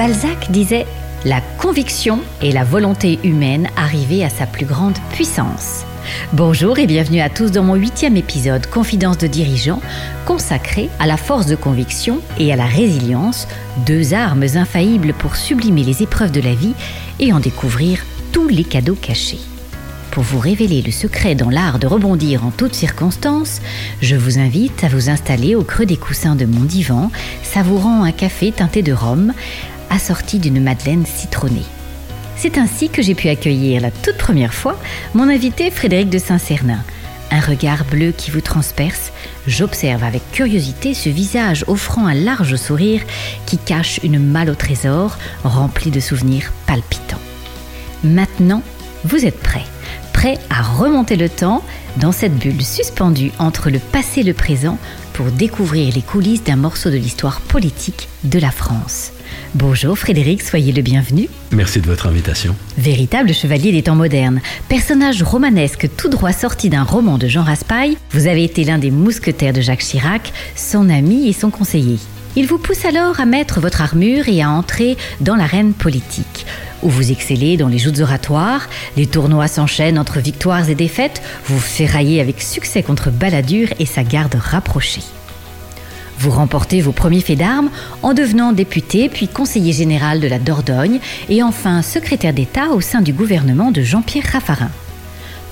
Balzac 0.00 0.50
disait 0.50 0.86
La 1.26 1.42
conviction 1.58 2.20
est 2.40 2.52
la 2.52 2.64
volonté 2.64 3.18
humaine 3.22 3.68
arrivée 3.76 4.24
à 4.24 4.30
sa 4.30 4.46
plus 4.46 4.64
grande 4.64 4.96
puissance. 5.12 5.84
Bonjour 6.32 6.78
et 6.78 6.86
bienvenue 6.86 7.20
à 7.20 7.28
tous 7.28 7.50
dans 7.50 7.62
mon 7.62 7.74
huitième 7.74 8.16
épisode 8.16 8.66
Confidence 8.66 9.18
de 9.18 9.26
dirigeants 9.26 9.82
consacré 10.24 10.88
à 11.00 11.06
la 11.06 11.18
force 11.18 11.44
de 11.44 11.54
conviction 11.54 12.22
et 12.38 12.50
à 12.50 12.56
la 12.56 12.64
résilience, 12.64 13.46
deux 13.84 14.14
armes 14.14 14.46
infaillibles 14.54 15.12
pour 15.12 15.36
sublimer 15.36 15.84
les 15.84 16.02
épreuves 16.02 16.32
de 16.32 16.40
la 16.40 16.54
vie 16.54 16.72
et 17.18 17.34
en 17.34 17.38
découvrir 17.40 18.02
tous 18.32 18.48
les 18.48 18.64
cadeaux 18.64 18.96
cachés. 18.98 19.40
Pour 20.12 20.22
vous 20.22 20.38
révéler 20.38 20.80
le 20.80 20.92
secret 20.92 21.34
dans 21.34 21.50
l'art 21.50 21.78
de 21.78 21.86
rebondir 21.86 22.46
en 22.46 22.50
toutes 22.50 22.74
circonstances, 22.74 23.60
je 24.00 24.16
vous 24.16 24.38
invite 24.38 24.82
à 24.82 24.88
vous 24.88 25.10
installer 25.10 25.54
au 25.54 25.62
creux 25.62 25.84
des 25.86 25.98
coussins 25.98 26.36
de 26.36 26.46
mon 26.46 26.64
divan, 26.64 27.10
savourant 27.42 28.02
un 28.02 28.12
café 28.12 28.50
teinté 28.50 28.82
de 28.82 28.94
rhum, 28.94 29.34
assorti 29.90 30.38
d'une 30.38 30.62
madeleine 30.62 31.04
citronnée. 31.04 31.66
C'est 32.36 32.56
ainsi 32.56 32.88
que 32.88 33.02
j'ai 33.02 33.14
pu 33.14 33.28
accueillir 33.28 33.82
la 33.82 33.90
toute 33.90 34.16
première 34.16 34.54
fois 34.54 34.78
mon 35.14 35.28
invité 35.28 35.70
Frédéric 35.70 36.08
de 36.08 36.18
Saint-Cernin. 36.18 36.82
Un 37.30 37.40
regard 37.40 37.84
bleu 37.84 38.12
qui 38.16 38.30
vous 38.30 38.40
transperce, 38.40 39.12
j'observe 39.46 40.02
avec 40.02 40.22
curiosité 40.32 40.94
ce 40.94 41.10
visage 41.10 41.64
offrant 41.68 42.06
un 42.06 42.14
large 42.14 42.56
sourire 42.56 43.02
qui 43.46 43.58
cache 43.58 44.00
une 44.02 44.18
malle 44.18 44.50
au 44.50 44.54
trésor 44.54 45.18
remplie 45.44 45.90
de 45.90 46.00
souvenirs 46.00 46.52
palpitants. 46.66 47.20
Maintenant, 48.02 48.62
vous 49.04 49.24
êtes 49.24 49.38
prêt, 49.38 49.64
prêt 50.12 50.38
à 50.48 50.62
remonter 50.62 51.16
le 51.16 51.28
temps 51.28 51.62
dans 51.98 52.12
cette 52.12 52.36
bulle 52.36 52.62
suspendue 52.62 53.32
entre 53.38 53.70
le 53.70 53.78
passé 53.78 54.20
et 54.20 54.24
le 54.24 54.34
présent 54.34 54.78
pour 55.20 55.32
découvrir 55.32 55.94
les 55.94 56.00
coulisses 56.00 56.44
d'un 56.44 56.56
morceau 56.56 56.88
de 56.88 56.96
l'histoire 56.96 57.42
politique 57.42 58.08
de 58.24 58.38
la 58.38 58.50
France. 58.50 59.12
Bonjour 59.54 59.98
Frédéric, 59.98 60.40
soyez 60.40 60.72
le 60.72 60.80
bienvenu. 60.80 61.28
Merci 61.52 61.82
de 61.82 61.86
votre 61.86 62.06
invitation. 62.06 62.56
Véritable 62.78 63.34
chevalier 63.34 63.70
des 63.70 63.82
temps 63.82 63.96
modernes, 63.96 64.40
personnage 64.70 65.22
romanesque 65.22 65.90
tout 65.94 66.08
droit 66.08 66.32
sorti 66.32 66.70
d'un 66.70 66.84
roman 66.84 67.18
de 67.18 67.28
Jean 67.28 67.42
Raspail, 67.42 67.98
vous 68.12 68.28
avez 68.28 68.44
été 68.44 68.64
l'un 68.64 68.78
des 68.78 68.90
mousquetaires 68.90 69.52
de 69.52 69.60
Jacques 69.60 69.80
Chirac, 69.80 70.32
son 70.56 70.88
ami 70.88 71.28
et 71.28 71.34
son 71.34 71.50
conseiller. 71.50 71.98
Il 72.36 72.46
vous 72.46 72.58
pousse 72.58 72.84
alors 72.84 73.18
à 73.18 73.26
mettre 73.26 73.60
votre 73.60 73.82
armure 73.82 74.28
et 74.28 74.40
à 74.40 74.50
entrer 74.50 74.96
dans 75.20 75.34
l'arène 75.34 75.72
politique, 75.72 76.46
où 76.82 76.88
vous 76.88 77.10
excellez 77.10 77.56
dans 77.56 77.66
les 77.66 77.78
joutes 77.78 77.98
oratoires, 77.98 78.68
les 78.96 79.06
tournois 79.06 79.48
s'enchaînent 79.48 79.98
entre 79.98 80.20
victoires 80.20 80.70
et 80.70 80.76
défaites, 80.76 81.22
vous 81.46 81.58
ferraillez 81.58 82.20
avec 82.20 82.40
succès 82.40 82.84
contre 82.84 83.10
Balladur 83.10 83.68
et 83.80 83.86
sa 83.86 84.04
garde 84.04 84.36
rapprochée. 84.36 85.02
Vous 86.18 86.30
remportez 86.30 86.80
vos 86.80 86.92
premiers 86.92 87.20
faits 87.20 87.38
d'armes 87.38 87.70
en 88.02 88.14
devenant 88.14 88.52
député 88.52 89.08
puis 89.08 89.26
conseiller 89.26 89.72
général 89.72 90.20
de 90.20 90.28
la 90.28 90.38
Dordogne 90.38 91.00
et 91.28 91.42
enfin 91.42 91.82
secrétaire 91.82 92.34
d'État 92.34 92.68
au 92.68 92.80
sein 92.80 93.00
du 93.00 93.12
gouvernement 93.12 93.72
de 93.72 93.82
Jean-Pierre 93.82 94.26
Raffarin. 94.32 94.70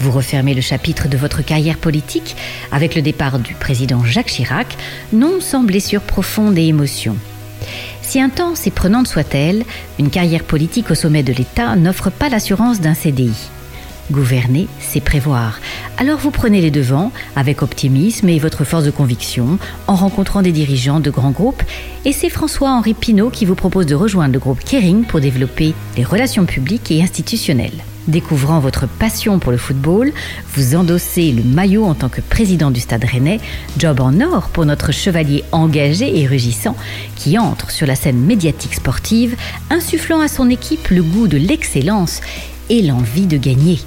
Vous 0.01 0.11
refermez 0.13 0.55
le 0.55 0.61
chapitre 0.61 1.09
de 1.09 1.17
votre 1.17 1.45
carrière 1.45 1.77
politique 1.77 2.37
avec 2.71 2.95
le 2.95 3.03
départ 3.03 3.39
du 3.39 3.55
président 3.55 4.05
Jacques 4.05 4.27
Chirac, 4.27 4.77
non 5.13 5.41
sans 5.41 5.65
blessure 5.65 6.03
profonde 6.03 6.57
et 6.57 6.67
émotion. 6.67 7.17
Si 8.03 8.21
intense 8.21 8.67
et 8.67 8.71
prenante 8.71 9.09
soit-elle, 9.09 9.65
une 9.99 10.11
carrière 10.11 10.45
politique 10.45 10.91
au 10.91 10.95
sommet 10.95 11.23
de 11.23 11.33
l'État 11.33 11.77
n'offre 11.77 12.11
pas 12.11 12.29
l'assurance 12.29 12.81
d'un 12.81 12.95
CDI. 12.95 13.35
Gouverner, 14.11 14.69
c'est 14.81 15.03
prévoir. 15.03 15.61
Alors 15.99 16.19
vous 16.19 16.31
prenez 16.31 16.63
les 16.63 16.71
devants 16.71 17.13
avec 17.37 17.61
optimisme 17.61 18.29
et 18.31 18.39
votre 18.39 18.65
force 18.65 18.85
de 18.85 18.91
conviction 18.91 19.59
en 19.87 19.97
rencontrant 19.97 20.41
des 20.41 20.53
dirigeants 20.53 21.01
de 21.01 21.11
grands 21.11 21.33
groupes. 21.33 21.63
Et 22.07 22.13
c'est 22.13 22.31
François-Henri 22.31 22.95
Pinault 22.95 23.31
qui 23.31 23.45
vous 23.45 23.55
propose 23.55 23.85
de 23.85 23.95
rejoindre 23.95 24.33
le 24.33 24.39
groupe 24.39 24.65
Kering 24.65 25.05
pour 25.05 25.21
développer 25.21 25.75
les 25.97 26.05
relations 26.05 26.47
publiques 26.47 26.91
et 26.91 27.03
institutionnelles. 27.03 27.85
Découvrant 28.09 28.59
votre 28.59 28.89
passion 28.89 29.39
pour 29.39 29.53
le 29.53 29.59
football, 29.59 30.13
vous 30.55 30.75
endossez 30.75 31.31
le 31.31 31.43
maillot 31.43 31.85
en 31.85 31.93
tant 31.93 32.09
que 32.09 32.23
président 32.23 32.71
du 32.71 32.81
Stade 32.81 33.05
Rennais, 33.05 33.39
job 33.77 34.01
en 34.01 34.19
or 34.23 34.49
pour 34.49 34.65
notre 34.65 34.93
chevalier 34.93 35.45
engagé 35.53 36.19
et 36.19 36.27
rugissant 36.27 36.75
qui 37.17 37.39
entre 37.39 37.71
sur 37.71 37.87
la 37.87 37.95
scène 37.95 38.19
médiatique 38.19 38.75
sportive, 38.75 39.37
insufflant 39.69 40.21
à 40.21 40.29
son 40.29 40.49
équipe 40.49 40.89
le 40.89 41.03
goût 41.03 41.29
de 41.29 41.37
l'excellence 41.37 42.23
et 42.71 42.81
l'envie 42.81 43.27
de 43.27 43.37
gagner. 43.37 43.79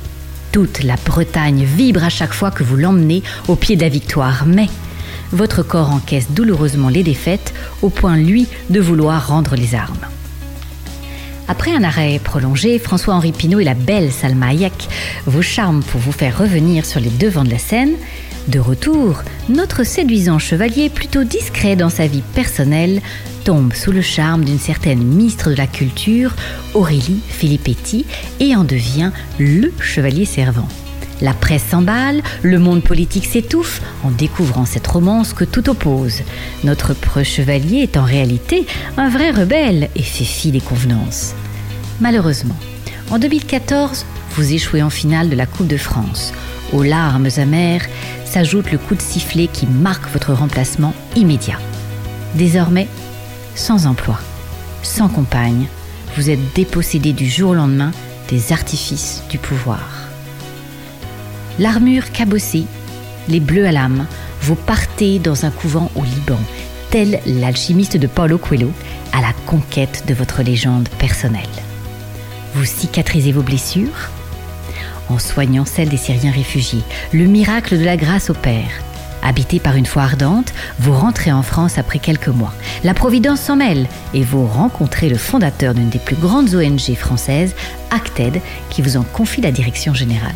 Toute 0.51 0.84
la 0.84 0.97
Bretagne 1.03 1.63
vibre 1.63 2.03
à 2.03 2.09
chaque 2.09 2.34
fois 2.34 2.51
que 2.51 2.63
vous 2.63 2.78
l'emmenez 2.78 3.24
au 3.47 3.56
pied 3.56 3.75
de 3.75 3.81
la 3.81 3.90
victoire, 3.90 4.45
mais 4.45 4.68
votre 5.31 5.63
corps 5.63 5.90
encaisse 5.90 6.29
douloureusement 6.29 6.90
les 6.90 7.03
défaites 7.03 7.56
au 7.81 7.90
point, 7.90 8.18
lui, 8.18 8.45
de 8.69 8.79
vouloir 8.79 9.29
rendre 9.29 9.56
les 9.56 9.74
armes. 9.74 10.06
Après 11.51 11.75
un 11.75 11.84
arrêt 11.84 12.17
prolongé, 12.17 12.79
François-Henri 12.79 13.34
Pinault 13.34 13.59
et 13.59 13.66
la 13.66 13.73
belle 13.73 14.09
Salma 14.09 14.51
Hayek 14.51 14.88
vous 15.25 15.41
charment 15.41 15.84
pour 15.84 16.00
vous 16.00 16.13
faire 16.13 16.38
revenir 16.38 16.85
sur 16.85 17.01
les 17.01 17.09
devants 17.09 17.44
de 17.44 17.50
la 17.50 17.57
scène. 17.57 17.95
De 18.47 18.57
retour, 18.57 19.22
notre 19.50 19.84
séduisant 19.84 20.39
chevalier, 20.39 20.88
plutôt 20.88 21.25
discret 21.25 21.75
dans 21.75 21.89
sa 21.89 22.07
vie 22.07 22.23
personnelle, 22.34 23.01
tombe 23.44 23.73
sous 23.73 23.91
le 23.91 24.01
charme 24.01 24.45
d'une 24.45 24.59
certaine 24.59 25.03
ministre 25.03 25.50
de 25.50 25.56
la 25.56 25.67
Culture, 25.67 26.38
Aurélie 26.73 27.19
Filippetti, 27.28 28.06
et 28.39 28.56
en 28.56 28.63
devient 28.63 29.12
le 29.38 29.73
chevalier 29.81 30.23
servant. 30.23 30.69
La 31.21 31.33
presse 31.33 31.65
s'emballe, 31.69 32.23
le 32.41 32.57
monde 32.57 32.81
politique 32.81 33.25
s'étouffe 33.25 33.81
en 34.03 34.09
découvrant 34.09 34.65
cette 34.65 34.87
romance 34.87 35.33
que 35.33 35.43
tout 35.43 35.69
oppose. 35.69 36.21
Notre 36.63 36.95
preux 36.95 37.23
chevalier 37.23 37.77
est 37.77 37.95
en 37.95 38.03
réalité 38.03 38.65
un 38.97 39.09
vrai 39.09 39.29
rebelle 39.29 39.89
et 39.95 40.01
fait 40.01 40.23
fi 40.23 40.51
des 40.51 40.61
convenances. 40.61 41.35
Malheureusement, 41.99 42.57
en 43.11 43.19
2014, 43.19 44.05
vous 44.35 44.53
échouez 44.53 44.81
en 44.81 44.89
finale 44.89 45.29
de 45.29 45.35
la 45.35 45.45
Coupe 45.45 45.67
de 45.67 45.77
France. 45.77 46.33
Aux 46.73 46.83
larmes 46.83 47.29
amères 47.38 47.85
s'ajoute 48.25 48.71
le 48.71 48.79
coup 48.79 48.95
de 48.95 49.01
sifflet 49.01 49.47
qui 49.47 49.67
marque 49.67 50.09
votre 50.11 50.33
remplacement 50.33 50.95
immédiat. 51.15 51.59
Désormais, 52.35 52.88
sans 53.53 53.85
emploi, 53.85 54.17
sans 54.81 55.09
compagne, 55.09 55.67
vous 56.17 56.29
êtes 56.29 56.53
dépossédé 56.55 57.13
du 57.13 57.29
jour 57.29 57.51
au 57.51 57.55
lendemain 57.55 57.91
des 58.29 58.53
artifices 58.53 59.21
du 59.29 59.38
pouvoir. 59.38 60.00
L'armure 61.61 62.11
cabossée, 62.11 62.66
les 63.27 63.39
bleus 63.39 63.67
à 63.67 63.72
l'âme, 63.72 64.07
vous 64.41 64.55
partez 64.55 65.19
dans 65.19 65.45
un 65.45 65.51
couvent 65.51 65.91
au 65.94 66.03
Liban, 66.03 66.39
tel 66.89 67.19
l'alchimiste 67.27 67.97
de 67.97 68.07
Paulo 68.07 68.39
Coelho, 68.39 68.72
à 69.13 69.22
la 69.22 69.31
conquête 69.45 70.05
de 70.07 70.16
votre 70.16 70.41
légende 70.41 70.89
personnelle. 70.97 71.44
Vous 72.55 72.66
cicatrisez 72.66 73.31
vos 73.31 73.44
blessures 73.44 74.09
en 75.09 75.19
soignant 75.19 75.66
celles 75.66 75.89
des 75.89 75.97
Syriens 75.97 76.31
réfugiés. 76.31 76.81
Le 77.13 77.25
miracle 77.25 77.77
de 77.77 77.85
la 77.85 77.95
grâce 77.95 78.31
opère. 78.31 78.71
Habité 79.21 79.59
par 79.59 79.75
une 79.75 79.85
foi 79.85 80.01
ardente, 80.01 80.51
vous 80.79 80.94
rentrez 80.94 81.31
en 81.31 81.44
France 81.44 81.77
après 81.77 82.00
quelques 82.00 82.29
mois. 82.29 82.55
La 82.83 82.95
Providence 82.95 83.41
s'en 83.41 83.57
mêle 83.57 83.85
et 84.16 84.23
vous 84.23 84.47
rencontrez 84.47 85.09
le 85.09 85.17
fondateur 85.17 85.75
d'une 85.75 85.89
des 85.89 86.00
plus 86.00 86.16
grandes 86.16 86.55
ONG 86.55 86.95
françaises, 86.95 87.53
Acted, 87.91 88.41
qui 88.71 88.81
vous 88.81 88.97
en 88.97 89.03
confie 89.03 89.41
la 89.41 89.51
direction 89.51 89.94
générale. 89.94 90.33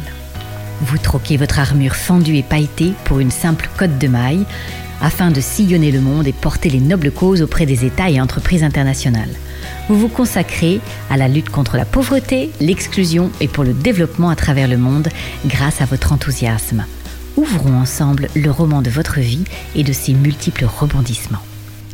Vous 0.81 0.97
troquez 0.97 1.37
votre 1.37 1.59
armure 1.59 1.95
fendue 1.95 2.37
et 2.37 2.43
pailletée 2.43 2.93
pour 3.05 3.19
une 3.19 3.31
simple 3.31 3.69
cotte 3.77 3.97
de 3.97 4.07
maille 4.07 4.45
afin 5.01 5.31
de 5.31 5.41
sillonner 5.41 5.91
le 5.91 6.01
monde 6.01 6.27
et 6.27 6.33
porter 6.33 6.69
les 6.69 6.79
nobles 6.79 7.11
causes 7.11 7.41
auprès 7.41 7.65
des 7.65 7.85
États 7.85 8.09
et 8.09 8.21
entreprises 8.21 8.63
internationales. 8.63 9.29
Vous 9.87 9.97
vous 9.97 10.07
consacrez 10.07 10.79
à 11.09 11.17
la 11.17 11.27
lutte 11.27 11.49
contre 11.49 11.77
la 11.77 11.85
pauvreté, 11.85 12.51
l'exclusion 12.59 13.31
et 13.39 13.47
pour 13.47 13.63
le 13.63 13.73
développement 13.73 14.29
à 14.29 14.35
travers 14.35 14.67
le 14.67 14.77
monde 14.77 15.09
grâce 15.45 15.81
à 15.81 15.85
votre 15.85 16.11
enthousiasme. 16.11 16.85
Ouvrons 17.37 17.77
ensemble 17.79 18.29
le 18.35 18.49
roman 18.49 18.81
de 18.81 18.89
votre 18.89 19.19
vie 19.19 19.43
et 19.75 19.83
de 19.83 19.93
ses 19.93 20.13
multiples 20.13 20.65
rebondissements. 20.65 21.43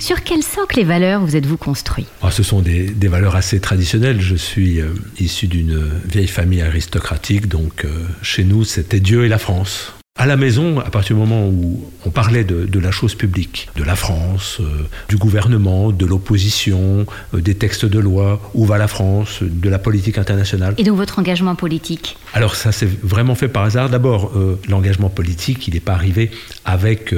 Sur 0.01 0.23
quel 0.23 0.41
socle 0.41 0.79
et 0.79 0.83
valeurs 0.83 1.21
vous 1.21 1.35
êtes-vous 1.35 1.57
construit 1.57 2.07
ah, 2.23 2.31
Ce 2.31 2.41
sont 2.41 2.61
des, 2.61 2.91
valeurs 3.07 3.35
assez 3.35 3.59
traditionnelles. 3.59 4.19
Je 4.19 4.35
suis 4.35 4.81
euh, 4.81 4.95
issu 5.19 5.45
d'une 5.45 5.79
vieille 6.05 6.27
famille 6.27 6.63
aristocratique, 6.63 7.47
donc 7.47 7.85
euh, 7.85 8.07
chez 8.23 8.43
nous 8.43 8.63
c'était 8.63 8.99
Dieu 8.99 9.25
et 9.25 9.29
la 9.29 9.37
France. 9.37 9.93
À 10.17 10.25
la 10.25 10.35
maison, 10.35 10.79
à 10.79 10.89
partir 10.89 11.15
du 11.15 11.21
moment 11.21 11.47
où 11.47 11.89
on 12.05 12.11
parlait 12.11 12.43
de, 12.43 12.65
de 12.65 12.79
la 12.79 12.91
chose 12.91 13.15
publique, 13.15 13.69
de 13.77 13.83
la 13.83 13.95
France, 13.95 14.57
euh, 14.59 14.83
du 15.07 15.15
gouvernement, 15.15 15.91
de 15.91 16.05
l'opposition, 16.05 17.05
euh, 17.33 17.39
des 17.39 17.55
textes 17.55 17.85
de 17.85 17.97
loi, 17.97 18.39
où 18.53 18.65
va 18.65 18.77
la 18.77 18.89
France, 18.89 19.39
de 19.41 19.69
la 19.69 19.79
politique 19.79 20.17
internationale. 20.17 20.75
Et 20.77 20.83
donc 20.83 20.97
votre 20.97 21.17
engagement 21.17 21.55
politique? 21.55 22.17
Alors 22.33 22.55
ça 22.55 22.73
s'est 22.73 22.89
vraiment 23.01 23.35
fait 23.35 23.47
par 23.47 23.63
hasard. 23.63 23.89
D'abord, 23.89 24.33
euh, 24.35 24.59
l'engagement 24.67 25.09
politique, 25.09 25.67
il 25.69 25.75
n'est 25.75 25.79
pas 25.79 25.93
arrivé 25.93 26.29
avec 26.65 27.15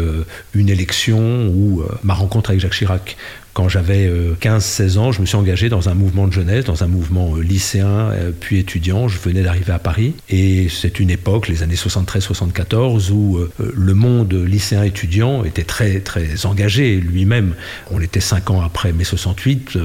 une 0.54 0.70
élection 0.70 1.48
ou 1.48 1.84
ma 2.04 2.14
rencontre 2.14 2.52
avec 2.52 2.62
Jacques 2.62 2.74
Chirac. 2.76 3.18
Quand 3.54 3.70
j'avais 3.70 4.10
15-16 4.42 4.98
ans, 4.98 5.12
je 5.12 5.22
me 5.22 5.26
suis 5.26 5.36
engagé 5.36 5.70
dans 5.70 5.88
un 5.88 5.94
mouvement 5.94 6.28
de 6.28 6.34
jeunesse, 6.34 6.66
dans 6.66 6.84
un 6.84 6.88
mouvement 6.88 7.36
lycéen, 7.36 8.12
puis 8.40 8.58
étudiant. 8.58 9.08
Je 9.08 9.20
venais 9.20 9.44
d'arriver 9.44 9.72
à 9.72 9.80
Paris 9.80 10.16
et 10.30 10.68
c'est 10.70 11.00
une 11.00 11.12
époque, 11.12 11.48
les 11.48 11.62
années 11.62 11.76
73-74, 11.76 13.12
où 13.12 13.40
le 13.60 13.94
monde 13.94 14.34
lycéen 14.34 14.84
étudiant 14.84 15.44
était 15.44 15.64
très 15.64 16.00
très 16.00 16.46
engagé 16.46 16.96
lui-même. 16.96 17.54
On 17.92 18.02
était 18.02 18.20
cinq 18.22 18.50
ans 18.50 18.62
après 18.62 18.92
mai 18.92 19.04
68, 19.04 19.78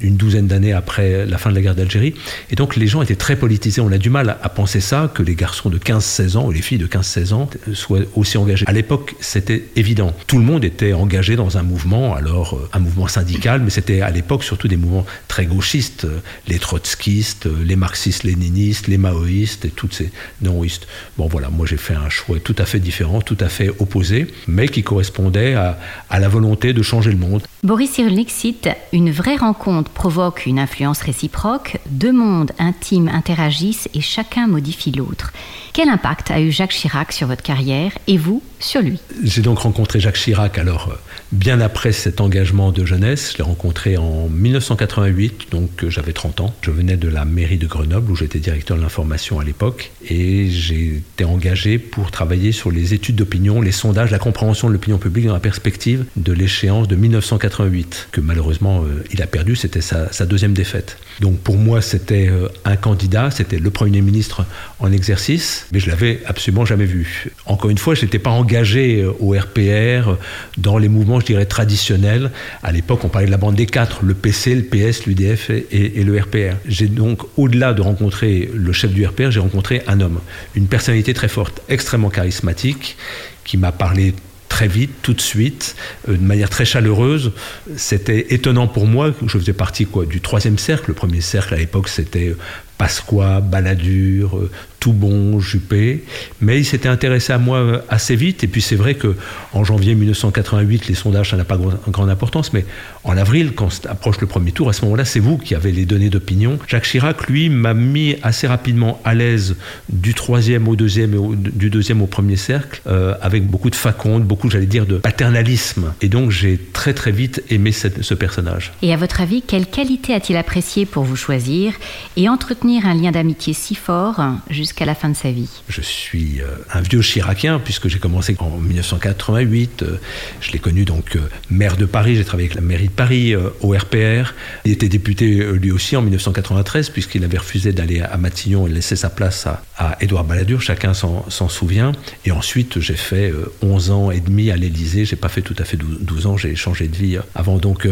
une 0.00 0.16
douzaine 0.16 0.46
d'années 0.46 0.72
après 0.72 1.26
la 1.26 1.38
fin 1.38 1.50
de 1.50 1.54
la 1.54 1.62
guerre 1.62 1.74
d'Algérie, 1.74 2.14
et 2.50 2.54
donc 2.54 2.76
les 2.76 2.86
gens 2.86 3.02
étaient 3.02 3.16
très 3.16 3.36
politisés. 3.36 3.80
On 3.80 3.92
a 3.92 3.98
du 3.98 4.10
mal 4.10 4.36
à 4.42 4.48
penser 4.48 4.80
ça, 4.80 5.10
que 5.12 5.22
les 5.22 5.34
garçons 5.34 5.70
de 5.70 5.78
15-16 5.78 6.36
ans 6.36 6.46
ou 6.46 6.52
les 6.52 6.62
filles 6.62 6.78
de 6.78 6.86
15-16 6.86 7.32
ans 7.32 7.50
soient 7.74 8.00
aussi 8.14 8.38
engagés. 8.38 8.64
À 8.68 8.72
l'époque, 8.72 9.14
c'était 9.20 9.64
évident. 9.76 10.14
Tout 10.26 10.38
le 10.38 10.44
monde 10.44 10.64
était 10.64 10.92
engagé 10.92 11.36
dans 11.36 11.58
un 11.58 11.62
mouvement, 11.62 12.14
alors 12.14 12.54
euh, 12.54 12.68
un 12.72 12.78
mouvement 12.78 13.08
syndical, 13.08 13.60
mais 13.62 13.70
c'était 13.70 14.00
à 14.00 14.10
l'époque 14.10 14.44
surtout 14.44 14.68
des 14.68 14.76
mouvements 14.76 15.06
très 15.28 15.46
gauchistes, 15.46 16.04
euh, 16.04 16.20
les 16.48 16.58
trotskistes, 16.58 17.46
euh, 17.46 17.64
les 17.64 17.76
marxistes-léninistes, 17.76 18.88
les 18.88 18.98
maoïstes 18.98 19.64
et 19.64 19.70
toutes 19.70 19.94
ces 19.94 20.10
néoïstes. 20.40 20.86
Bon 21.18 21.26
voilà, 21.26 21.48
moi 21.48 21.66
j'ai 21.66 21.76
fait 21.76 21.94
un 21.94 22.08
choix 22.08 22.38
tout 22.40 22.56
à 22.58 22.64
fait 22.64 22.80
différent, 22.80 23.20
tout 23.20 23.38
à 23.40 23.48
fait 23.48 23.70
opposé, 23.78 24.26
mais 24.46 24.68
qui 24.68 24.82
correspondait 24.82 25.54
à, 25.54 25.78
à 26.10 26.18
la 26.18 26.28
volonté 26.28 26.72
de 26.72 26.82
changer 26.82 27.10
le 27.10 27.18
monde. 27.18 27.42
Boris 27.64 27.92
Cyrulnik 27.92 28.28
cite 28.28 28.68
Une 28.92 29.12
vraie 29.12 29.36
rencontre 29.36 29.88
provoque 29.88 30.46
une 30.46 30.58
influence 30.58 31.00
réciproque, 31.00 31.78
deux 31.86 32.10
mondes 32.10 32.50
intimes 32.58 33.06
interagissent 33.06 33.88
et 33.94 34.00
chacun 34.00 34.48
modifie 34.48 34.90
l'autre. 34.90 35.32
Quel 35.72 35.88
impact 35.88 36.32
a 36.32 36.40
eu 36.40 36.50
Jacques 36.50 36.72
Chirac 36.72 37.12
sur 37.12 37.28
votre 37.28 37.44
carrière 37.44 37.92
et 38.08 38.16
vous 38.16 38.42
sur 38.62 38.80
lui 38.80 38.98
J'ai 39.22 39.42
donc 39.42 39.58
rencontré 39.58 40.00
Jacques 40.00 40.16
Chirac 40.16 40.58
alors 40.58 40.90
euh, 40.90 40.96
bien 41.32 41.60
après 41.60 41.92
cet 41.92 42.20
engagement 42.20 42.72
de 42.72 42.84
jeunesse. 42.84 43.32
Je 43.32 43.38
l'ai 43.38 43.44
rencontré 43.44 43.96
en 43.96 44.28
1988, 44.28 45.48
donc 45.50 45.84
euh, 45.84 45.90
j'avais 45.90 46.12
30 46.12 46.40
ans. 46.40 46.54
Je 46.62 46.70
venais 46.70 46.96
de 46.96 47.08
la 47.08 47.24
mairie 47.24 47.58
de 47.58 47.66
Grenoble 47.66 48.10
où 48.10 48.16
j'étais 48.16 48.38
directeur 48.38 48.76
de 48.76 48.82
l'information 48.82 49.40
à 49.40 49.44
l'époque 49.44 49.90
et 50.08 50.48
j'ai 50.48 50.96
été 50.96 51.24
engagé 51.24 51.78
pour 51.78 52.10
travailler 52.10 52.52
sur 52.52 52.70
les 52.70 52.94
études 52.94 53.16
d'opinion, 53.16 53.60
les 53.60 53.72
sondages, 53.72 54.10
la 54.10 54.18
compréhension 54.18 54.68
de 54.68 54.72
l'opinion 54.72 54.98
publique 54.98 55.26
dans 55.26 55.34
la 55.34 55.40
perspective 55.40 56.04
de 56.16 56.32
l'échéance 56.32 56.88
de 56.88 56.96
1988 56.96 58.08
que 58.12 58.20
malheureusement 58.20 58.84
euh, 58.84 59.04
il 59.12 59.22
a 59.22 59.26
perdu. 59.26 59.56
C'était 59.56 59.80
sa, 59.80 60.08
deuxième 60.26 60.52
défaite. 60.52 60.98
Donc 61.20 61.38
pour 61.38 61.56
moi 61.56 61.82
c'était 61.82 62.30
un 62.64 62.76
candidat, 62.76 63.30
c'était 63.30 63.58
le 63.58 63.70
Premier 63.70 64.00
ministre 64.00 64.46
en 64.78 64.92
exercice 64.92 65.66
mais 65.72 65.80
je 65.80 65.88
l'avais 65.88 66.22
absolument 66.26 66.64
jamais 66.64 66.84
vu. 66.84 67.30
Encore 67.46 67.70
une 67.70 67.78
fois, 67.78 67.94
je 67.94 68.04
n'étais 68.04 68.18
pas 68.18 68.30
engagé 68.30 68.51
euh, 68.54 69.12
au 69.20 69.34
RPR 69.34 70.16
dans 70.58 70.78
les 70.78 70.88
mouvements, 70.88 71.20
je 71.20 71.26
dirais, 71.26 71.46
traditionnels. 71.46 72.30
À 72.62 72.72
l'époque, 72.72 73.04
on 73.04 73.08
parlait 73.08 73.26
de 73.26 73.30
la 73.30 73.36
bande 73.36 73.54
des 73.54 73.66
quatre, 73.66 74.04
le 74.04 74.14
PC, 74.14 74.54
le 74.54 74.62
PS, 74.62 75.06
l'UDF 75.06 75.50
et, 75.50 76.02
le 76.02 76.20
RPR. 76.20 76.56
J'ai 76.66 76.86
donc, 76.86 77.20
au-delà 77.36 77.72
de 77.72 77.82
rencontrer 77.82 78.50
le 78.52 78.72
chef 78.72 78.92
du 78.92 79.04
RPR, 79.04 79.30
j'ai 79.30 79.40
rencontré 79.40 79.82
un 79.86 80.00
homme, 80.00 80.20
une 80.54 80.66
personnalité 80.66 81.14
très 81.14 81.28
forte, 81.28 81.62
extrêmement 81.68 82.10
charismatique, 82.10 82.96
qui 83.44 83.56
m'a 83.56 83.72
parlé 83.72 84.14
très 84.48 84.68
vite, 84.68 84.90
tout 85.02 85.14
de 85.14 85.20
suite, 85.20 85.76
euh, 86.08 86.16
de 86.16 86.22
manière 86.22 86.50
très 86.50 86.64
chaleureuse. 86.64 87.32
C'était 87.76 88.34
étonnant 88.34 88.66
pour 88.66 88.86
moi, 88.86 89.12
je 89.26 89.38
faisais 89.38 89.54
partie 89.54 89.86
du 90.08 90.20
troisième 90.20 90.58
cercle. 90.58 90.84
Le 90.88 90.94
premier 90.94 91.20
cercle 91.20 91.54
à 91.54 91.56
l'époque, 91.56 91.88
c'était 91.88 92.34
Pasqua, 92.76 93.40
Balladur, 93.40 94.38
euh, 94.82 94.92
Toubon, 94.92 95.40
Juppé, 95.40 96.04
mais 96.40 96.58
il 96.58 96.64
s'était 96.64 96.88
intéressé 96.88 97.32
à 97.32 97.38
moi 97.38 97.58
euh, 97.58 97.78
assez 97.88 98.16
vite. 98.16 98.44
Et 98.44 98.48
puis 98.48 98.60
c'est 98.60 98.76
vrai 98.76 98.94
que 98.94 99.16
en 99.52 99.64
janvier 99.64 99.94
1988, 99.94 100.88
les 100.88 100.94
sondages, 100.94 101.30
ça 101.30 101.36
n'a 101.36 101.44
pas 101.44 101.58
grande 101.88 102.10
importance, 102.10 102.52
mais 102.52 102.64
en 103.04 103.16
avril, 103.16 103.52
quand 103.54 103.68
approche 103.88 104.20
le 104.20 104.26
premier 104.26 104.52
tour, 104.52 104.68
à 104.68 104.72
ce 104.72 104.84
moment-là, 104.84 105.04
c'est 105.04 105.20
vous 105.20 105.38
qui 105.38 105.54
avez 105.54 105.72
les 105.72 105.84
données 105.84 106.10
d'opinion. 106.10 106.58
Jacques 106.68 106.84
Chirac, 106.84 107.28
lui, 107.28 107.48
m'a 107.48 107.74
mis 107.74 108.16
assez 108.22 108.46
rapidement 108.46 109.00
à 109.04 109.14
l'aise 109.14 109.56
du 109.88 110.14
troisième 110.14 110.68
au 110.68 110.76
deuxième 110.76 111.14
et 111.14 111.36
du 111.36 111.70
deuxième 111.70 112.02
au 112.02 112.06
premier 112.06 112.36
cercle, 112.36 112.80
euh, 112.86 113.14
avec 113.20 113.46
beaucoup 113.46 113.70
de 113.70 113.74
faconde, 113.74 114.24
beaucoup, 114.24 114.50
j'allais 114.50 114.66
dire, 114.66 114.86
de 114.86 114.98
paternalisme. 114.98 115.92
Et 116.00 116.08
donc 116.08 116.30
j'ai 116.30 116.58
très 116.72 116.94
très 116.94 117.12
vite 117.12 117.42
aimé 117.50 117.72
ce 117.72 118.14
personnage. 118.14 118.72
Et 118.82 118.92
à 118.92 118.96
votre 118.96 119.20
avis, 119.20 119.42
quelle 119.42 119.66
qualité 119.66 120.14
a-t-il 120.14 120.36
apprécié 120.36 120.86
pour 120.86 121.04
vous 121.04 121.16
choisir 121.16 121.74
et 122.16 122.28
entretenir 122.28 122.86
un 122.86 122.94
lien 122.94 123.10
d'amitié 123.10 123.52
si 123.52 123.74
fort 123.74 124.20
jusqu'à 124.50 124.71
jusqu'à 124.72 124.86
la 124.86 124.94
fin 124.94 125.10
de 125.10 125.16
sa 125.16 125.30
vie 125.30 125.50
Je 125.68 125.82
suis 125.82 126.40
euh, 126.40 126.46
un 126.72 126.80
vieux 126.80 127.02
chiracien 127.02 127.58
puisque 127.58 127.88
j'ai 127.88 127.98
commencé 127.98 128.34
en 128.38 128.56
1988. 128.56 129.82
Euh, 129.82 129.98
je 130.40 130.50
l'ai 130.50 130.58
connu 130.58 130.86
donc 130.86 131.14
euh, 131.14 131.20
maire 131.50 131.76
de 131.76 131.84
Paris, 131.84 132.16
j'ai 132.16 132.24
travaillé 132.24 132.48
avec 132.48 132.54
la 132.54 132.66
mairie 132.66 132.86
de 132.86 132.92
Paris 132.92 133.34
au 133.60 133.76
RPR. 133.76 134.32
Il 134.64 134.72
était 134.72 134.88
député 134.88 135.26
lui 135.26 135.72
aussi 135.72 135.94
en 135.94 136.00
1993 136.00 136.88
puisqu'il 136.88 137.22
avait 137.22 137.36
refusé 137.36 137.72
d'aller 137.72 138.00
à 138.00 138.16
Matignon 138.16 138.66
et 138.66 138.70
laisser 138.70 138.96
sa 138.96 139.10
place 139.10 139.46
à, 139.46 139.62
à 139.76 139.98
Édouard 140.00 140.24
Balladur, 140.24 140.62
chacun 140.62 140.94
s'en 140.94 141.48
souvient. 141.50 141.92
Et 142.24 142.30
ensuite 142.30 142.80
j'ai 142.80 142.96
fait 142.96 143.30
11 143.60 143.90
ans 143.90 144.10
et 144.10 144.20
demi 144.20 144.50
à 144.50 144.56
l'Élysée, 144.56 145.04
j'ai 145.04 145.16
pas 145.16 145.28
fait 145.28 145.42
tout 145.42 145.56
à 145.58 145.64
fait 145.64 145.76
12 145.76 146.26
ans, 146.26 146.38
j'ai 146.38 146.56
changé 146.56 146.88
de 146.88 146.96
vie 146.96 147.18
avant. 147.34 147.58
Donc 147.58 147.86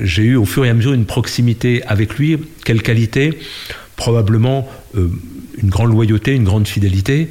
j'ai 0.00 0.22
eu 0.22 0.36
au 0.36 0.46
fur 0.46 0.64
et 0.64 0.70
à 0.70 0.74
mesure 0.74 0.94
une 0.94 1.04
proximité 1.04 1.82
avec 1.86 2.14
lui. 2.14 2.38
Quelle 2.64 2.80
qualité? 2.80 3.38
Probablement 3.96 4.66
une 5.60 5.70
grande 5.70 5.90
loyauté, 5.90 6.34
une 6.34 6.44
grande 6.44 6.66
fidélité 6.66 7.30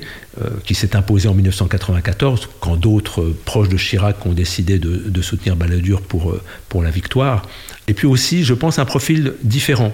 qui 0.63 0.75
s'est 0.75 0.95
imposée 0.95 1.27
en 1.27 1.33
1994 1.33 2.49
quand 2.61 2.77
d'autres 2.77 3.21
euh, 3.21 3.37
proches 3.45 3.67
de 3.67 3.77
Chirac 3.77 4.25
ont 4.25 4.31
décidé 4.31 4.79
de, 4.79 5.21
soutenir 5.21 5.55
Balladur 5.55 6.01
pour, 6.01 6.31
euh, 6.31 6.41
pour 6.69 6.83
la 6.83 6.89
victoire. 6.89 7.43
Et 7.87 7.93
puis 7.93 8.07
aussi, 8.07 8.45
je 8.45 8.53
pense, 8.53 8.79
un 8.79 8.85
profil 8.85 9.33
différent. 9.43 9.93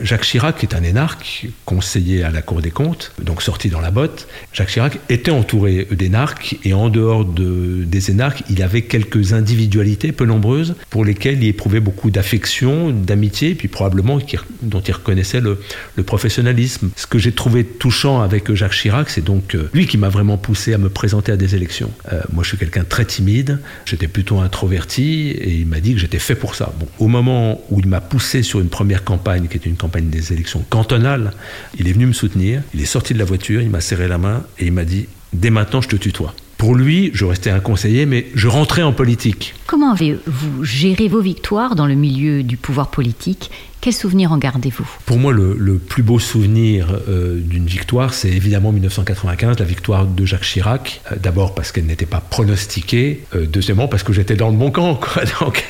Jacques 0.00 0.24
Chirac 0.24 0.64
est 0.64 0.74
un 0.74 0.82
énarque, 0.82 1.46
conseiller 1.64 2.24
à 2.24 2.30
la 2.30 2.42
Cour 2.42 2.60
des 2.60 2.70
comptes, 2.70 3.12
donc 3.22 3.42
sorti 3.42 3.68
dans 3.68 3.80
la 3.80 3.90
botte. 3.92 4.26
Jacques 4.52 4.70
Chirac 4.70 4.98
était 5.08 5.30
entouré 5.30 5.86
d'énarques 5.92 6.56
et 6.64 6.74
en 6.74 6.88
dehors 6.88 7.24
de, 7.24 7.84
des 7.84 8.10
énarques, 8.10 8.42
il 8.50 8.62
avait 8.62 8.82
quelques 8.82 9.32
individualités 9.32 10.10
peu 10.10 10.24
nombreuses 10.24 10.74
pour 10.90 11.04
lesquelles 11.04 11.42
il 11.42 11.48
éprouvait 11.48 11.80
beaucoup 11.80 12.10
d'affection, 12.10 12.90
d'amitié, 12.90 13.54
puis 13.54 13.68
probablement 13.68 14.18
dont 14.62 14.80
il 14.80 14.92
reconnaissait 14.92 15.40
le, 15.40 15.60
le 15.94 16.02
professionnalisme. 16.02 16.90
Ce 16.96 17.06
que 17.06 17.18
j'ai 17.18 17.32
trouvé 17.32 17.64
touchant 17.64 18.20
avec 18.22 18.52
Jacques 18.54 18.72
Chirac, 18.72 19.10
c'est 19.10 19.24
donc 19.24 19.54
euh, 19.54 19.67
lui 19.72 19.86
qui 19.86 19.98
m'a 19.98 20.08
vraiment 20.08 20.36
poussé 20.36 20.74
à 20.74 20.78
me 20.78 20.88
présenter 20.88 21.32
à 21.32 21.36
des 21.36 21.54
élections. 21.54 21.90
Euh, 22.12 22.20
moi, 22.32 22.42
je 22.42 22.48
suis 22.48 22.58
quelqu'un 22.58 22.84
très 22.84 23.04
timide, 23.04 23.60
j'étais 23.84 24.08
plutôt 24.08 24.40
introverti 24.40 25.30
et 25.30 25.52
il 25.52 25.66
m'a 25.66 25.80
dit 25.80 25.94
que 25.94 26.00
j'étais 26.00 26.18
fait 26.18 26.34
pour 26.34 26.54
ça. 26.54 26.72
Au 26.98 27.08
moment 27.08 27.60
où 27.70 27.80
il 27.80 27.86
m'a 27.86 28.00
poussé 28.00 28.42
sur 28.42 28.60
une 28.60 28.68
première 28.68 29.04
campagne, 29.04 29.48
qui 29.48 29.56
était 29.56 29.70
une 29.70 29.76
campagne 29.76 30.08
des 30.08 30.32
élections 30.32 30.64
cantonales, 30.68 31.32
il 31.78 31.88
est 31.88 31.92
venu 31.92 32.06
me 32.06 32.12
soutenir, 32.12 32.62
il 32.74 32.80
est 32.80 32.86
sorti 32.86 33.14
de 33.14 33.18
la 33.18 33.24
voiture, 33.24 33.60
il 33.60 33.70
m'a 33.70 33.80
serré 33.80 34.08
la 34.08 34.18
main 34.18 34.44
et 34.58 34.66
il 34.66 34.72
m'a 34.72 34.84
dit 34.84 35.08
Dès 35.32 35.50
maintenant, 35.50 35.80
je 35.80 35.88
te 35.88 35.96
tutoie. 35.96 36.34
Pour 36.58 36.74
lui, 36.74 37.12
je 37.14 37.24
restais 37.24 37.50
un 37.50 37.60
conseiller, 37.60 38.04
mais 38.04 38.26
je 38.34 38.48
rentrais 38.48 38.82
en 38.82 38.92
politique. 38.92 39.54
Comment 39.66 39.92
avez-vous 39.92 40.64
géré 40.64 41.06
vos 41.06 41.20
victoires 41.20 41.76
dans 41.76 41.86
le 41.86 41.94
milieu 41.94 42.42
du 42.42 42.56
pouvoir 42.56 42.90
politique? 42.90 43.52
Quels 43.80 43.94
souvenirs 43.94 44.32
en 44.32 44.38
gardez-vous? 44.38 44.84
Pour 45.06 45.18
moi, 45.18 45.32
le, 45.32 45.78
plus 45.78 46.02
beau 46.02 46.18
souvenir 46.18 46.88
euh, 47.08 47.38
d'une 47.38 47.66
victoire, 47.66 48.12
c'est 48.12 48.28
évidemment 48.28 48.72
1995, 48.72 49.60
la 49.60 49.64
victoire 49.64 50.04
de 50.04 50.24
Jacques 50.24 50.42
Chirac. 50.42 51.00
Euh, 51.12 51.16
d'abord 51.22 51.54
parce 51.54 51.70
qu'elle 51.70 51.86
n'était 51.86 52.06
pas 52.06 52.20
pronostiquée, 52.20 53.24
euh, 53.36 53.46
deuxièmement 53.46 53.86
parce 53.86 54.02
que 54.02 54.12
j'étais 54.12 54.34
dans 54.34 54.50
le 54.50 54.56
bon 54.56 54.72
camp. 54.72 54.96
Quoi. 54.96 55.22
Donc 55.40 55.64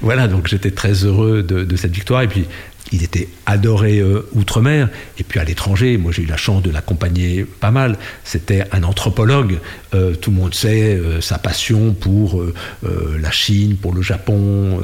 voilà, 0.00 0.26
donc 0.26 0.46
j'étais 0.46 0.70
très 0.70 1.04
heureux 1.04 1.42
de, 1.42 1.64
de, 1.64 1.76
cette 1.76 1.92
victoire. 1.92 2.22
Et 2.22 2.28
puis 2.28 2.46
il 2.92 3.04
était 3.04 3.28
adoré 3.46 3.98
euh, 3.98 4.28
outre-mer, 4.32 4.88
et 5.18 5.22
puis 5.22 5.38
à 5.38 5.44
l'étranger, 5.44 5.96
moi 5.96 6.12
j'ai 6.12 6.22
eu 6.22 6.26
la 6.26 6.36
chance 6.36 6.62
de 6.62 6.70
l'accompagner 6.70 7.44
pas 7.44 7.70
mal. 7.70 7.96
C'était 8.24 8.64
un 8.72 8.82
anthropologue, 8.82 9.58
euh, 9.94 10.14
tout 10.14 10.30
le 10.30 10.36
monde 10.36 10.54
sait 10.54 10.94
euh, 10.94 11.20
sa 11.20 11.38
passion 11.38 11.92
pour 11.92 12.42
la 12.82 13.30
Chine, 13.30 13.76
pour 13.76 13.94
le 13.94 14.02
Japon, 14.02 14.80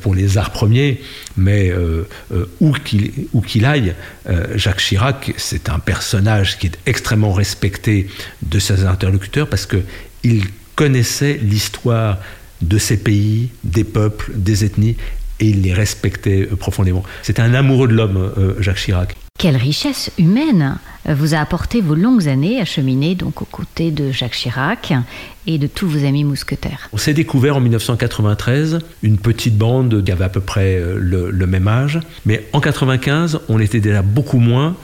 pour 0.00 0.14
les 0.14 0.38
arts 0.38 0.50
premiers, 0.50 1.00
mais 1.36 1.72
où 2.60 2.72
qu'il 2.72 3.64
aille, 3.64 3.94
Jacques 4.54 4.80
Chirac, 4.80 5.32
c'est 5.36 5.68
un 5.68 5.78
personnage 5.78 6.58
qui 6.58 6.66
est 6.66 6.78
extrêmement 6.86 7.32
respecté 7.32 8.08
de 8.42 8.58
ses 8.58 8.84
interlocuteurs 8.84 9.48
parce 9.48 9.66
qu'il 9.66 10.44
connaissait 10.74 11.38
l'histoire 11.42 12.18
de 12.62 12.78
ces 12.78 12.96
pays, 12.96 13.50
des 13.64 13.84
peuples, 13.84 14.32
des 14.34 14.64
ethnies, 14.64 14.96
et 15.40 15.46
il 15.46 15.62
les 15.62 15.72
respectait 15.72 16.48
euh, 16.50 16.56
profondément. 16.56 17.02
C'était 17.22 17.42
un 17.42 17.54
amoureux 17.54 17.88
de 17.88 17.94
l'homme, 17.94 18.32
euh, 18.38 18.54
Jacques 18.60 18.78
Chirac. 18.78 19.14
Quelle 19.38 19.56
richesse 19.56 20.10
humaine 20.18 20.78
vous 21.06 21.34
a 21.34 21.38
apporté 21.38 21.82
vos 21.82 21.94
longues 21.94 22.26
années 22.26 22.58
à 22.60 22.64
cheminer 22.64 23.14
donc 23.14 23.42
aux 23.42 23.46
côtés 23.46 23.90
de 23.90 24.10
Jacques 24.10 24.32
Chirac 24.32 24.94
et 25.46 25.58
de 25.58 25.66
tous 25.66 25.86
vos 25.86 26.04
amis 26.06 26.24
mousquetaires. 26.24 26.88
On 26.92 26.96
s'est 26.96 27.12
découvert 27.12 27.56
en 27.56 27.60
1993 27.60 28.78
une 29.02 29.18
petite 29.18 29.56
bande 29.56 30.02
qui 30.02 30.10
avait 30.10 30.24
à 30.24 30.30
peu 30.30 30.40
près 30.40 30.76
euh, 30.76 30.96
le, 30.98 31.46
même 31.46 31.68
âge, 31.68 32.00
mais 32.24 32.46
en 32.52 32.60
95 32.60 33.40
on 33.48 33.60
était 33.60 33.80
déjà 33.80 34.02
beaucoup 34.02 34.38
moins 34.38 34.74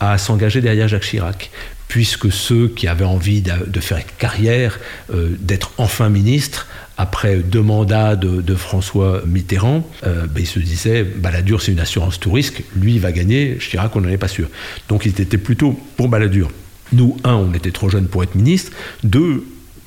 à 0.00 0.18
s'engager 0.18 0.60
derrière 0.60 0.88
Jacques 0.88 1.04
Chirac 1.04 1.50
puisque 1.86 2.30
ceux 2.30 2.68
qui 2.68 2.86
avaient 2.86 3.04
envie 3.04 3.42
de, 3.42 3.80
faire 3.80 3.98
carrière, 4.16 4.78
d'être 5.12 5.72
enfin 5.76 6.08
ministre, 6.08 6.68
après 7.00 7.36
deux 7.36 7.62
mandats 7.62 8.16
de, 8.16 8.54
François 8.54 9.22
Mitterrand, 9.26 9.88
ben, 10.02 10.28
il 10.36 10.46
se 10.46 10.58
disait 10.58 11.02
Balladur 11.02 11.62
c'est 11.62 11.72
une 11.72 11.80
assurance 11.80 12.20
tout 12.20 12.32
risque, 12.32 12.62
lui 12.76 12.94
il 12.94 13.00
va 13.00 13.12
gagner, 13.12 13.56
Chirac 13.58 13.94
on 13.96 14.02
n'en 14.02 14.08
est 14.08 14.18
pas 14.18 14.28
sûr. 14.28 14.48
Donc 14.88 15.06
il 15.06 15.20
était 15.20 15.38
plutôt 15.38 15.78
pour 15.96 16.08
Balladur. 16.08 16.50
Nous, 16.92 17.16
un, 17.24 17.34
on 17.34 17.52
était 17.54 17.70
trop 17.70 17.88
jeunes 17.88 18.08
pour 18.08 18.22
être 18.22 18.34
ministre. 18.34 18.72
Deux, 19.04 19.44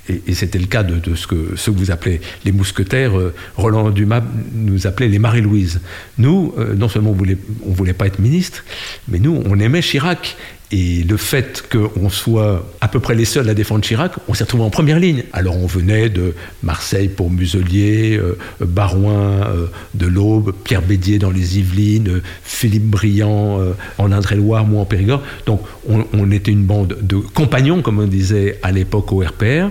et, 0.09 0.33
c'était 0.33 0.59
le 0.59 0.65
cas 0.65 0.83
de, 0.83 1.15
ce, 1.15 1.27
que, 1.27 1.55
ce, 1.55 1.71
que, 1.71 1.75
vous 1.77 1.91
appelez 1.91 2.19
les 2.43 2.51
mousquetaires, 2.51 3.17
euh, 3.17 3.33
Roland 3.55 3.89
Dumas 3.89 4.21
nous 4.53 4.85
appelait 4.85 5.07
les 5.07 5.19
Marie-Louise. 5.19 5.81
Nous, 6.17 6.53
euh, 6.57 6.75
non 6.75 6.89
seulement 6.89 7.11
on 7.11 7.13
voulait, 7.13 7.37
on 7.65 7.71
voulait 7.71 7.93
pas 7.93 8.07
être 8.07 8.19
ministre, 8.19 8.65
mais 9.07 9.19
nous, 9.19 9.41
on 9.45 9.59
aimait 9.59 9.81
Chirac. 9.81 10.35
Et 10.75 11.03
le 11.03 11.17
fait 11.17 11.63
qu'on 11.71 12.09
soit 12.09 12.65
à 12.81 12.87
peu 12.87 12.99
près 12.99 13.13
les 13.13 13.25
seuls 13.25 13.47
à 13.47 13.53
défendre 13.53 13.81
Chirac, 13.81 14.13
on 14.27 14.33
s'est 14.33 14.43
retrouvé 14.43 14.63
en 14.63 14.71
première 14.71 14.99
ligne. 14.99 15.23
Alors 15.31 15.55
on 15.55 15.67
venait 15.67 16.09
de 16.09 16.33
Marseille 16.63 17.09
pour 17.09 17.29
Muselier, 17.29 18.17
euh, 18.17 18.39
Barouin 18.59 19.45
euh, 19.45 19.67
de 19.93 20.07
l'Aube, 20.07 20.51
Pierre 20.63 20.81
Bédier 20.81 21.19
dans 21.19 21.29
les 21.29 21.59
Yvelines, 21.59 22.09
euh, 22.09 22.23
Philippe 22.43 22.87
Briand 22.87 23.59
en 23.99 24.11
Indre-et-Loire, 24.11 24.65
moi 24.65 24.81
en 24.81 24.85
Périgord. 24.85 25.21
Donc 25.45 25.61
on, 25.87 26.07
on, 26.11 26.31
était 26.31 26.51
une 26.51 26.63
bande 26.63 26.97
de 27.03 27.17
compagnons, 27.17 27.83
comme 27.83 27.99
on 27.99 28.07
disait 28.07 28.57
à 28.63 28.71
l'époque 28.71 29.13
au 29.13 29.19
RPR 29.19 29.69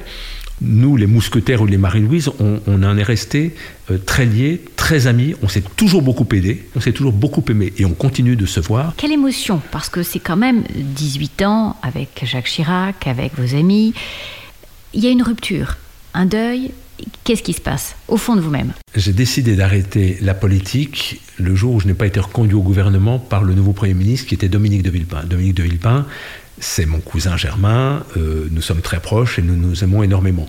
nous, 0.63 0.97
les 0.97 1.07
mousquetaires 1.07 1.61
ou 1.63 1.67
les 1.67 1.77
Marie-Louise, 1.77 2.31
on, 2.39 2.83
en 2.83 2.97
est 2.97 3.03
restés 3.03 3.55
euh, 3.91 3.99
très 3.99 4.25
liés, 4.25 4.63
très 4.77 5.07
amis. 5.07 5.35
On 5.43 5.49
s'est 5.49 5.65
toujours 5.77 6.03
beaucoup 6.03 6.27
aidés, 6.35 6.65
on 6.77 6.81
s'est 6.81 6.93
toujours 6.93 7.13
beaucoup 7.13 7.45
aimés 7.51 7.73
et 7.79 7.85
on 7.85 7.95
continue 7.95 8.37
de 8.37 8.47
se 8.47 8.61
voir. 8.61 8.95
Quelle 8.97 9.13
émotion 9.13 9.61
Parce 9.71 9.89
que 9.89 10.03
c'est 10.03 10.21
quand 10.21 10.37
même 10.37 10.63
18 10.75 11.43
ans 11.43 11.77
avec 11.83 12.23
Jacques 12.25 12.47
Chirac, 12.47 13.07
avec 13.07 13.33
vos 13.37 13.57
amis. 13.57 13.93
Il 14.95 15.03
y 15.03 15.09
a 15.09 15.11
une 15.11 15.23
rupture, 15.23 15.77
un 16.15 16.27
deuil. 16.27 16.71
Qu'est-ce 17.25 17.43
qui 17.43 17.53
se 17.53 17.61
passe 17.61 17.97
au 18.07 18.17
fond 18.17 18.37
de 18.37 18.41
vous-même? 18.41 18.73
J'ai 18.95 19.13
décidé 19.13 19.57
d'arrêter 19.57 20.19
la 20.21 20.35
politique 20.35 21.21
le 21.37 21.57
jour 21.57 21.75
où 21.75 21.81
je 21.81 21.89
n'ai 21.89 21.95
pas 21.95 22.07
été 22.07 22.21
reconduit 22.21 22.55
au 22.55 22.63
gouvernement 22.63 23.19
par 23.19 23.43
le 23.43 23.55
nouveau 23.55 23.73
Premier 23.73 23.95
ministre 23.95 24.29
qui 24.29 24.35
était 24.35 24.49
Dominique 24.49 24.83
de 24.83 24.91
Villepin. 24.91 25.25
Dominique 25.25 25.55
de 25.55 25.65
Villepin, 25.65 26.07
c'est 26.63 26.87
mon 26.87 27.01
cousin 27.01 27.37
Germain, 27.37 28.05
euh, 28.17 28.47
nous 28.53 28.63
sommes 28.63 28.83
très 28.83 29.01
proches 29.01 29.41
et 29.41 29.43
nous 29.43 29.57
nous 29.57 29.83
aimons 29.83 30.05
énormément. 30.05 30.49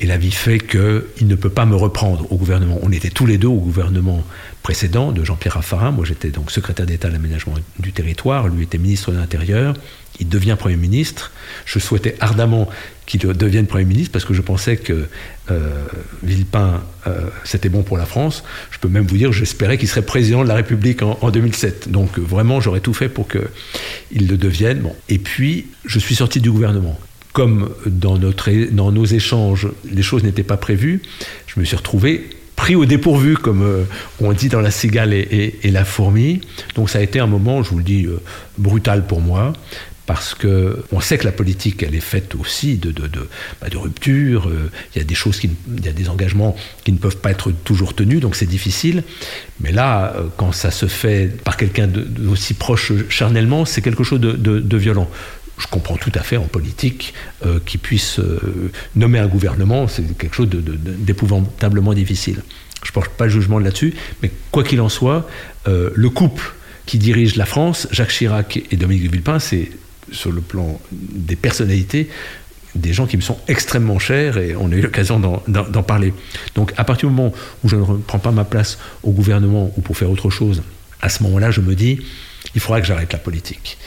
Et 0.00 0.06
la 0.06 0.18
vie 0.18 0.32
fait 0.32 0.58
qu'il 0.58 1.28
ne 1.28 1.34
peut 1.36 1.50
pas 1.50 1.66
me 1.66 1.76
reprendre 1.76 2.30
au 2.32 2.36
gouvernement. 2.36 2.80
On 2.82 2.90
était 2.90 3.10
tous 3.10 3.26
les 3.26 3.38
deux 3.38 3.46
au 3.46 3.60
gouvernement 3.60 4.24
précédent 4.62 5.12
de 5.12 5.24
Jean-Pierre 5.24 5.54
Raffarin. 5.54 5.90
Moi, 5.90 6.04
j'étais 6.04 6.28
donc 6.28 6.50
secrétaire 6.50 6.86
d'État 6.86 7.08
à 7.08 7.10
l'aménagement 7.10 7.54
du 7.78 7.92
territoire. 7.92 8.48
Lui 8.48 8.62
était 8.62 8.78
ministre 8.78 9.10
de 9.10 9.16
l'Intérieur. 9.16 9.74
Il 10.20 10.28
devient 10.28 10.56
Premier 10.58 10.76
ministre. 10.76 11.32
Je 11.64 11.78
souhaitais 11.78 12.16
ardemment 12.20 12.68
qu'il 13.06 13.20
devienne 13.20 13.66
Premier 13.66 13.84
ministre 13.84 14.12
parce 14.12 14.24
que 14.24 14.34
je 14.34 14.42
pensais 14.42 14.76
que 14.76 15.08
euh, 15.50 15.84
Villepin, 16.22 16.82
euh, 17.06 17.28
c'était 17.44 17.68
bon 17.68 17.82
pour 17.82 17.98
la 17.98 18.06
France. 18.06 18.44
Je 18.70 18.78
peux 18.78 18.88
même 18.88 19.06
vous 19.06 19.16
dire, 19.16 19.32
j'espérais 19.32 19.78
qu'il 19.78 19.88
serait 19.88 20.02
président 20.02 20.42
de 20.42 20.48
la 20.48 20.54
République 20.54 21.02
en, 21.02 21.30
2007. 21.30 21.90
Donc 21.90 22.18
vraiment, 22.18 22.60
j'aurais 22.60 22.80
tout 22.80 22.94
fait 22.94 23.08
pour 23.08 23.26
qu'il 23.28 24.28
le 24.28 24.36
devienne. 24.36 24.80
Bon. 24.80 24.94
Et 25.08 25.18
puis, 25.18 25.66
je 25.84 25.98
suis 25.98 26.14
sorti 26.14 26.40
du 26.40 26.50
gouvernement 26.50 26.98
comme 27.32 27.70
dans 27.86 28.18
nos 28.92 29.04
échanges, 29.06 29.66
les 29.90 30.02
choses 30.02 30.22
n'étaient 30.22 30.42
pas 30.42 30.58
prévues, 30.58 31.00
je 31.46 31.58
me 31.58 31.64
suis 31.64 31.76
retrouvé 31.76 32.28
pris 32.62 32.76
au 32.76 32.84
dépourvu, 32.84 33.36
comme 33.36 33.64
euh, 33.64 33.82
on 34.20 34.32
dit 34.32 34.48
dans 34.48 34.60
La 34.60 34.70
cigale 34.70 35.12
et, 35.12 35.58
la 35.64 35.84
fourmi. 35.84 36.40
Donc 36.76 36.90
ça 36.90 37.00
a 37.00 37.02
été 37.02 37.18
un 37.18 37.26
moment, 37.26 37.64
je 37.64 37.70
vous 37.70 37.78
le 37.78 37.82
dis, 37.82 38.04
euh, 38.04 38.20
brutal 38.56 39.04
pour 39.04 39.20
moi. 39.20 39.52
Parce 40.06 40.34
que 40.34 40.84
on 40.92 41.00
sait 41.00 41.18
que 41.18 41.24
la 41.24 41.32
politique, 41.32 41.82
elle 41.82 41.96
est 41.96 42.00
faite 42.00 42.36
aussi 42.36 42.76
de, 42.76 42.92
de, 42.92 43.08
de, 43.08 43.28
bah, 43.60 43.66
rupture. 43.74 44.48
Euh, 44.48 44.70
il 44.94 44.98
y 44.98 45.00
a 45.00 45.04
des 45.04 45.16
choses, 45.16 45.40
il 45.42 45.84
y 45.84 45.88
a 45.88 45.92
des 45.92 46.08
engagements 46.08 46.54
qui 46.84 46.92
ne 46.92 46.98
peuvent 46.98 47.16
pas 47.16 47.32
être 47.32 47.50
toujours 47.50 47.96
tenus, 47.96 48.20
donc 48.20 48.36
c'est 48.36 48.46
difficile. 48.46 49.02
Mais 49.58 49.72
là, 49.72 50.14
quand 50.36 50.52
ça 50.52 50.70
se 50.70 50.86
fait 50.86 51.36
par 51.42 51.56
quelqu'un 51.56 51.88
d'aussi 51.88 52.54
proche 52.54 52.92
charnellement, 53.08 53.64
c'est 53.64 53.82
quelque 53.82 54.04
chose 54.04 54.20
de 54.20 54.76
violent 54.76 55.08
je 55.62 55.68
comprends 55.68 55.96
tout 55.96 56.12
à 56.14 56.22
fait 56.22 56.36
en 56.36 56.46
politique 56.46 57.14
euh, 57.46 57.60
qu'il 57.64 57.78
puisse 57.78 58.18
euh, 58.18 58.70
nommer 58.96 59.18
un 59.20 59.28
gouvernement, 59.28 59.86
c'est 59.86 60.02
quelque 60.18 60.34
chose 60.34 60.48
d'épouvantablement 60.48 61.94
difficile. 61.94 62.42
Je 62.82 62.90
ne 62.90 62.92
porte 62.92 63.12
pas 63.12 63.24
le 63.24 63.30
jugement 63.30 63.60
là-dessus, 63.60 63.94
mais 64.22 64.30
quoi 64.50 64.64
qu'il 64.64 64.80
en 64.80 64.88
soit, 64.88 65.28
euh, 65.68 65.90
le 65.94 66.10
couple 66.10 66.54
qui 66.84 66.98
dirige 66.98 67.36
la 67.36 67.46
France, 67.46 67.86
Jacques 67.92 68.10
Chirac 68.10 68.60
et 68.70 68.76
Dominique 68.76 69.10
Villepin, 69.12 69.38
c'est 69.38 69.70
sur 70.10 70.32
le 70.32 70.40
plan 70.40 70.80
des 70.90 71.36
personnalités, 71.36 72.08
des 72.74 72.92
gens 72.92 73.06
qui 73.06 73.16
me 73.16 73.22
sont 73.22 73.38
extrêmement 73.46 74.00
chers 74.00 74.38
et 74.38 74.56
on 74.56 74.72
a 74.72 74.74
eu 74.74 74.80
l'occasion 74.80 75.20
d'en 75.20 75.82
parler. 75.82 76.12
Donc 76.56 76.72
à 76.76 76.82
partir 76.82 77.08
du 77.08 77.14
moment 77.14 77.32
où 77.62 77.68
je 77.68 77.76
ne 77.76 77.82
reprends 77.82 78.18
pas 78.18 78.32
ma 78.32 78.44
place 78.44 78.78
au 79.04 79.12
gouvernement 79.12 79.72
ou 79.76 79.80
pour 79.80 79.96
faire 79.96 80.10
autre 80.10 80.28
chose, 80.28 80.62
à 81.00 81.08
ce 81.08 81.22
moment-là, 81.22 81.52
je 81.52 81.60
me 81.60 81.74
dis, 81.76 82.00
il 82.54 82.60
faudra 82.60 82.80
que 82.80 82.86
j'arrête 82.86 83.12
la 83.12 83.18
politique. 83.18 83.78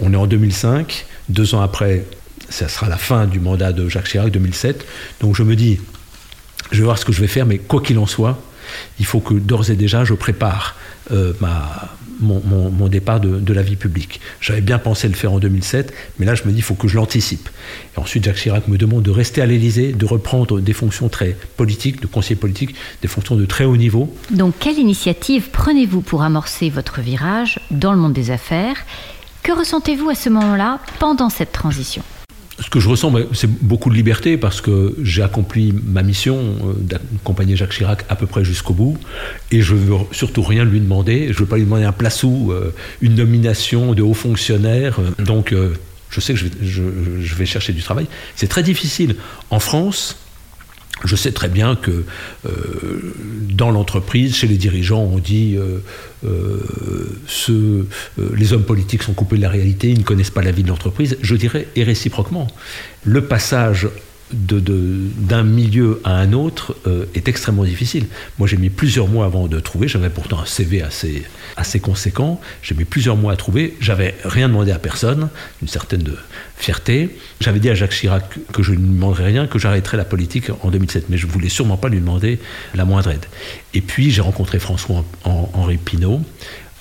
On 0.00 0.12
est 0.12 0.16
en 0.16 0.26
2005, 0.26 1.06
deux 1.28 1.54
ans 1.54 1.60
après, 1.60 2.04
ça 2.48 2.68
sera 2.68 2.88
la 2.88 2.96
fin 2.96 3.26
du 3.26 3.40
mandat 3.40 3.72
de 3.72 3.88
Jacques 3.88 4.08
Chirac, 4.08 4.30
2007. 4.30 4.86
Donc 5.20 5.36
je 5.36 5.42
me 5.42 5.56
dis, 5.56 5.80
je 6.70 6.78
vais 6.78 6.84
voir 6.84 6.98
ce 6.98 7.04
que 7.04 7.12
je 7.12 7.20
vais 7.20 7.26
faire, 7.26 7.46
mais 7.46 7.58
quoi 7.58 7.80
qu'il 7.80 7.98
en 7.98 8.06
soit, 8.06 8.40
il 8.98 9.06
faut 9.06 9.20
que 9.20 9.34
d'ores 9.34 9.70
et 9.70 9.76
déjà 9.76 10.04
je 10.04 10.14
prépare 10.14 10.76
euh, 11.12 11.32
ma, 11.40 11.90
mon, 12.20 12.88
départ 12.88 13.20
de, 13.20 13.52
la 13.52 13.62
vie 13.62 13.76
publique. 13.76 14.20
J'avais 14.40 14.60
bien 14.60 14.78
pensé 14.78 15.08
le 15.08 15.14
faire 15.14 15.32
en 15.32 15.38
2007, 15.38 15.92
mais 16.18 16.26
là 16.26 16.34
je 16.34 16.44
me 16.44 16.50
dis 16.50 16.58
il 16.58 16.62
faut 16.62 16.74
que 16.74 16.88
je 16.88 16.96
l'anticipe. 16.96 17.48
Et 17.96 18.00
ensuite 18.00 18.24
Jacques 18.24 18.36
Chirac 18.36 18.68
me 18.68 18.76
demande 18.76 19.02
de 19.02 19.10
rester 19.10 19.40
à 19.42 19.46
l'Élysée, 19.46 19.92
de 19.92 20.06
reprendre 20.06 20.60
des 20.60 20.72
fonctions 20.72 21.08
très 21.08 21.36
politiques, 21.56 22.00
de 22.00 22.06
conseiller 22.06 22.36
politique, 22.36 22.74
des 23.02 23.08
fonctions 23.08 23.36
de 23.36 23.44
très 23.44 23.64
haut 23.64 23.76
niveau. 23.76 24.14
Donc 24.30 24.54
quelle 24.58 24.78
initiative 24.78 25.48
prenez-vous 25.52 26.00
pour 26.00 26.22
amorcer 26.22 26.70
votre 26.70 27.00
virage 27.00 27.60
dans 27.70 27.92
le 27.92 27.98
monde 27.98 28.12
des 28.12 28.30
affaires? 28.30 28.76
Que 29.42 29.52
ressentez-vous 29.52 30.08
à 30.08 30.14
ce 30.14 30.30
moment-là 30.30 30.80
pendant 30.98 31.28
cette 31.28 31.52
transition? 31.52 32.02
Ce 32.64 32.70
que 32.70 32.80
je 32.80 32.88
ressens, 32.88 33.10
ben, 33.10 33.26
c'est 33.32 33.50
beaucoup 33.50 33.90
de 33.90 33.94
liberté 33.94 34.38
parce 34.38 34.62
que 34.62 34.96
j'ai 35.02 35.22
accompli 35.22 35.74
ma 35.84 36.02
mission 36.02 36.38
euh, 36.38 36.72
d'accompagner 36.78 37.56
Jacques 37.56 37.72
Chirac 37.72 38.06
à 38.08 38.16
peu 38.16 38.26
près 38.26 38.42
jusqu'au 38.42 38.72
bout. 38.72 38.96
Et 39.50 39.60
je 39.60 39.74
veux 39.74 39.96
surtout 40.12 40.42
rien 40.42 40.64
lui 40.64 40.80
demander. 40.80 41.28
Je 41.30 41.38
veux 41.40 41.46
pas 41.46 41.56
lui 41.56 41.64
demander 41.64 41.84
un 41.84 41.92
place 41.92 42.22
ou 42.22 42.52
euh, 42.52 42.74
une 43.02 43.16
nomination 43.16 43.92
de 43.92 44.00
haut 44.00 44.14
fonctionnaire. 44.14 44.98
Donc, 45.18 45.52
euh, 45.52 45.74
je 46.08 46.20
sais 46.20 46.32
que 46.32 46.40
je 46.40 47.34
vais 47.34 47.44
chercher 47.44 47.74
du 47.74 47.82
travail. 47.82 48.06
C'est 48.34 48.48
très 48.48 48.62
difficile. 48.62 49.16
En 49.50 49.60
France, 49.60 50.16
je 51.02 51.16
sais 51.16 51.32
très 51.32 51.48
bien 51.48 51.76
que 51.76 52.04
euh, 52.46 53.14
dans 53.50 53.70
l'entreprise, 53.70 54.36
chez 54.36 54.46
les 54.46 54.56
dirigeants, 54.56 55.02
on 55.02 55.18
dit 55.18 55.56
euh, 55.56 55.80
euh, 56.24 57.88
les 58.34 58.52
hommes 58.52 58.64
politiques 58.64 59.02
sont 59.02 59.12
coupés 59.12 59.36
de 59.36 59.42
la 59.42 59.50
réalité, 59.50 59.90
ils 59.90 59.98
ne 59.98 60.04
connaissent 60.04 60.30
pas 60.30 60.42
la 60.42 60.52
vie 60.52 60.62
de 60.62 60.68
l'entreprise. 60.68 61.18
Je 61.20 61.34
dirais, 61.34 61.66
et 61.74 61.84
réciproquement, 61.84 62.46
le 63.02 63.24
passage 63.24 63.88
d'un 64.34 65.42
milieu 65.42 66.00
à 66.04 66.16
un 66.16 66.32
autre 66.32 66.76
euh, 66.86 67.06
est 67.14 67.28
extrêmement 67.28 67.64
difficile. 67.64 68.06
Moi, 68.38 68.48
j'ai 68.48 68.56
mis 68.56 68.70
plusieurs 68.70 69.08
mois 69.08 69.24
avant 69.24 69.46
de 69.46 69.60
trouver. 69.60 69.88
J'avais 69.88 70.10
pourtant 70.10 70.40
un 70.40 70.46
CV 70.46 70.82
assez, 70.82 71.24
assez 71.56 71.80
conséquent. 71.80 72.40
J'ai 72.62 72.74
mis 72.74 72.84
plusieurs 72.84 73.16
mois 73.16 73.32
à 73.32 73.36
trouver. 73.36 73.76
J'avais 73.80 74.14
rien 74.24 74.48
demandé 74.48 74.72
à 74.72 74.78
personne, 74.78 75.28
une 75.62 75.68
certaine 75.68 76.02
de 76.02 76.16
fierté. 76.56 77.16
J'avais 77.40 77.60
dit 77.60 77.70
à 77.70 77.74
Jacques 77.74 77.92
Chirac 77.92 78.38
que 78.52 78.62
je 78.62 78.72
ne 78.72 78.76
lui 78.76 78.88
demanderais 78.88 79.26
rien, 79.26 79.46
que 79.46 79.58
j'arrêterais 79.58 79.96
la 79.96 80.04
politique 80.04 80.46
en 80.62 80.70
2007. 80.70 81.06
Mais 81.08 81.16
je 81.16 81.26
voulais 81.26 81.48
sûrement 81.48 81.76
pas 81.76 81.88
lui 81.88 82.00
demander 82.00 82.38
la 82.74 82.84
moindre 82.84 83.10
aide. 83.10 83.26
Et 83.72 83.80
puis, 83.80 84.10
j'ai 84.10 84.20
rencontré 84.20 84.58
François-Henri 84.58 85.78
Pinault 85.78 86.20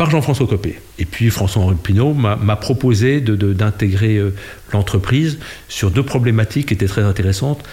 Jean-François 0.10 0.48
Copé. 0.48 0.80
Et 1.00 1.06
puis 1.06 1.30
François-Henri 1.30 1.76
Pinault 1.82 2.14
m'a 2.14 2.56
proposé 2.56 3.22
d'intégrer 3.22 4.18
euh, 4.18 4.34
l'entreprise 4.72 5.40
sur 5.70 5.92
deux 5.92 6.04
problématiques 6.04 6.68
qui 6.68 6.74
étaient 6.74 6.88
très 6.88 7.04
intéressantes. 7.04 7.64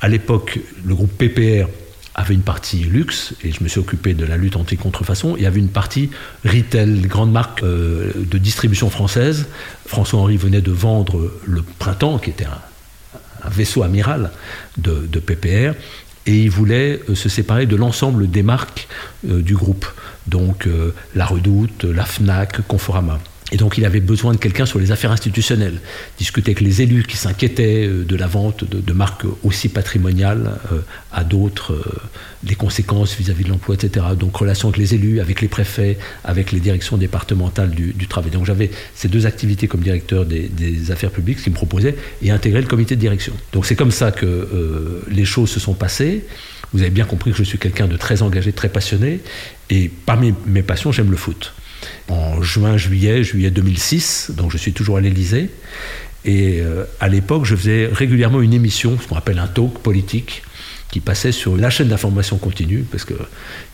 À 0.00 0.08
l'époque, 0.08 0.58
le 0.84 0.94
groupe 0.94 1.12
PPR 1.16 1.68
avait 2.14 2.34
une 2.34 2.42
partie 2.42 2.78
luxe, 2.78 3.34
et 3.42 3.52
je 3.52 3.62
me 3.62 3.68
suis 3.68 3.80
occupé 3.80 4.12
de 4.14 4.24
la 4.24 4.36
lutte 4.36 4.56
anti-contrefaçon, 4.56 5.36
y 5.36 5.46
avait 5.46 5.60
une 5.60 5.68
partie 5.68 6.10
retail, 6.44 7.00
grande 7.02 7.32
marque 7.32 7.62
euh, 7.62 8.10
de 8.16 8.38
distribution 8.38 8.90
française. 8.90 9.46
François-Henri 9.86 10.36
venait 10.36 10.60
de 10.60 10.72
vendre 10.72 11.32
le 11.46 11.62
Printemps, 11.62 12.18
qui 12.18 12.30
était 12.30 12.44
un, 12.44 12.60
vaisseau 13.48 13.82
amiral 13.82 14.30
de, 14.78 15.06
de, 15.10 15.18
PPR, 15.18 15.74
et 16.26 16.42
il 16.42 16.50
voulait 16.50 17.00
euh, 17.08 17.14
se 17.14 17.28
séparer 17.28 17.66
de 17.66 17.76
l'ensemble 17.76 18.30
des 18.30 18.42
marques 18.42 18.88
du 19.24 19.54
groupe 19.54 19.86
donc 20.26 20.66
euh, 20.66 20.94
la 21.14 21.26
Redoute, 21.26 21.84
la 21.84 22.04
FNAC, 22.04 22.66
Conforama. 22.66 23.18
Et 23.52 23.58
donc 23.58 23.76
il 23.76 23.84
avait 23.84 24.00
besoin 24.00 24.32
de 24.32 24.38
quelqu'un 24.38 24.64
sur 24.64 24.78
les 24.78 24.92
affaires 24.92 25.12
institutionnelles, 25.12 25.78
discuter 26.18 26.52
avec 26.52 26.62
les 26.62 26.80
élus 26.80 27.04
qui 27.04 27.18
s'inquiétaient 27.18 27.86
euh, 27.86 28.02
de 28.02 28.16
la 28.16 28.26
vente 28.26 28.64
de, 28.64 28.92
marques 28.92 29.26
aussi 29.42 29.68
patrimoniales 29.68 30.58
euh, 30.72 30.80
à 31.12 31.22
d'autres, 31.22 31.78
des 32.42 32.54
conséquences 32.54 33.14
vis-à-vis 33.14 33.44
de 33.44 33.50
l'emploi, 33.50 33.74
etc. 33.74 34.06
Donc 34.18 34.34
relation 34.36 34.68
avec 34.68 34.78
les 34.78 34.94
élus, 34.94 35.20
avec 35.20 35.42
les 35.42 35.48
préfets, 35.48 35.98
avec 36.24 36.50
les 36.50 36.60
directions 36.60 36.96
départementales 36.96 37.70
du, 37.70 38.06
travail. 38.08 38.30
Donc 38.30 38.46
j'avais 38.46 38.70
ces 38.94 39.08
deux 39.08 39.26
activités 39.26 39.68
comme 39.68 39.82
directeur 39.82 40.24
des, 40.24 40.90
affaires 40.90 41.10
publiques, 41.10 41.42
qui 41.42 41.50
me 41.50 41.54
proposaient, 41.54 41.94
et 42.22 42.30
intégrer 42.30 42.60
le 42.62 42.66
comité 42.66 42.96
de 42.96 43.00
direction. 43.00 43.34
Donc 43.52 43.66
c'est 43.66 43.76
comme 43.76 43.90
ça 43.90 44.12
que 44.12 45.02
les 45.08 45.24
choses 45.24 45.50
se 45.50 45.60
sont 45.60 45.74
passées. 45.74 46.24
vous 46.72 46.80
avez 46.80 46.90
bien 46.90 47.04
compris 47.04 47.32
que 47.32 47.36
je 47.36 47.44
suis 47.44 47.58
quelqu'un 47.58 47.86
de 47.86 47.96
très 47.96 48.22
engagé, 48.22 48.52
très 48.52 48.68
passionné, 48.68 49.20
et 49.70 49.90
parmi 50.06 50.34
mes 50.46 50.62
passions, 50.62 50.92
j'aime 50.92 51.10
le 51.10 51.16
foot. 51.16 51.52
En 52.08 52.42
juin, 52.42 52.76
juillet, 52.76 53.24
juillet 53.24 53.50
2006, 53.50 54.32
donc 54.36 54.50
je 54.50 54.58
suis 54.58 54.72
toujours 54.72 54.96
à 54.96 55.00
l'Élysée, 55.00 55.50
et 56.24 56.60
euh, 56.60 56.84
à 57.00 57.08
l'époque, 57.08 57.44
je 57.44 57.56
faisais 57.56 57.88
régulièrement 57.92 58.40
une 58.40 58.54
émission, 58.54 58.98
ce 59.00 59.08
qu'on 59.08 59.16
appelle 59.16 59.38
un 59.38 59.48
talk 59.48 59.78
politique, 59.78 60.42
qui 60.90 61.00
passait 61.00 61.32
sur 61.32 61.56
la 61.56 61.70
chaîne 61.70 61.88
d'information 61.88 62.36
continue, 62.36 62.84
parce 62.90 63.04
qu'il 63.04 63.16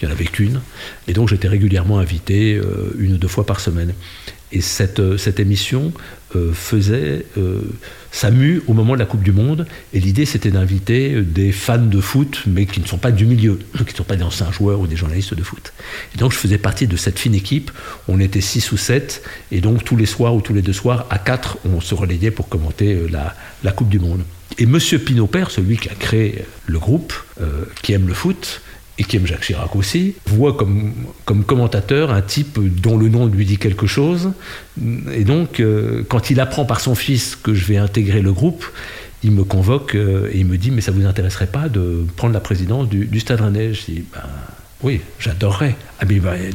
n'y 0.02 0.08
en 0.08 0.12
avait 0.12 0.24
qu'une. 0.24 0.60
Et 1.08 1.12
donc 1.12 1.28
j'étais 1.28 1.48
régulièrement 1.48 1.98
invité 1.98 2.54
euh, 2.54 2.94
une 2.98 3.14
ou 3.14 3.18
deux 3.18 3.28
fois 3.28 3.44
par 3.44 3.60
semaine. 3.60 3.92
Et 4.52 4.60
cette, 4.60 5.00
euh, 5.00 5.18
cette 5.18 5.40
émission 5.40 5.92
euh, 6.36 6.52
faisait 6.52 7.24
euh, 7.38 7.62
sa 8.10 8.28
au 8.66 8.74
moment 8.74 8.94
de 8.94 8.98
la 8.98 9.06
Coupe 9.06 9.22
du 9.22 9.32
Monde. 9.32 9.66
Et 9.92 10.00
l'idée, 10.00 10.26
c'était 10.26 10.50
d'inviter 10.50 11.22
des 11.22 11.52
fans 11.52 11.78
de 11.78 12.00
foot, 12.00 12.42
mais 12.46 12.66
qui 12.66 12.80
ne 12.80 12.86
sont 12.86 12.98
pas 12.98 13.10
du 13.10 13.26
milieu, 13.26 13.58
qui 13.76 13.92
ne 13.92 13.96
sont 13.96 14.04
pas 14.04 14.16
des 14.16 14.22
anciens 14.22 14.52
joueurs 14.52 14.80
ou 14.80 14.86
des 14.86 14.96
journalistes 14.96 15.34
de 15.34 15.42
foot. 15.42 15.72
Et 16.14 16.18
donc, 16.18 16.32
je 16.32 16.38
faisais 16.38 16.58
partie 16.58 16.86
de 16.86 16.96
cette 16.96 17.18
fine 17.18 17.34
équipe. 17.34 17.70
On 18.08 18.20
était 18.20 18.40
six 18.40 18.70
ou 18.72 18.76
sept. 18.76 19.22
Et 19.50 19.60
donc, 19.60 19.84
tous 19.84 19.96
les 19.96 20.06
soirs 20.06 20.34
ou 20.34 20.40
tous 20.40 20.54
les 20.54 20.62
deux 20.62 20.72
soirs, 20.72 21.06
à 21.10 21.18
quatre, 21.18 21.58
on 21.64 21.80
se 21.80 21.94
relayait 21.94 22.30
pour 22.30 22.48
commenter 22.48 23.08
la, 23.10 23.34
la 23.64 23.72
Coupe 23.72 23.88
du 23.88 23.98
Monde. 23.98 24.22
Et 24.58 24.66
Monsieur 24.66 24.98
Pinot-Père, 24.98 25.50
celui 25.50 25.76
qui 25.76 25.88
a 25.88 25.94
créé 25.94 26.44
le 26.66 26.78
groupe, 26.78 27.14
qui 27.82 27.92
aime 27.92 28.08
le 28.08 28.14
foot, 28.14 28.60
et 28.98 29.04
qui 29.04 29.16
aime 29.16 29.26
Jacques 29.26 29.42
Chirac 29.42 29.74
aussi, 29.76 30.14
voit 30.26 30.54
comme, 30.54 30.92
comme 31.24 31.44
commentateur 31.44 32.10
un 32.10 32.20
type 32.20 32.58
dont 32.80 32.98
le 32.98 33.08
nom 33.08 33.26
lui 33.26 33.46
dit 33.46 33.56
quelque 33.56 33.86
chose. 33.86 34.32
Et 35.12 35.24
donc, 35.24 35.60
euh, 35.60 36.02
quand 36.08 36.30
il 36.30 36.40
apprend 36.40 36.64
par 36.64 36.80
son 36.80 36.96
fils 36.96 37.36
que 37.36 37.54
je 37.54 37.64
vais 37.64 37.76
intégrer 37.76 38.22
le 38.22 38.32
groupe, 38.32 38.64
il 39.22 39.30
me 39.30 39.44
convoque 39.44 39.94
euh, 39.94 40.30
et 40.32 40.38
il 40.38 40.46
me 40.46 40.58
dit 40.58 40.70
Mais 40.70 40.80
ça 40.80 40.90
vous 40.90 41.06
intéresserait 41.06 41.46
pas 41.46 41.68
de 41.68 42.04
prendre 42.16 42.34
la 42.34 42.40
présidence 42.40 42.88
du, 42.88 43.20
Stade 43.20 43.40
Rennais? 43.40 43.72
Je 43.72 43.84
dis 43.84 44.04
ben, 44.12 44.22
Oui, 44.82 45.00
j'adorerais. 45.20 45.76
Ah, 46.00 46.04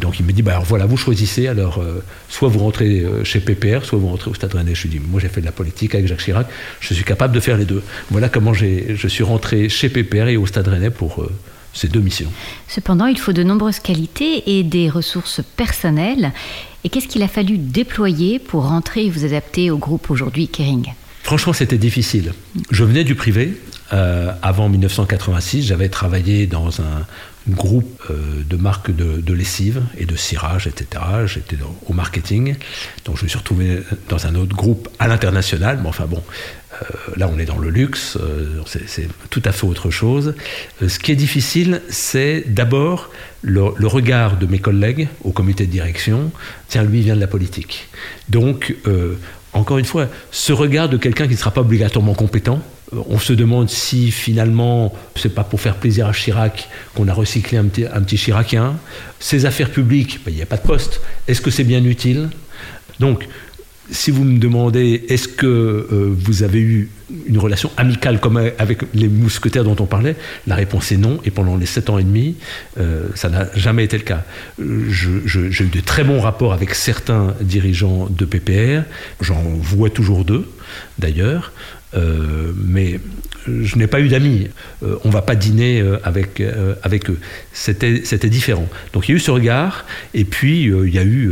donc 0.02 0.20
il 0.20 0.26
me 0.26 0.34
dit 0.34 0.42
bah, 0.42 0.52
alors 0.52 0.66
voilà, 0.66 0.86
vous 0.86 0.98
choisissez. 0.98 1.48
Alors, 1.48 1.80
euh, 1.80 2.04
soit 2.28 2.50
vous 2.50 2.60
rentrez 2.60 3.06
chez 3.24 3.40
PPR, 3.40 3.86
soit 3.86 3.98
vous 3.98 4.10
rentrez 4.10 4.32
au 4.32 4.34
Stade 4.34 4.54
Rennais. 4.54 4.76
Je 4.76 4.84
lui 4.84 4.90
dis 4.90 5.00
Moi, 5.00 5.22
j'ai 5.22 5.30
fait 5.30 5.40
de 5.40 5.46
la 5.46 5.54
politique 5.54 5.96
avec 5.96 6.08
Jacques 6.08 6.24
Chirac, 6.24 6.48
je 6.82 6.94
suis 6.94 7.06
capable 7.06 7.34
de 7.34 7.40
faire 7.40 7.58
les 7.58 7.66
deux. 7.66 7.84
Voilà 8.12 8.28
comment 8.28 8.54
je 8.54 9.08
suis 9.08 9.24
rentré 9.24 9.70
chez 9.70 9.88
PPR 9.88 10.28
et 10.28 10.36
au 10.36 10.46
Stade 10.46 10.68
Rennais 10.68 10.90
pour 10.90 11.26
ces 11.74 11.88
deux 11.88 12.00
missions. 12.00 12.32
Cependant, 12.68 13.08
il 13.08 13.18
faut 13.18 13.34
de 13.34 13.44
nombreuses 13.44 13.80
qualités 13.80 14.58
et 14.58 14.64
des 14.64 14.90
ressources 14.90 15.42
personnelles. 15.56 16.32
Et 16.84 16.90
qu'est-ce 16.90 17.08
qu'il 17.08 17.24
a 17.24 17.28
fallu 17.28 17.58
déployer 17.58 18.40
pour 18.40 18.68
rentrer 18.68 19.06
et 19.06 19.10
vous 19.10 19.26
adapter 19.26 19.72
au 19.72 19.78
groupe 19.78 20.10
aujourd'hui 20.10 20.48
Kering? 20.48 20.94
Franchement, 21.24 21.54
c'était 21.54 21.78
difficile. 21.78 22.34
Je 22.70 22.84
venais 22.84 23.04
du 23.04 23.16
privé. 23.16 23.58
Euh, 23.94 24.32
avant 24.42 24.70
1986, 24.70 25.64
j'avais 25.64 25.88
travaillé 25.90 26.48
dans 26.48 26.82
un 26.82 27.06
groupe 27.50 28.02
euh, 28.10 28.44
de 28.50 28.56
marques 28.56 28.92
de, 28.92 29.22
de, 29.22 29.34
lessive 29.34 29.84
et 29.98 30.06
de 30.06 30.16
cirage, 30.16 30.68
etc. 30.68 31.04
J'étais 31.26 31.58
au 31.86 31.94
marketing. 31.94 32.56
Donc 33.06 33.18
je 33.18 33.24
me 33.24 33.30
suis 33.30 33.38
retrouvé 33.38 33.80
dans 34.10 34.26
un 34.26 34.36
autre 34.36 34.56
groupe 34.56 34.90
à 35.00 35.08
l'international. 35.08 35.80
Mais 35.82 35.90
enfin 35.90 36.06
bon, 36.06 36.24
là, 37.16 37.30
on 37.34 37.40
est 37.40 37.46
dans 37.46 37.58
le 37.58 37.70
luxe, 37.70 38.18
euh, 38.22 38.62
c'est 38.66 39.08
tout 39.30 39.42
à 39.46 39.52
fait 39.52 39.66
autre 39.66 39.90
chose. 39.90 40.36
Euh, 40.82 40.90
ce 40.90 41.00
qui 41.00 41.12
est 41.12 41.16
difficile, 41.16 41.82
c'est 41.90 42.44
d'abord 42.48 43.10
le, 43.42 43.64
regard 43.88 44.38
de 44.38 44.46
mes 44.46 44.60
collègues 44.60 45.08
au 45.24 45.32
comité 45.32 45.66
de 45.66 45.72
direction. 45.72 46.32
Tiens, 46.68 46.84
lui, 46.84 47.00
il 47.00 47.04
vient 47.04 47.16
de 47.16 47.22
la 47.22 47.28
politique. 47.28 47.90
Donc, 48.30 48.76
encore 49.52 49.78
une 49.78 49.86
fois, 49.86 50.08
ce 50.32 50.54
regard 50.54 50.90
de 50.90 50.98
quelqu'un 50.98 51.26
qui 51.26 51.34
ne 51.34 51.38
sera 51.38 51.52
pas 51.52 51.62
obligatoirement 51.62 52.14
compétent, 52.14 52.62
on 52.92 53.20
se 53.20 53.34
demande 53.34 53.70
si 53.70 54.12
finalement, 54.12 54.94
c'est 55.16 55.34
pas 55.34 55.44
pour 55.44 55.60
faire 55.60 55.76
plaisir 55.76 56.08
à 56.08 56.14
Chirac 56.14 56.70
qu'on 56.96 57.08
a 57.08 57.14
recyclé 57.14 57.58
un 57.58 57.66
petit, 57.66 57.86
un 57.86 58.02
petit 58.02 58.18
Chiracien. 58.18 58.78
Ces 59.20 59.46
affaires 59.46 59.72
publiques, 59.72 60.22
ben, 60.26 60.32
il 60.32 60.38
n'y 60.38 60.44
a 60.44 60.46
pas 60.46 60.58
de 60.58 60.68
poste. 60.68 61.02
Est-ce 61.28 61.42
que 61.42 61.52
c'est 61.52 61.64
bien 61.64 61.84
utile? 61.84 62.30
Donc, 63.00 63.28
si 63.92 64.12
vous 64.12 64.24
me 64.24 64.40
demandez 64.40 65.06
est-ce 65.10 65.28
que 65.28 65.46
euh, 65.46 66.16
vous 66.18 66.44
avez 66.44 66.60
eu 66.60 66.90
une 67.28 67.38
relation 67.38 67.70
amicale 67.78 68.20
comme 68.20 68.38
avec 68.58 68.82
les 68.94 69.08
mousquetaires 69.08 69.64
dont 69.64 69.76
on 69.80 69.86
parlait, 69.86 70.16
la 70.48 70.56
réponse 70.56 70.92
est 70.92 70.98
non. 70.98 71.20
Et 71.26 71.32
pendant 71.32 71.58
les 71.58 71.66
sept 71.66 71.90
ans 71.90 72.00
et 72.00 72.04
demi, 72.04 72.36
euh, 72.80 73.08
ça 73.16 73.30
n'a 73.30 73.48
jamais 73.56 73.84
été 73.84 73.98
le 73.98 74.04
cas. 74.04 74.24
J'ai 74.58 75.64
eu 75.64 75.70
de 75.70 75.80
très 75.82 76.04
bons 76.04 76.22
rapports 76.22 76.54
avec 76.54 76.74
certains 76.74 77.36
dirigeants 77.42 78.08
de 78.10 78.26
PPR. 78.26 78.84
J'en 79.22 79.42
vois 79.42 79.90
toujours 79.90 80.26
deux, 80.26 80.50
d'ailleurs. 80.98 81.52
Euh, 81.94 82.52
mais 82.56 83.00
je 83.46 83.76
n'ai 83.76 83.88
pas 83.88 84.00
eu 84.00 84.08
d'amis. 84.08 84.48
on 84.82 85.10
ne 85.10 85.14
va 85.14 85.22
pas 85.22 85.36
dîner 85.36 85.84
avec, 86.04 86.42
avec 86.82 87.10
eux. 87.10 87.20
C'était 87.52 88.30
différent. 88.30 88.68
Donc 88.94 89.08
il 89.08 89.12
y 89.12 89.14
a 89.14 89.18
eu 89.18 89.20
ce 89.20 89.32
regard, 89.32 89.86
et 90.14 90.24
puis 90.24 90.64
il 90.64 90.94
y 90.94 90.98
a 90.98 91.04
eu 91.04 91.32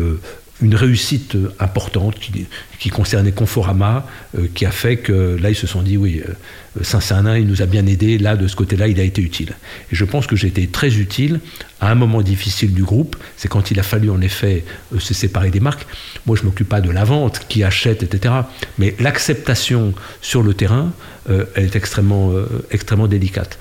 une 0.62 0.76
réussite 0.76 1.36
importante 1.60 2.20
qui, 2.20 2.46
qui 2.80 2.90
concernait 2.90 3.32
Conforama, 3.32 4.08
euh, 4.38 4.48
qui 4.54 4.66
a 4.66 4.72
fait 4.72 4.98
que 4.98 5.38
là, 5.42 5.50
ils 5.50 5.56
se 5.56 5.68
sont 5.68 5.82
dit, 5.82 5.98
oui, 5.98 6.22
euh, 6.28 6.84
Saint-Cernin, 6.84 7.38
il 7.38 7.48
nous 7.48 7.62
a 7.62 7.66
bien 7.66 7.86
aidé, 7.86 8.18
là, 8.18 8.36
de 8.36 8.48
ce 8.48 8.56
côté-là, 8.56 8.88
il 8.88 9.00
a 9.00 9.04
été 9.04 9.22
utile. 9.22 9.54
Et 9.92 9.96
je 9.96 10.06
pense 10.06 10.28
que 10.28 10.36
j'ai 10.36 10.48
été 10.48 10.68
très 10.68 10.96
utile 10.98 11.40
à 11.80 11.92
un 11.92 11.96
moment 11.96 12.22
difficile 12.22 12.74
du 12.74 12.84
groupe, 12.84 13.18
c'est 13.38 13.48
quand 13.48 13.72
il 13.72 13.80
a 13.80 13.84
fallu, 13.84 14.10
en 14.10 14.22
effet, 14.22 14.64
euh, 14.94 15.00
se 15.00 15.14
séparer 15.14 15.50
des 15.50 15.60
marques. 15.60 15.86
Moi, 16.26 16.36
je 16.36 16.42
ne 16.42 16.48
m'occupe 16.48 16.70
pas 16.70 16.82
de 16.82 16.92
la 16.92 17.04
vente, 17.04 17.42
qui 17.50 17.64
achète, 17.64 18.04
etc. 18.04 18.34
Mais 18.78 18.96
l'acceptation 19.00 19.94
sur 20.22 20.44
le 20.44 20.54
terrain, 20.54 20.92
elle 21.30 21.66
est 21.66 21.76
extrêmement, 21.76 22.34
extrêmement 22.72 23.08
délicate. 23.08 23.60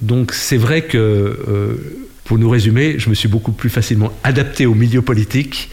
Donc, 0.00 0.32
c'est 0.32 0.56
vrai 0.56 0.82
que, 0.82 1.76
pour 2.24 2.38
nous 2.38 2.48
résumer, 2.48 2.98
je 2.98 3.10
me 3.10 3.14
suis 3.14 3.28
beaucoup 3.28 3.50
plus 3.50 3.68
facilement 3.68 4.12
adapté 4.22 4.64
au 4.64 4.74
milieu 4.74 5.02
politique 5.02 5.70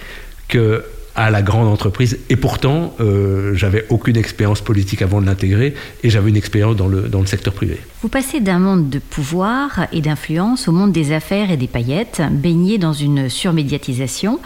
que 0.47 0.83
à 1.17 1.31
la 1.31 1.41
grande 1.41 1.67
entreprise. 1.67 2.19
Et 2.29 2.35
pourtant, 2.35 2.93
euh, 2.99 3.55
j'avais 3.55 3.85
aucune 3.89 4.15
expérience 4.17 4.61
politique 4.61 5.01
avant 5.01 5.19
de 5.19 5.25
l'intégrer 5.25 5.73
et 6.03 6.11
j'avais 6.11 6.29
une 6.29 6.37
expérience 6.37 6.75
dans 6.75 6.87
le, 6.87 7.09
dans 7.09 7.19
le 7.19 7.25
secteur 7.25 7.53
privé. 7.53 7.81
Vous 8.03 8.07
passez 8.07 8.39
d'un 8.39 8.59
monde 8.59 8.89
de 8.89 8.99
pouvoir 8.99 9.87
et 9.91 10.01
d'influence 10.01 10.67
au 10.67 10.71
monde 10.71 10.91
des 10.91 11.11
affaires 11.11 11.49
et 11.49 11.57
des 11.57 11.67
paillettes, 11.67 12.21
baigné 12.31 12.77
dans 12.77 12.93
une 12.93 13.29
surmédiatisation. 13.29 14.39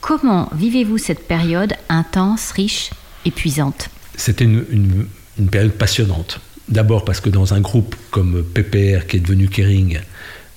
Comment 0.00 0.48
vivez-vous 0.54 0.98
cette 0.98 1.26
période 1.26 1.72
intense, 1.88 2.52
riche, 2.52 2.90
épuisante? 3.24 3.88
C'était 4.14 4.44
une, 4.44 4.64
une, 4.70 5.06
une 5.40 5.48
période 5.48 5.72
passionnante. 5.72 6.40
D'abord 6.68 7.04
parce 7.04 7.18
que 7.18 7.28
dans 7.28 7.54
un 7.54 7.60
groupe 7.60 7.96
comme 8.12 8.44
PPR, 8.44 9.06
qui 9.08 9.16
est 9.16 9.20
devenu 9.20 9.48
Kering, 9.48 9.98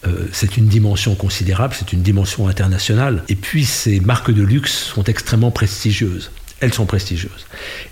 euh, 0.06 0.28
c'est 0.32 0.58
une 0.58 0.68
dimension 0.68 1.16
considérable, 1.16 1.74
c'est 1.78 1.94
une 1.94 2.02
dimension 2.02 2.48
internationale. 2.48 3.24
Et 3.30 3.36
puis 3.36 3.66
ces 3.66 4.00
marques 4.00 4.32
de 4.32 4.44
luxe 4.44 4.72
sont 4.72 5.04
extrêmement 5.04 5.52
prestigieuses. 5.52 6.32
Elles 6.60 6.74
sont 6.74 6.88
prestigieuses. 6.88 7.46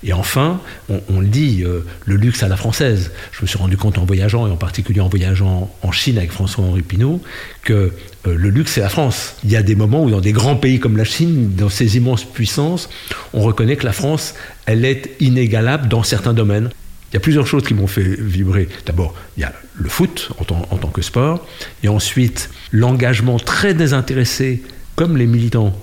Et 0.04 0.12
enfin, 0.12 0.60
on, 0.89 1.20
le 1.20 1.28
dit, 1.28 1.63
euh, 1.63 1.86
le 2.06 2.15
luxe 2.15 2.41
à 2.41 2.48
la 2.48 2.58
française. 2.58 3.12
Je 3.32 3.44
me 3.44 3.48
suis 3.48 3.60
rendu 3.60 3.78
compte 3.78 4.00
en 4.00 4.06
voyageant, 4.06 4.48
et 4.48 4.52
en 4.52 4.58
particulier 4.58 5.02
en 5.02 5.08
voyageant 5.08 5.72
en 5.84 5.91
Chine 5.91 6.18
avec 6.18 6.32
François-Henri 6.32 6.82
Pinault, 6.82 7.22
que 7.62 7.94
euh, 8.26 8.36
le 8.36 8.50
luxe, 8.50 8.72
c'est 8.74 8.82
la 8.82 8.89
France. 8.89 9.36
Il 9.44 9.52
y 9.52 9.56
a 9.56 9.62
des 9.62 9.76
moments 9.76 10.04
où 10.04 10.10
dans 10.10 10.22
des 10.22 10.32
grands 10.32 10.56
pays 10.56 10.80
comme 10.80 10.98
la 10.98 11.04
Chine, 11.04 11.54
dans 11.56 11.70
ces 11.70 11.96
immenses 11.98 12.24
puissances, 12.24 12.89
on 13.34 13.41
reconnaît 13.41 13.76
que 13.76 13.86
la 13.86 13.94
France, 13.94 14.34
elle 14.65 14.84
est 14.84 15.15
inégalable 15.20 15.88
dans 15.88 16.02
certains 16.02 16.34
domaines. 16.34 16.72
Il 17.15 17.19
y 17.19 17.19
a 17.19 17.21
plusieurs 17.21 17.47
choses 17.47 17.63
qui 17.63 17.73
m'ont 17.73 17.88
fait 17.88 18.19
vibrer. 18.19 18.67
D'abord, 18.86 19.13
il 19.38 19.39
y 19.39 19.43
a 19.45 19.54
le 19.75 19.88
foot 19.88 20.32
en 20.38 20.43
tant, 20.43 20.89
que 20.89 21.01
sport, 21.01 21.47
et 21.82 21.88
ensuite 21.88 22.49
l'engagement 22.73 23.39
très 23.39 23.73
désintéressé, 23.73 24.63
comme 24.97 25.15
les 25.15 25.25
militants, 25.25 25.73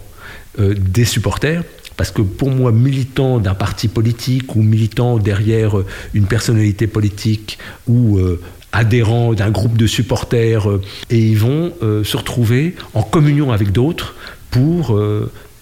euh, 0.58 0.74
des 0.74 1.06
supporters. 1.06 1.64
Parce 1.96 2.10
que 2.10 2.20
pour 2.20 2.50
moi, 2.50 2.70
militant 2.70 3.38
d'un 3.38 3.54
parti 3.54 3.88
politique 3.88 4.56
ou 4.56 4.62
militant 4.62 5.16
derrière 5.16 5.78
euh, 5.78 5.86
une 6.12 6.26
personnalité 6.26 6.86
politique 6.86 7.56
ou 7.86 8.18
euh, 8.18 8.38
adhérent 8.72 9.32
d'un 9.32 9.50
groupe 9.50 9.78
de 9.78 9.86
supporters, 9.86 10.68
et 11.08 11.18
ils 11.18 11.38
vont 11.38 11.72
se 11.80 12.14
retrouver 12.14 12.76
en 12.92 13.02
communion 13.02 13.52
avec 13.52 13.72
d'autres 13.72 14.16
pour 14.50 15.00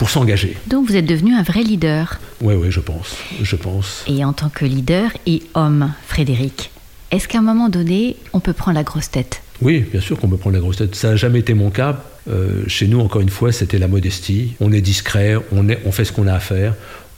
pour 0.00 0.08
s'engager. 0.08 0.56
Donc 0.66 0.88
vous 0.88 0.96
êtes 0.96 1.04
devenu 1.04 1.34
un 1.34 1.42
vrai 1.42 1.62
leader. 1.62 2.18
Oui, 2.40 2.54
oui, 2.54 2.70
je 2.70 2.80
pense, 2.80 3.18
je 3.42 3.54
pense. 3.54 4.02
Et 4.08 4.24
en 4.24 4.32
tant 4.32 4.48
que 4.48 4.64
leader 4.64 5.10
et 5.26 5.42
homme, 5.52 5.92
Frédéric, 6.06 6.70
est-ce 7.10 7.28
qu'à 7.28 7.38
un 7.38 7.42
moment 7.42 7.68
donné, 7.68 8.16
on 8.32 8.40
peut 8.40 8.54
prendre 8.54 8.76
la 8.76 8.82
grosse 8.82 9.10
tête? 9.10 9.42
Oui, 9.60 9.80
bien 9.80 10.00
sûr 10.00 10.18
qu'on 10.18 10.28
peut 10.28 10.38
prendre 10.38 10.56
la 10.56 10.62
grosse 10.62 10.78
tête. 10.78 10.94
Ça 10.94 11.10
n'a 11.10 11.16
jamais 11.16 11.40
été 11.40 11.52
mon 11.52 11.68
cas. 11.68 12.02
Euh, 12.30 12.64
chez 12.66 12.88
nous, 12.88 12.98
encore 12.98 13.20
une 13.20 13.28
fois, 13.28 13.52
c'était 13.52 13.78
la 13.78 13.88
modestie. 13.88 14.54
On 14.60 14.72
est 14.72 14.80
discret, 14.80 15.36
on, 15.52 15.68
est, 15.68 15.78
on 15.84 15.92
fait 15.92 16.06
ce 16.06 16.12
qu'on 16.12 16.26
a 16.28 16.32
à 16.32 16.40
faire. 16.40 16.76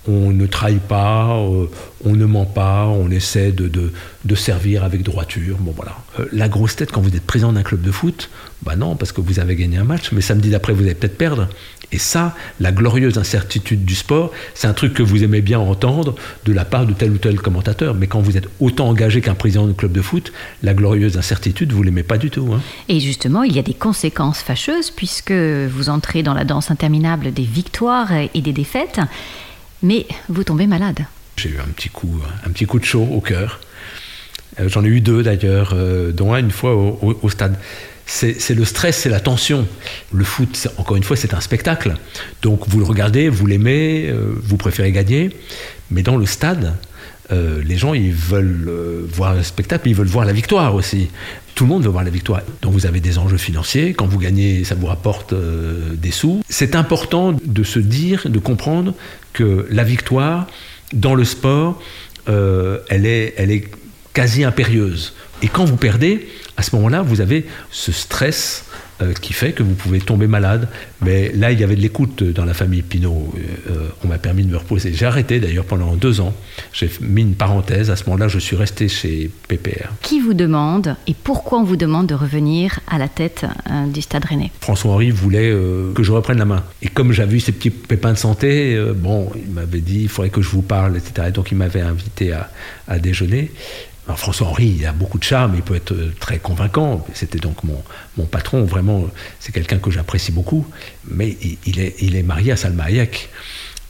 On 0.08 0.32
ne 0.32 0.46
trahit 0.46 0.80
pas, 0.80 1.36
euh, 1.36 1.66
on 2.04 2.14
ne 2.14 2.24
ment 2.24 2.44
pas, 2.44 2.86
on 2.86 3.10
essaie 3.10 3.52
de, 3.52 3.68
de, 3.68 4.34
servir 4.34 4.82
avec 4.82 5.02
droiture. 5.02 5.58
Bon 5.60 5.72
voilà. 5.76 5.98
Euh, 6.18 6.26
la 6.32 6.48
grosse 6.48 6.74
tête 6.74 6.90
quand 6.90 7.00
vous 7.00 7.14
êtes 7.14 7.22
président 7.22 7.52
d'un 7.52 7.62
club 7.62 7.82
de 7.82 7.92
foot, 7.92 8.30
bah 8.62 8.74
non, 8.74 8.96
parce 8.96 9.12
que 9.12 9.20
vous 9.20 9.38
avez 9.38 9.54
gagné 9.54 9.76
un 9.76 9.84
match, 9.84 10.10
mais 10.12 10.20
samedi 10.20 10.50
d'après 10.50 10.72
vous 10.72 10.82
allez 10.82 10.94
peut-être 10.94 11.18
perdre. 11.18 11.48
Et 11.92 11.98
ça, 11.98 12.34
la 12.58 12.72
glorieuse 12.72 13.18
incertitude 13.18 13.84
du 13.84 13.94
sport, 13.94 14.32
c'est 14.54 14.66
un 14.66 14.72
truc 14.72 14.94
que 14.94 15.02
vous 15.02 15.22
aimez 15.24 15.42
bien 15.42 15.58
entendre 15.58 16.14
de 16.46 16.52
la 16.52 16.64
part 16.64 16.86
de 16.86 16.94
tel 16.94 17.10
ou 17.10 17.18
tel 17.18 17.38
commentateur. 17.38 17.94
Mais 17.94 18.06
quand 18.06 18.20
vous 18.20 18.38
êtes 18.38 18.48
autant 18.60 18.88
engagé 18.88 19.20
qu'un 19.20 19.34
président 19.34 19.66
de 19.66 19.74
club 19.74 19.92
de 19.92 20.00
foot, 20.00 20.32
la 20.62 20.72
glorieuse 20.72 21.18
incertitude, 21.18 21.70
vous 21.72 21.82
l'aimez 21.82 22.02
pas 22.02 22.16
du 22.16 22.30
tout. 22.30 22.48
Hein. 22.54 22.60
Et 22.88 22.98
justement, 22.98 23.42
il 23.42 23.54
y 23.54 23.58
a 23.58 23.62
des 23.62 23.74
conséquences 23.74 24.40
fâcheuses 24.40 24.90
puisque 24.90 25.32
vous 25.32 25.90
entrez 25.90 26.22
dans 26.22 26.34
la 26.34 26.44
danse 26.44 26.70
interminable 26.70 27.30
des 27.30 27.44
victoires 27.44 28.10
et 28.12 28.40
des 28.40 28.54
défaites 28.54 29.00
mais 29.82 30.06
vous 30.28 30.44
tombez 30.44 30.66
malade. 30.66 31.06
J'ai 31.36 31.50
eu 31.50 31.58
un 31.58 31.70
petit 31.72 31.88
coup, 31.88 32.20
un 32.44 32.50
petit 32.50 32.66
coup 32.66 32.78
de 32.78 32.84
chaud 32.84 33.08
au 33.10 33.20
cœur. 33.20 33.60
Euh, 34.60 34.68
j'en 34.68 34.84
ai 34.84 34.88
eu 34.88 35.00
deux 35.00 35.22
d'ailleurs, 35.22 35.72
euh, 35.74 36.12
dont 36.12 36.32
un 36.32 36.38
une 36.38 36.50
fois 36.50 36.74
au, 36.74 37.28
stade. 37.28 37.56
C'est 38.04 38.54
le 38.54 38.64
stress, 38.64 38.98
c'est 38.98 39.08
la 39.08 39.20
tension. 39.20 39.66
Le 40.12 40.24
foot, 40.24 40.68
encore 40.76 40.96
une 40.96 41.02
fois, 41.02 41.16
c'est 41.16 41.32
un 41.32 41.40
spectacle. 41.40 41.94
Donc 42.42 42.68
vous 42.68 42.78
le 42.78 42.84
regardez, 42.84 43.28
vous 43.30 43.46
l'aimez, 43.46 44.08
euh, 44.10 44.34
vous 44.42 44.56
préférez 44.58 44.92
gagner. 44.92 45.30
Mais 45.90 46.02
dans 46.02 46.16
le 46.16 46.26
stade, 46.26 46.76
les 47.30 47.78
gens, 47.78 47.94
ils 47.94 48.12
veulent 48.12 49.06
voir 49.10 49.34
le 49.34 49.42
spectacle, 49.42 49.88
ils 49.88 49.94
veulent 49.94 50.06
voir 50.06 50.26
la 50.26 50.34
victoire 50.34 50.74
aussi. 50.74 51.08
Tout 51.54 51.64
le 51.64 51.68
monde 51.68 51.82
veut 51.82 51.90
voir 51.90 52.04
la 52.04 52.10
victoire. 52.10 52.40
Donc 52.62 52.72
vous 52.72 52.86
avez 52.86 53.00
des 53.00 53.18
enjeux 53.18 53.36
financiers. 53.36 53.92
Quand 53.92 54.06
vous 54.06 54.18
gagnez, 54.18 54.64
ça 54.64 54.74
vous 54.74 54.86
rapporte 54.86 55.32
euh, 55.32 55.94
des 55.94 56.10
sous. 56.10 56.42
C'est 56.48 56.74
important 56.74 57.36
de 57.44 57.62
se 57.62 57.78
dire, 57.78 58.22
de 58.28 58.38
comprendre 58.38 58.94
que 59.32 59.66
la 59.70 59.84
victoire 59.84 60.46
dans 60.92 61.14
le 61.14 61.24
sport, 61.24 61.80
euh, 62.28 62.78
elle, 62.88 63.06
est, 63.06 63.34
elle 63.36 63.50
est 63.50 63.68
quasi 64.12 64.44
impérieuse. 64.44 65.14
Et 65.42 65.48
quand 65.48 65.64
vous 65.64 65.76
perdez, 65.76 66.28
à 66.56 66.62
ce 66.62 66.74
moment-là, 66.76 67.02
vous 67.02 67.20
avez 67.20 67.46
ce 67.70 67.92
stress 67.92 68.64
euh, 69.02 69.12
qui 69.12 69.32
fait 69.32 69.52
que 69.52 69.62
vous 69.62 69.74
pouvez 69.74 70.00
tomber 70.00 70.26
malade. 70.26 70.68
Mais 71.00 71.32
là, 71.32 71.52
il 71.52 71.60
y 71.60 71.64
avait 71.64 71.76
de 71.76 71.80
l'écoute 71.80 72.22
dans 72.22 72.44
la 72.44 72.54
famille 72.54 72.82
Pinault. 72.82 73.32
Euh, 73.70 73.88
on 74.04 74.08
m'a 74.08 74.18
permis 74.18 74.44
de 74.44 74.50
me 74.50 74.56
reposer. 74.56 74.92
J'ai 74.94 75.06
arrêté 75.06 75.40
d'ailleurs 75.40 75.64
pendant 75.64 75.94
deux 75.96 76.20
ans. 76.20 76.34
J'ai 76.72 76.90
mis 77.00 77.22
une 77.22 77.34
parenthèse. 77.34 77.90
À 77.90 77.96
ce 77.96 78.04
moment-là, 78.04 78.28
je 78.28 78.38
suis 78.38 78.56
resté 78.56 78.88
chez 78.88 79.30
PPR. 79.48 79.88
Qui 80.02 80.20
vous 80.20 80.34
demande 80.34 80.96
et 81.06 81.14
pourquoi 81.14 81.58
on 81.58 81.64
vous 81.64 81.76
demande 81.76 82.06
de 82.06 82.14
revenir 82.14 82.80
à 82.88 82.98
la 82.98 83.08
tête 83.08 83.44
euh, 83.70 83.86
du 83.86 84.02
Stade 84.02 84.24
Rennais? 84.24 84.50
François-Henri 84.60 85.10
voulait 85.10 85.50
que 85.94 86.02
je 86.02 86.12
reprenne 86.12 86.38
la 86.38 86.44
main. 86.44 86.62
Et 86.80 86.88
comme 86.88 87.12
j'avais 87.12 87.36
eu 87.36 87.40
ces 87.40 87.52
petits 87.52 87.70
pépins 87.70 88.12
de 88.12 88.18
santé, 88.18 88.80
bon, 88.96 89.30
il 89.36 89.52
m'avait 89.52 89.80
dit 89.80 90.02
il 90.02 90.08
faudrait 90.08 90.30
que 90.30 90.42
je 90.42 90.48
vous 90.48 90.62
parle, 90.62 90.96
etc. 90.96 91.28
Et 91.28 91.32
donc 91.32 91.50
il 91.50 91.56
m'avait 91.56 91.80
invité 91.80 92.32
à, 92.32 92.50
à 92.88 92.98
déjeuner. 92.98 93.50
François-Henri, 94.08 94.76
il 94.78 94.86
a 94.86 94.92
beaucoup 94.92 95.18
de 95.18 95.24
charme, 95.24 95.54
il 95.54 95.62
peut 95.62 95.76
être 95.76 95.92
euh, 95.92 96.12
très 96.18 96.38
convaincant. 96.38 97.06
C'était 97.14 97.38
donc 97.38 97.58
mon, 97.62 98.24
patron, 98.26 98.64
vraiment, 98.64 99.08
c'est 99.38 99.52
quelqu'un 99.52 99.78
que 99.78 99.90
j'apprécie 99.90 100.32
beaucoup. 100.32 100.66
Mais 101.08 101.36
il, 101.66 101.78
est, 101.80 102.22
marié 102.22 102.52
à 102.52 102.56
Salma 102.56 102.84
Hayek, 102.84 103.30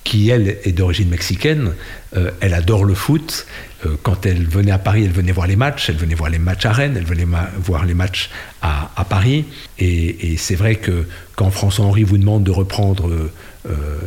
qui, 0.05 0.29
elle, 0.29 0.59
est 0.64 0.72
d'origine 0.72 1.09
mexicaine. 1.09 1.72
Euh, 2.14 2.31
elle 2.40 2.53
adore 2.53 2.85
le 2.85 2.94
foot. 2.94 3.46
Euh, 3.87 3.96
quand 4.03 4.27
elle 4.27 4.46
venait 4.46 4.70
à 4.70 4.79
Paris, 4.79 5.05
elle 5.05 5.12
venait 5.12 5.33
voir 5.33 5.46
les 5.46 5.57
matchs. 5.57 5.88
Elle 5.88 5.96
venait 5.96 6.14
voir 6.14 6.29
les 6.29 6.38
matchs 6.38 6.66
à 6.66 6.72
Rennes, 6.72 6.94
elle 6.96 7.07
venait 7.07 7.27
voir 7.59 7.87
les 7.87 7.94
matchs 7.94 8.29
à, 8.61 9.07
Paris. 9.09 9.46
Et, 9.79 10.37
c'est 10.37 10.57
vrai 10.57 10.77
que 10.77 11.07
quand 11.37 11.51
François-Henri 11.51 12.05
vous 12.05 12.18
demande 12.18 12.44
de 12.44 12.51
reprendre 12.51 13.11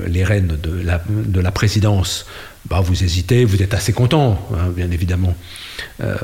les 0.07 0.23
rênes 0.23 0.57
de 0.61 0.81
la, 0.81 1.03
de 1.09 1.39
la 1.39 1.51
présidence, 1.51 2.25
bah, 2.69 2.79
vous 2.79 3.03
hésitez, 3.03 3.45
vous 3.45 3.61
êtes 3.61 3.73
assez 3.73 3.93
content, 3.93 4.39
hein, 4.53 4.69
bien 4.75 4.89
évidemment, 4.91 5.35
euh, 6.01 6.15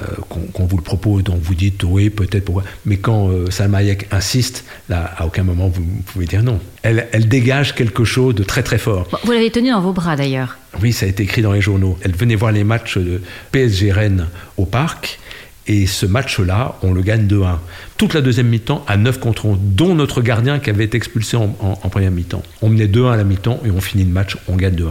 qu'on 0.54 0.66
vous 0.66 0.78
le 0.78 0.84
propose, 0.84 1.24
donc 1.24 1.40
vous 1.42 1.56
dites 1.56 1.84
oui, 1.84 2.10
peut-être, 2.10 2.46
pourquoi. 2.46 2.64
Mais 2.86 2.98
quand 2.98 3.30
euh, 3.30 3.50
Salma 3.50 3.80
Hayek 3.80 4.08
insiste, 4.12 4.66
là, 4.90 5.14
à 5.18 5.26
aucun 5.26 5.44
moment 5.44 5.68
vous, 5.70 5.84
pouvez 6.06 6.26
dire 6.26 6.44
non. 6.44 6.60
Elle, 6.84 7.08
elle, 7.12 7.28
dégage 7.28 7.76
quelque 7.76 8.04
chose 8.04 8.36
de 8.36 8.44
très 8.44 8.64
très 8.64 8.78
fort. 8.78 9.08
Vous 9.24 9.32
l'avez 9.32 9.52
tenue 9.52 9.70
dans 9.70 9.82
vos 9.82 9.94
bras 9.94 10.16
d'ailleurs. 10.16 10.58
Oui, 10.82 10.94
ça 10.94 11.06
a 11.06 11.10
été 11.10 11.24
écrit 11.24 11.42
dans 11.42 11.52
les 11.52 11.62
journaux. 11.62 11.98
Elle 12.02 12.16
venait 12.16 12.36
voir 12.36 12.52
les 12.52 12.64
matchs 12.64 12.98
de 12.98 13.22
PSG 13.52 13.92
Rennes 13.92 14.28
au 14.58 14.66
parc. 14.66 15.20
Et 15.68 15.86
ce 15.86 16.06
match-là, 16.06 16.78
on 16.82 16.92
le 16.92 17.02
gagne 17.02 17.28
2-1. 17.28 17.58
Toute 17.98 18.14
la 18.16 18.22
deuxième 18.22 18.48
mi-temps 18.48 18.84
à 18.88 18.98
9 18.98 19.20
contre 19.20 19.46
11, 19.46 19.60
dont 19.62 19.94
notre 19.94 20.22
gardien 20.22 20.60
qui 20.60 20.72
avait 20.72 20.86
été 20.86 20.98
expulsé 20.98 21.38
en, 21.38 21.56
en 21.62 21.90
première 21.90 22.12
mi-temps. 22.12 22.42
On 22.64 22.70
menait 22.70 22.88
2-1 22.88 23.12
à 23.12 23.16
la 23.16 23.24
mi-temps 23.24 23.60
et 23.64 23.70
on 23.70 23.80
finit 23.80 24.04
le 24.04 24.10
match, 24.10 24.38
on 24.48 24.56
gagne 24.56 24.74
2-1. 24.74 24.88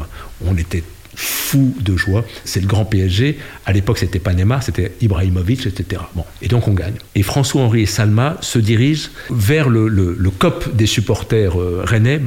On 0.47 0.57
était 0.57 0.85
fou 1.21 1.75
de 1.81 1.97
joie. 1.97 2.25
C'est 2.45 2.61
le 2.61 2.67
grand 2.67 2.85
PSG. 2.85 3.39
À 3.67 3.73
l'époque, 3.73 3.99
c'était 3.99 4.19
pas 4.19 4.33
c'était 4.63 4.93
Ibrahimovic, 5.03 5.67
etc. 5.67 6.03
Bon. 6.15 6.25
Et 6.41 6.49
donc, 6.49 6.67
on 6.67 6.73
gagne. 6.73 6.95
Et 7.15 7.23
François-Henri 7.23 7.83
et 7.83 7.87
Salma 7.87 8.39
se 8.41 8.59
dirigent 8.59 9.11
vers 9.31 9.69
le, 9.69 10.17
COP 10.39 10.75
des 10.75 10.87
supporters 10.87 11.61
euh, 11.61 11.83
rennais, 11.85 12.23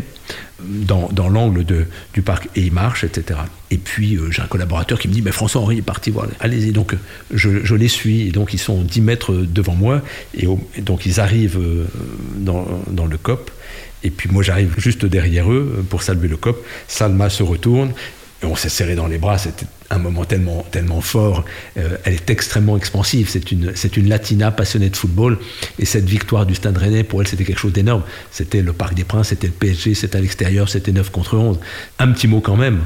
dans, 0.62 1.10
l'angle 1.30 1.66
du 2.14 2.22
parc, 2.22 2.48
et 2.56 2.62
ils 2.62 2.72
marchent, 2.72 3.04
etc. 3.04 3.40
Et 3.72 3.78
puis, 3.78 4.16
euh, 4.16 4.30
j'ai 4.30 4.42
un 4.42 4.48
collaborateur 4.48 5.00
qui 5.00 5.08
me 5.08 5.14
dit 5.14 5.22
mais 5.22 5.32
François-Henri 5.32 5.80
est 5.80 5.82
parti 5.82 6.12
voir. 6.12 6.28
Allez-y. 6.40 6.72
Donc, 6.72 6.96
je, 7.34 7.76
les 7.76 7.88
suis. 7.88 8.28
Et 8.28 8.32
donc, 8.32 8.54
ils 8.54 8.60
sont 8.60 8.82
10 8.82 9.02
mètres 9.02 9.34
devant 9.34 9.76
moi. 9.76 10.02
Et, 10.36 10.48
donc, 10.82 11.06
ils 11.08 11.20
arrivent 11.20 11.58
euh, 11.58 11.88
dans 12.38 13.06
le 13.06 13.18
COP. 13.18 13.50
Et 14.06 14.10
puis 14.10 14.30
moi 14.30 14.44
j'arrive 14.44 14.74
juste 14.78 15.06
derrière 15.06 15.50
eux 15.50 15.86
pour 15.90 16.04
saluer 16.04 16.28
le 16.28 16.36
COP. 16.36 16.62
Salma 16.90 17.30
se 17.30 17.42
retourne 17.42 17.94
on 18.46 18.56
s'est 18.56 18.70
serré 18.70 18.96
dans 18.96 19.08
les 19.08 19.18
bras, 19.18 19.38
c'était 19.38 19.66
un 19.90 20.00
moment 20.00 20.26
tellement, 20.26 20.66
tellement 20.72 21.02
fort. 21.02 21.46
Euh, 21.78 21.98
elle 22.04 22.16
est 22.16 22.30
extrêmement 22.30 22.78
expansive. 22.78 23.30
C'est 23.30 23.52
une, 23.52 24.10
Latina 24.10 24.52
passionnée 24.52 24.90
de 24.90 24.96
football. 24.96 25.38
Et 25.80 25.86
cette 25.86 26.06
victoire 26.06 26.46
du 26.46 26.56
Stade 26.56 26.78
Rennais, 26.78 27.04
pour 27.04 27.22
elle, 27.22 27.28
c'était 27.28 27.44
quelque 27.44 27.60
chose 27.60 27.74
d'énorme. 27.74 28.04
C'était 28.32 28.62
le 28.62 28.74
Parc 28.74 28.94
des 28.96 29.04
Princes, 29.04 29.30
c'était 29.30 29.48
le 29.48 29.54
PSG, 29.54 29.94
c'était 29.94 30.18
à 30.18 30.22
l'extérieur, 30.22 30.70
c'était 30.70 30.92
9 30.92 31.12
contre 31.12 31.38
11. 31.38 31.60
Un 32.00 32.12
petit 32.12 32.28
mot 32.28 32.42
quand 32.42 32.58
même, 32.58 32.82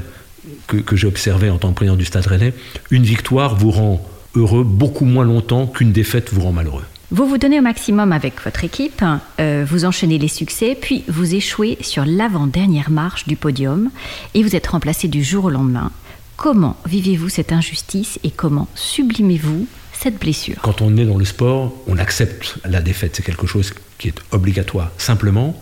que, 0.66 0.76
que 0.76 0.96
j'ai 0.96 1.06
observé 1.06 1.50
en 1.50 1.58
tant 1.58 1.70
que 1.70 1.76
président 1.76 1.96
du 1.96 2.04
Stade 2.04 2.26
Rennais. 2.26 2.52
Une 2.90 3.04
victoire 3.04 3.56
vous 3.56 3.70
rend 3.70 4.06
heureux 4.34 4.64
beaucoup 4.64 5.04
moins 5.04 5.24
longtemps 5.24 5.66
qu'une 5.66 5.92
défaite 5.92 6.32
vous 6.32 6.42
rend 6.42 6.52
malheureux. 6.52 6.84
Vous 7.10 7.26
vous 7.26 7.38
donnez 7.38 7.58
au 7.58 7.62
maximum 7.62 8.12
avec 8.12 8.34
votre 8.44 8.64
équipe, 8.64 9.02
euh, 9.40 9.64
vous 9.66 9.86
enchaînez 9.86 10.18
les 10.18 10.28
succès, 10.28 10.76
puis 10.78 11.04
vous 11.08 11.34
échouez 11.34 11.78
sur 11.80 12.04
l'avant-dernière 12.04 12.90
marche 12.90 13.26
du 13.26 13.34
podium 13.34 13.88
et 14.34 14.42
vous 14.42 14.54
êtes 14.54 14.66
remplacé 14.66 15.08
du 15.08 15.24
jour 15.24 15.46
au 15.46 15.50
lendemain. 15.50 15.90
Comment 16.36 16.76
vivez-vous 16.84 17.30
cette 17.30 17.50
injustice 17.50 18.18
et 18.24 18.30
comment 18.30 18.68
sublimez-vous 18.74 19.66
cette 19.94 20.18
blessure? 20.18 20.56
Quand 20.60 20.82
on 20.82 20.98
est 20.98 21.06
dans 21.06 21.16
le 21.16 21.24
sport, 21.24 21.72
on 21.86 21.96
accepte 21.96 22.58
la 22.66 22.82
défaite, 22.82 23.16
c'est 23.16 23.24
quelque 23.24 23.46
chose 23.46 23.72
qui 23.96 24.08
est 24.08 24.20
obligatoire. 24.30 24.90
Simplement, 24.98 25.58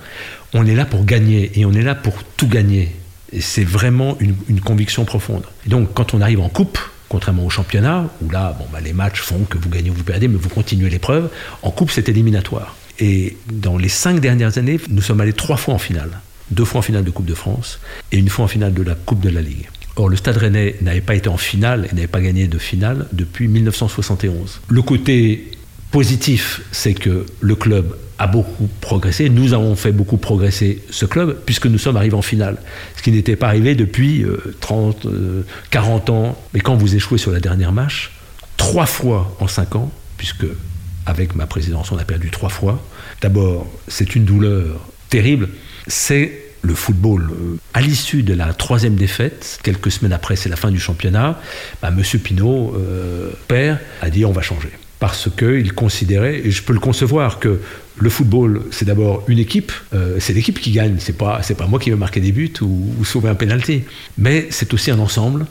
on 0.52 0.66
est 0.66 0.74
là 0.74 0.85
pour 0.85 1.04
gagner 1.04 1.52
et 1.54 1.64
on 1.64 1.72
est 1.72 1.82
là 1.82 1.94
pour 1.94 2.24
tout 2.37 2.48
gagner. 2.48 2.90
C'est 3.38 3.64
vraiment 3.64 4.16
une, 4.18 4.35
une 4.48 4.61
conviction 4.61 5.04
profonde. 5.04 5.44
Et 5.64 5.68
donc, 5.68 5.94
quand 5.94 6.12
on 6.12 6.20
arrive 6.20 6.40
en 6.40 6.48
coupe, 6.48 6.80
Contrairement 7.09 7.45
au 7.45 7.51
championnat, 7.51 8.09
où 8.23 8.31
là, 8.31 8.57
bon, 8.59 8.66
bah, 8.73 8.81
les 8.81 8.92
matchs 8.92 9.21
font 9.21 9.45
que 9.45 9.59
vous 9.59 9.69
gagnez 9.69 9.90
ou 9.90 9.95
vous 9.95 10.05
perdez, 10.05 10.29
mais 10.29 10.38
vous 10.38 10.49
continuez 10.49 10.90
l'épreuve. 10.90 11.31
En 11.62 11.71
coupe, 11.71 11.90
c'est 11.90 12.09
éliminatoire. 12.09 12.77
Et 12.99 13.37
dans 13.53 13.77
les 13.79 13.88
cinq 13.88 14.21
dernières 14.21 14.59
années, 14.59 14.81
nous 14.88 15.03
sommes 15.03 15.21
allés 15.21 15.33
trois 15.33 15.57
fois 15.57 15.75
en 15.75 15.79
finale. 15.79 16.21
Deux 16.51 16.64
fois 16.64 16.79
en 16.79 16.83
finale 16.83 17.05
de 17.05 17.11
Coupe 17.11 17.27
de 17.27 17.35
France 17.35 17.81
et 18.12 18.19
une 18.19 18.29
fois 18.29 18.45
en 18.45 18.49
finale 18.49 18.73
de 18.73 18.83
la 18.83 18.95
Coupe 18.95 19.21
de 19.21 19.29
la 19.29 19.42
Ligue. 19.42 19.69
Or, 19.97 20.09
le 20.09 20.16
Stade 20.16 20.37
Rennais 20.37 20.77
n'avait 20.83 21.01
pas 21.01 21.14
été 21.14 21.29
en 21.29 21.37
finale 21.37 21.88
et 21.90 21.95
n'avait 21.95 22.07
pas 22.07 22.21
gagné 22.21 22.47
de 22.49 22.59
finale 22.59 23.07
depuis 23.12 23.49
1971. 23.49 24.61
Le 24.69 24.83
côté 24.83 25.51
positif, 25.90 26.61
c'est 26.71 26.95
que 26.95 27.27
le 27.40 27.55
club 27.55 27.97
a 28.18 28.26
beaucoup 28.26 28.68
progressé. 28.81 29.29
Nous 29.29 29.52
avons 29.52 29.76
fait 29.76 29.92
beaucoup 29.92 30.16
progresser 30.16 30.83
ce 30.90 31.05
club 31.05 31.38
puisque 31.44 31.66
nous 31.66 31.79
sommes 31.79 31.96
arrivés 31.96 32.16
en 32.16 32.22
finale. 32.22 32.57
Ce 32.96 33.02
qui 33.02 33.12
n'était 33.12 33.37
pas 33.37 33.48
arrivé 33.48 33.74
depuis 33.74 34.24
30, 34.61 35.07
euh, 35.07 35.42
40 35.70 36.09
euh, 36.09 36.12
ans. 36.12 36.38
Mais 36.55 36.61
quand 36.61 36.76
vous 36.76 36.94
échouez 36.94 37.18
sur 37.18 37.31
la 37.31 37.40
dernière 37.40 37.72
marche, 37.72 38.12
trois 38.57 38.87
fois 38.87 39.37
en 39.40 39.48
cinq 39.48 39.76
ans, 39.76 39.90
puisque 40.16 40.46
avec 41.05 41.35
ma 41.35 41.46
présidence 41.46 41.92
on 41.92 41.98
a 41.98 42.05
perdu 42.05 42.31
trois 42.31 42.48
fois, 42.48 42.83
d'abord 43.20 43.66
c'est 43.87 44.16
une 44.16 44.24
douleur 44.24 44.81
terrible, 45.11 45.50
c'est 45.87 46.42
le 46.62 46.74
football. 46.74 47.31
Euh, 47.31 47.57
à 47.74 47.81
l'issue 47.81 48.22
de 48.22 48.33
la 48.33 48.55
troisième 48.55 48.96
défaite, 48.96 49.61
quelques 49.62 49.92
semaines 49.92 50.14
après, 50.14 50.37
c'est 50.37 50.48
la 50.48 50.57
fin 50.57 50.70
du 50.70 50.81
championnat, 50.81 51.38
bah, 51.83 51.90
Monsieur 51.90 52.18
Pinault, 52.18 52.74
père, 53.46 53.79
a 54.00 54.11
dit 54.11 54.24
on 54.24 54.33
va 54.33 54.42
changer 54.42 54.70
parce 54.98 55.28
qu'il 55.37 55.72
considérait, 55.72 56.40
et 56.44 56.50
je 56.50 56.62
peux 56.62 56.72
le 56.72 56.80
concevoir, 56.80 57.38
que 57.38 57.61
le 57.98 58.11
football, 58.11 58.62
c'est 58.70 58.85
d'abord 58.85 59.24
une 59.28 59.38
équipe, 59.38 59.72
euh, 59.94 60.16
c'est 60.20 60.32
l'équipe 60.32 60.61
qui 60.61 60.70
gagne, 60.70 60.96
c'est 60.98 61.16
pas, 61.16 61.40
pas 61.56 61.66
moi 61.66 61.78
qui 61.78 61.90
vais 61.90 61.96
marquer 61.96 62.20
des 62.20 62.32
buts 62.32 62.52
ou, 62.61 63.04
sauver 63.04 63.28
un 63.28 63.35
penalty, 63.35 63.85
mais 64.18 64.46
c'est 64.50 64.72
aussi 64.74 64.90
un 64.90 64.98
ensemble, 64.98 65.46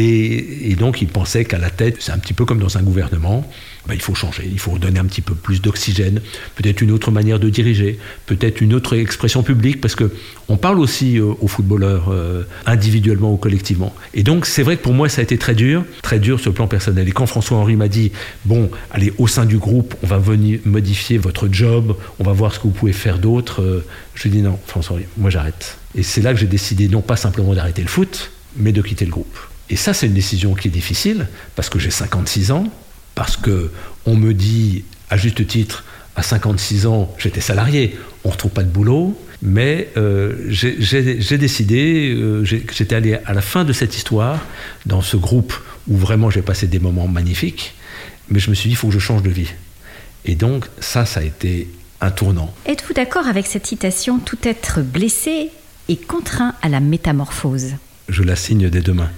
Et, 0.00 0.76
donc, 0.78 1.02
il 1.02 1.08
pensait 1.08 1.44
qu'à 1.44 1.58
la 1.58 1.70
tête, 1.70 1.96
c'est 1.98 2.12
un 2.12 2.18
petit 2.18 2.32
peu 2.32 2.44
comme 2.44 2.60
dans 2.60 2.78
un 2.78 2.82
gouvernement, 2.82 3.44
ben, 3.88 3.94
il 3.94 4.00
faut 4.00 4.14
changer, 4.14 4.48
il 4.48 4.60
faut 4.60 4.78
donner 4.78 5.00
un 5.00 5.06
petit 5.06 5.22
peu 5.22 5.34
plus 5.34 5.60
d'oxygène, 5.60 6.20
peut-être 6.54 6.82
une 6.82 6.92
autre 6.92 7.10
manière 7.10 7.40
de 7.40 7.48
diriger, 7.48 7.98
peut-être 8.26 8.60
une 8.60 8.74
autre 8.74 8.96
expression 8.96 9.42
publique, 9.42 9.80
parce 9.80 9.96
que 9.96 10.12
on 10.48 10.56
parle 10.56 10.78
aussi 10.78 11.18
euh, 11.18 11.32
aux 11.40 11.48
footballeurs 11.48 12.12
euh, 12.12 12.44
individuellement 12.64 13.32
ou 13.32 13.36
collectivement. 13.38 13.92
Et 14.14 14.22
donc, 14.22 14.46
c'est 14.46 14.62
vrai 14.62 14.76
que 14.76 14.82
pour 14.82 14.94
moi, 14.94 15.08
ça 15.08 15.20
a 15.20 15.24
été 15.24 15.36
très 15.36 15.56
dur, 15.56 15.84
très 16.00 16.20
dur 16.20 16.38
sur 16.38 16.50
le 16.50 16.54
plan 16.54 16.68
personnel. 16.68 17.08
Et 17.08 17.10
quand 17.12 17.26
François-Henri 17.26 17.74
m'a 17.74 17.88
dit, 17.88 18.12
bon, 18.44 18.70
allez, 18.92 19.12
au 19.18 19.26
sein 19.26 19.46
du 19.46 19.58
groupe, 19.58 19.96
on 20.04 20.06
va 20.06 20.18
venir 20.18 20.60
modifier 20.64 21.18
votre 21.18 21.48
job, 21.50 21.96
on 22.20 22.22
va 22.22 22.32
voir 22.32 22.54
ce 22.54 22.60
que 22.60 22.68
vous 22.68 22.70
pouvez 22.70 22.92
faire 22.92 23.18
d'autre, 23.18 23.62
euh, 23.62 23.84
je 24.14 24.22
lui 24.22 24.30
ai 24.30 24.32
dit 24.34 24.42
non, 24.42 24.60
François-Henri, 24.64 25.06
moi 25.16 25.30
j'arrête. 25.30 25.76
Et 25.96 26.04
c'est 26.04 26.20
là 26.20 26.32
que 26.34 26.38
j'ai 26.38 26.46
décidé 26.46 26.86
non 26.86 27.00
pas 27.00 27.16
simplement 27.16 27.52
d'arrêter 27.52 27.82
le 27.82 27.88
foot, 27.88 28.30
mais 28.56 28.70
de 28.70 28.80
quitter 28.80 29.04
le 29.04 29.10
groupe. 29.10 29.36
Et 29.70 29.76
ça, 29.76 29.92
c'est 29.94 30.06
une 30.06 30.14
décision 30.14 30.54
qui 30.54 30.68
est 30.68 30.70
difficile, 30.70 31.26
parce 31.54 31.68
que 31.68 31.78
j'ai 31.78 31.90
56 31.90 32.50
ans, 32.52 32.64
parce 33.14 33.36
que 33.36 33.70
on 34.06 34.16
me 34.16 34.32
dit, 34.32 34.84
à 35.10 35.16
juste 35.16 35.46
titre, 35.46 35.84
à 36.16 36.22
56 36.22 36.86
ans, 36.86 37.14
j'étais 37.18 37.40
salarié, 37.40 37.96
on 38.24 38.28
ne 38.28 38.32
retrouve 38.32 38.50
pas 38.50 38.62
de 38.62 38.70
boulot, 38.70 39.18
mais 39.42 39.88
euh, 39.96 40.34
j'ai 40.48 41.38
décidé, 41.38 42.12
euh, 42.14 42.44
j'étais 42.44 42.94
allé 42.94 43.18
à 43.24 43.32
la 43.34 43.40
fin 43.40 43.64
de 43.64 43.72
cette 43.72 43.96
histoire, 43.96 44.40
dans 44.86 45.02
ce 45.02 45.16
groupe 45.16 45.54
où 45.86 45.96
vraiment 45.96 46.30
j'ai 46.30 46.42
passé 46.42 46.66
des 46.66 46.78
moments 46.78 47.06
magnifiques, 47.06 47.74
mais 48.30 48.40
je 48.40 48.50
me 48.50 48.54
suis 48.54 48.68
dit, 48.68 48.74
il 48.74 48.76
faut 48.76 48.88
que 48.88 48.94
je 48.94 48.98
change 48.98 49.22
de 49.22 49.30
vie. 49.30 49.52
Et 50.24 50.34
donc, 50.34 50.66
ça, 50.80 51.06
ça 51.06 51.20
a 51.20 51.22
été 51.22 51.68
un 52.00 52.10
tournant. 52.10 52.52
Êtes-vous 52.66 52.94
d'accord 52.94 53.26
avec 53.26 53.46
cette 53.46 53.66
citation 53.66 54.18
Tout 54.18 54.38
être 54.42 54.82
blessé 54.82 55.50
est 55.88 56.06
contraint 56.06 56.54
à 56.62 56.68
la 56.68 56.80
métamorphose 56.80 57.74
je 58.08 58.22
la 58.22 58.36
signe 58.36 58.68
dès 58.70 58.80
demain. 58.80 59.10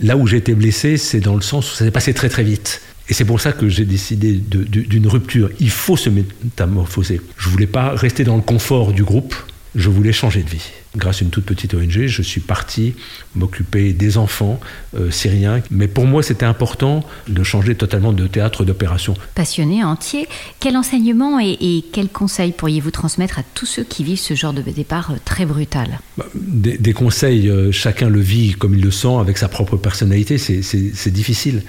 Là 0.00 0.16
où 0.16 0.26
j'ai 0.26 0.38
été 0.38 0.54
blessé, 0.54 0.96
c'est 0.96 1.20
dans 1.20 1.34
le 1.34 1.42
sens 1.42 1.70
où 1.72 1.74
ça 1.74 1.84
s'est 1.84 1.90
passé 1.90 2.14
très 2.14 2.28
très 2.28 2.44
vite. 2.44 2.82
Et 3.08 3.14
c'est 3.14 3.24
pour 3.24 3.40
ça 3.40 3.52
que 3.52 3.68
j'ai 3.68 3.84
décidé 3.84 4.32
d'une 4.34 5.06
rupture. 5.06 5.50
Il 5.60 5.70
faut 5.70 5.96
se 5.96 6.08
métamorphoser. 6.08 7.20
Je 7.36 7.48
voulais 7.48 7.66
pas 7.66 7.90
rester 7.90 8.24
dans 8.24 8.36
le 8.36 8.42
confort 8.42 8.92
du 8.92 9.04
groupe, 9.04 9.34
je 9.74 9.90
voulais 9.90 10.12
changer 10.12 10.42
de 10.42 10.48
vie 10.50 10.70
grâce 10.96 11.22
à 11.22 11.24
une 11.24 11.30
toute 11.30 11.44
petite 11.44 11.74
ONG, 11.74 12.06
je 12.06 12.22
suis 12.22 12.40
parti 12.40 12.94
m'occuper 13.34 13.92
des 13.92 14.18
enfants 14.18 14.60
euh, 14.94 15.10
syriens. 15.10 15.62
Mais 15.70 15.88
pour 15.88 16.04
moi, 16.04 16.22
c'était 16.22 16.44
important 16.44 17.04
de 17.28 17.42
changer 17.42 17.74
totalement 17.74 18.12
de 18.12 18.26
théâtre 18.26 18.64
d'opération. 18.64 19.14
Passionné 19.34 19.82
entier, 19.84 20.28
quel 20.60 20.76
enseignement 20.76 21.40
et, 21.40 21.56
et 21.60 21.84
quels 21.92 22.08
conseils 22.08 22.52
pourriez-vous 22.52 22.90
transmettre 22.90 23.38
à 23.38 23.42
tous 23.54 23.66
ceux 23.66 23.84
qui 23.84 24.04
vivent 24.04 24.18
ce 24.18 24.34
genre 24.34 24.52
de 24.52 24.62
départ 24.62 25.12
euh, 25.12 25.16
très 25.24 25.46
brutal? 25.46 26.00
Bah, 26.18 26.26
des, 26.34 26.92
conseils, 26.92 27.48
euh, 27.48 27.72
chacun 27.72 28.10
le 28.10 28.20
vit 28.20 28.52
comme 28.52 28.74
il 28.74 28.82
le 28.82 28.90
sent, 28.90 29.16
avec 29.18 29.38
sa 29.38 29.48
propre 29.48 29.76
personnalité, 29.76 30.36
c'est 30.36 31.10
difficile. 31.10 31.62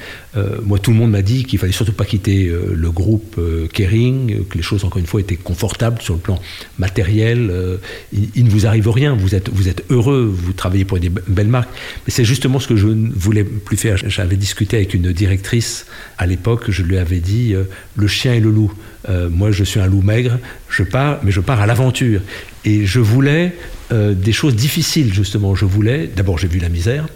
moi, 0.66 0.80
tout 0.80 0.92
le 0.92 0.98
monde 0.98 1.12
m'a 1.12 1.22
dit 1.22 1.46
qu'il 1.46 1.60
fallait 1.60 1.72
surtout 1.72 1.94
pas 1.94 2.06
quitter 2.06 2.52
le 2.74 2.92
groupe 2.92 3.40
Kering, 3.72 4.46
que 4.46 4.58
les 4.58 4.64
choses, 4.64 4.84
encore 4.84 5.00
une 5.00 5.06
fois, 5.06 5.22
étaient 5.22 5.36
confortables 5.36 6.02
sur 6.02 6.14
le 6.14 6.20
plan 6.20 6.40
matériel. 6.78 7.52
il, 8.12 8.30
il 8.36 8.44
ne 8.46 8.50
vous 8.50 8.66
arrive 8.66 8.90
rien 8.90 9.13
vous 9.16 9.36
êtes, 9.36 9.84
heureux, 9.90 10.26
vous 10.26 10.54
travaillez 10.54 10.86
pour 10.86 11.00
des 11.00 11.10
belles 11.10 11.48
marques. 11.48 11.70
Mais 12.06 12.12
c'est 12.12 12.26
justement 12.26 12.60
ce 12.60 12.68
que 12.68 12.76
je 12.76 12.88
ne 12.88 13.12
voulais 13.12 13.44
plus 13.44 13.78
faire. 13.78 13.98
J'avais 14.08 14.36
discuté 14.36 14.78
avec 14.78 14.94
une 14.94 15.12
directrice 15.12 15.86
à 16.18 16.26
l'époque, 16.26 16.70
je 16.70 16.84
lui 16.84 16.98
avais 16.98 17.20
dit 17.20 17.54
euh, 17.54 17.64
le 17.96 18.08
chien 18.08 18.34
et 18.34 18.40
le 18.40 18.50
loup. 18.50 18.72
Euh, 19.10 19.30
moi, 19.30 19.52
je 19.52 19.64
suis 19.64 19.80
un 19.80 19.88
loup 19.88 20.02
maigre, 20.02 20.38
je 20.70 20.84
pars, 20.84 21.20
mais 21.24 21.32
je 21.32 21.42
pars 21.42 21.60
à 21.60 21.66
l'aventure. 21.66 22.22
Et 22.66 22.86
je 22.86 23.00
voulais 23.00 23.56
euh, 23.92 24.14
des 24.14 24.32
choses 24.32 24.56
difficiles, 24.56 25.14
justement. 25.14 25.56
Je 25.56 25.66
voulais, 25.66 26.08
d'abord, 26.08 26.38
j'ai 26.38 26.48
vu 26.48 26.60
la 26.60 26.70
misère. 26.70 27.08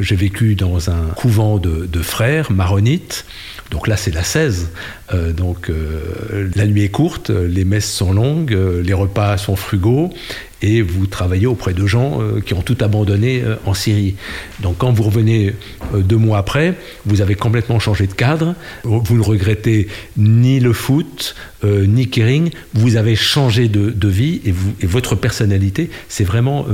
j'ai 0.00 0.14
vécu 0.16 0.54
dans 0.54 0.90
un 0.90 1.08
couvent 1.16 1.58
de 1.58 2.02
frères 2.02 2.52
maronites. 2.52 3.24
Donc 3.72 3.88
là, 3.88 3.96
c'est 3.96 4.14
la 4.14 4.22
16. 4.22 4.70
donc 5.36 5.70
la 6.54 6.66
nuit 6.66 6.84
est 6.84 6.88
courte, 6.88 7.30
les 7.30 7.64
messes 7.64 7.92
sont 7.92 8.12
longues, 8.12 8.56
les 8.84 8.92
repas 8.92 9.38
sont 9.38 9.56
frugaux 9.56 10.12
et 10.62 10.82
vous 10.82 11.06
travaillez 11.06 11.46
auprès 11.46 11.72
de 11.72 11.86
gens 11.86 12.20
euh, 12.20 12.40
qui 12.40 12.54
ont 12.54 12.62
tout 12.62 12.76
abandonné 12.80 13.42
euh, 13.42 13.56
en 13.66 13.74
Syrie. 13.74 14.16
Donc 14.60 14.78
quand 14.78 14.92
vous 14.92 15.02
revenez 15.02 15.54
euh, 15.94 16.00
deux 16.00 16.16
mois 16.16 16.38
après, 16.38 16.74
vous 17.06 17.20
avez 17.20 17.34
complètement 17.34 17.78
changé 17.78 18.06
de 18.06 18.12
cadre, 18.12 18.54
vous 18.84 19.16
ne 19.16 19.22
regrettez 19.22 19.88
ni 20.16 20.60
le 20.60 20.72
foot, 20.72 21.34
ni 21.64 22.08
Kering, 22.08 22.50
vous 22.74 22.96
avez 22.96 23.16
changé 23.16 23.68
de, 23.68 24.08
vie 24.08 24.40
et, 24.44 24.52
vous, 24.52 24.72
et, 24.80 24.86
votre 24.86 25.14
personnalité 25.14 25.90
s'est 26.08 26.24
vraiment 26.24 26.66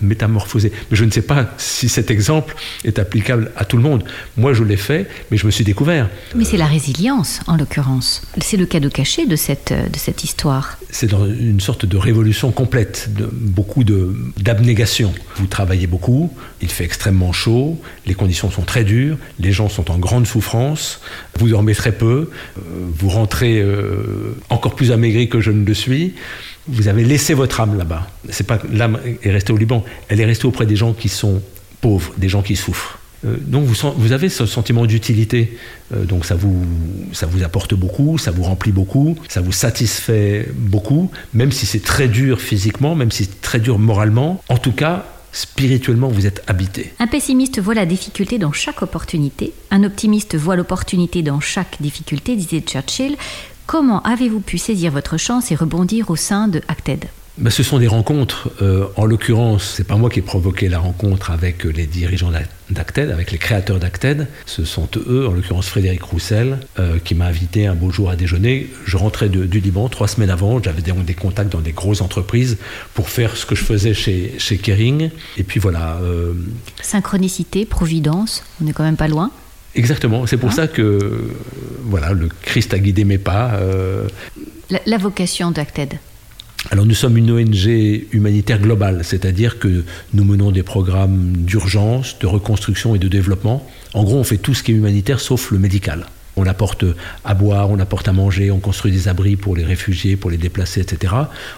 métamorphosée. 0.00 0.72
Mais 0.90 0.96
je 0.96 1.04
ne 1.04 1.10
sais 1.10 1.22
pas 1.22 1.50
si 1.58 1.88
cet 1.88 2.10
exemple 2.10 2.54
est 2.84 2.98
applicable 2.98 3.50
à 3.56 3.64
tout 3.64 3.76
le 3.76 3.82
monde. 3.82 4.04
Moi, 4.36 4.52
je 4.52 4.64
l'ai 4.64 4.76
fait, 4.76 5.08
mais 5.30 5.36
je 5.36 5.46
me 5.46 5.50
suis 5.50 5.64
découvert. 5.64 6.08
Mais 6.34 6.44
c'est 6.44 6.56
la 6.56 6.66
résilience, 6.66 7.40
en 7.46 7.56
l'occurrence. 7.56 8.22
C'est 8.40 8.56
le 8.56 8.66
cadeau 8.66 8.90
caché 8.90 9.26
de 9.26 9.36
cette, 9.36 9.72
de 9.72 9.98
cette 9.98 10.24
histoire. 10.24 10.78
C'est 10.90 11.08
dans 11.08 11.26
une 11.26 11.60
sorte 11.60 11.86
de 11.86 11.96
révolution 11.96 12.50
complète. 12.50 13.10
De, 13.16 13.28
beaucoup 13.32 13.84
d'abnégation. 13.84 15.12
Vous 15.36 15.46
travaillez 15.46 15.86
beaucoup, 15.86 16.32
il 16.60 16.70
fait 16.70 16.84
extrêmement 16.84 17.32
chaud, 17.32 17.78
les 18.06 18.14
conditions 18.14 18.50
sont 18.50 18.62
très 18.62 18.84
dures, 18.84 19.16
les 19.38 19.52
gens 19.52 19.68
sont 19.68 19.90
en 19.90 19.98
grande 19.98 20.26
souffrance, 20.26 21.00
vous 21.38 21.48
dormez 21.48 21.74
très 21.74 21.92
peu, 21.92 22.30
euh, 22.58 22.60
vous 22.94 23.08
rentrez 23.08 23.60
euh, 23.60 24.31
encore 24.50 24.74
plus 24.74 24.92
amaigri 24.92 25.28
que 25.28 25.40
je 25.40 25.50
ne 25.50 25.64
le 25.64 25.74
suis. 25.74 26.14
Vous 26.68 26.88
avez 26.88 27.04
laissé 27.04 27.34
votre 27.34 27.60
âme 27.60 27.76
là-bas. 27.76 28.06
C'est 28.30 28.46
pas 28.46 28.58
l'âme 28.70 28.98
est 29.22 29.30
restée 29.30 29.52
au 29.52 29.56
Liban, 29.56 29.84
elle 30.08 30.20
est 30.20 30.24
restée 30.24 30.46
auprès 30.46 30.66
des 30.66 30.76
gens 30.76 30.92
qui 30.92 31.08
sont 31.08 31.42
pauvres, 31.80 32.12
des 32.16 32.28
gens 32.28 32.42
qui 32.42 32.56
souffrent. 32.56 32.98
Euh, 33.24 33.36
donc 33.38 33.64
vous, 33.64 33.92
vous, 33.96 34.12
avez 34.12 34.28
ce 34.28 34.46
sentiment 34.46 34.86
d'utilité, 34.86 35.56
euh, 35.94 36.04
donc 36.04 36.24
ça 36.24 36.34
vous, 36.34 36.64
ça 37.12 37.26
vous 37.26 37.42
apporte 37.42 37.74
beaucoup, 37.74 38.18
ça 38.18 38.30
vous 38.30 38.42
remplit 38.42 38.72
beaucoup, 38.72 39.16
ça 39.28 39.40
vous 39.40 39.52
satisfait 39.52 40.48
beaucoup, 40.56 41.10
même 41.32 41.52
si 41.52 41.66
c'est 41.66 41.82
très 41.82 42.08
dur 42.08 42.40
physiquement, 42.40 42.94
même 42.94 43.10
si 43.10 43.24
c'est 43.24 43.40
très 43.40 43.60
dur 43.60 43.78
moralement. 43.78 44.42
En 44.48 44.58
tout 44.58 44.72
cas, 44.72 45.06
spirituellement, 45.32 46.08
vous 46.08 46.26
êtes 46.26 46.42
habité. 46.46 46.92
Un 46.98 47.06
pessimiste 47.06 47.60
voit 47.60 47.74
la 47.74 47.86
difficulté 47.86 48.38
dans 48.38 48.52
chaque 48.52 48.82
opportunité, 48.82 49.52
un 49.70 49.84
optimiste 49.84 50.36
voit 50.36 50.56
l'opportunité 50.56 51.22
dans 51.22 51.40
chaque 51.40 51.80
difficulté, 51.80 52.36
disait 52.36 52.60
Churchill. 52.60 53.16
Comment 53.72 54.02
avez-vous 54.02 54.40
pu 54.40 54.58
saisir 54.58 54.92
votre 54.92 55.16
chance 55.16 55.50
et 55.50 55.54
rebondir 55.54 56.10
au 56.10 56.16
sein 56.16 56.46
de 56.46 56.60
Acted? 56.68 57.06
Ben, 57.38 57.48
ce 57.48 57.62
sont 57.62 57.78
des 57.78 57.86
rencontres. 57.86 58.50
Euh, 58.60 58.84
en 58.96 59.06
l'occurrence, 59.06 59.64
c'est 59.74 59.84
pas 59.84 59.96
moi 59.96 60.10
qui 60.10 60.18
ai 60.18 60.22
provoqué 60.22 60.68
la 60.68 60.78
rencontre 60.78 61.30
avec 61.30 61.64
les 61.64 61.86
dirigeants 61.86 62.30
d'Acted, 62.68 63.10
avec 63.10 63.32
les 63.32 63.38
créateurs 63.38 63.78
d'Acted. 63.78 64.28
Ce 64.44 64.66
sont 64.66 64.90
eux, 65.08 65.26
en 65.26 65.32
l'occurrence 65.32 65.68
Frédéric 65.68 66.02
Roussel, 66.02 66.58
euh, 66.78 66.98
qui 67.02 67.14
m'a 67.14 67.24
invité 67.24 67.66
un 67.66 67.74
beau 67.74 67.90
jour 67.90 68.10
à 68.10 68.16
déjeuner. 68.16 68.68
Je 68.84 68.98
rentrais 68.98 69.30
du 69.30 69.60
Liban 69.60 69.88
trois 69.88 70.06
semaines 70.06 70.28
avant. 70.28 70.62
J'avais 70.62 70.82
des, 70.82 70.92
des, 70.92 71.14
contacts 71.14 71.52
dans 71.52 71.62
des 71.62 71.72
grosses 71.72 72.02
entreprises 72.02 72.58
pour 72.92 73.08
faire 73.08 73.38
ce 73.38 73.46
que 73.46 73.54
je 73.54 73.64
faisais 73.64 73.94
chez, 73.94 74.34
chez 74.36 74.58
Kering. 74.58 75.08
Et 75.38 75.44
puis 75.44 75.60
voilà. 75.60 75.96
Euh, 76.02 76.34
Synchronicité, 76.82 77.64
providence, 77.64 78.44
on 78.60 78.66
n'est 78.66 78.74
quand 78.74 78.84
même 78.84 78.98
pas 78.98 79.08
loin. 79.08 79.30
Exactement. 79.74 80.26
C'est 80.26 80.36
pour 80.36 80.50
hein 80.50 80.52
ça 80.52 80.68
que 80.68 81.30
voilà, 81.84 82.12
le 82.12 82.28
Christ 82.42 82.74
a 82.74 82.78
guidé 82.78 83.04
mes 83.04 83.18
pas. 83.18 83.58
La, 84.70 84.80
la 84.86 84.98
vocation 84.98 85.50
d'Acted 85.50 85.98
alors 86.70 86.86
nous 86.86 86.94
sommes 86.94 87.16
une 87.16 87.30
ONG 87.30 87.66
humanitaire 88.12 88.60
globale, 88.60 89.00
c'est-à-dire 89.02 89.58
que 89.58 89.84
nous 90.14 90.24
menons 90.24 90.52
des 90.52 90.62
programmes 90.62 91.32
d'urgence, 91.38 92.18
de 92.20 92.26
reconstruction 92.26 92.94
et 92.94 92.98
de 92.98 93.08
développement. 93.08 93.68
En 93.94 94.04
gros, 94.04 94.16
on 94.16 94.24
fait 94.24 94.36
tout 94.36 94.54
ce 94.54 94.62
qui 94.62 94.72
est 94.72 94.76
humanitaire 94.76 95.20
sauf 95.20 95.50
le 95.50 95.58
médical. 95.58 96.06
On 96.36 96.46
apporte 96.46 96.84
à 97.24 97.34
boire, 97.34 97.70
on 97.70 97.78
apporte 97.78 98.08
à 98.08 98.12
manger, 98.12 98.50
on 98.50 98.58
construit 98.58 98.90
des 98.90 99.08
abris 99.08 99.36
pour 99.36 99.54
les 99.54 99.64
réfugiés, 99.64 100.16
pour 100.16 100.30
les 100.30 100.38
déplacés, 100.38 100.80
etc. 100.80 101.12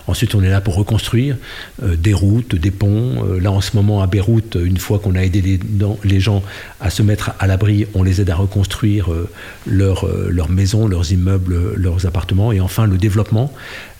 Ensuite, 0.06 0.34
on 0.34 0.42
est 0.42 0.50
là 0.50 0.60
pour 0.60 0.74
reconstruire 0.74 1.36
euh, 1.82 1.96
des 1.96 2.12
routes, 2.12 2.54
des 2.56 2.70
ponts. 2.70 3.24
Euh, 3.24 3.40
là, 3.40 3.52
en 3.52 3.60
ce 3.60 3.76
moment, 3.76 4.02
à 4.02 4.06
Beyrouth, 4.06 4.56
une 4.56 4.78
fois 4.78 4.98
qu'on 4.98 5.14
a 5.14 5.22
aidé 5.22 5.60
les, 6.04 6.20
gens 6.20 6.42
à 6.80 6.90
se 6.90 7.02
mettre 7.02 7.32
à 7.38 7.46
l'abri, 7.46 7.86
on 7.94 8.02
les 8.02 8.20
aide 8.20 8.30
à 8.30 8.34
reconstruire 8.34 9.12
euh, 9.12 9.28
leurs 9.66 10.06
leur 10.28 10.50
maisons, 10.50 10.88
leurs 10.88 11.12
immeubles, 11.12 11.74
leurs 11.76 12.06
appartements. 12.06 12.52
Et 12.52 12.60
enfin, 12.60 12.86
le 12.86 12.98
développement. 12.98 13.52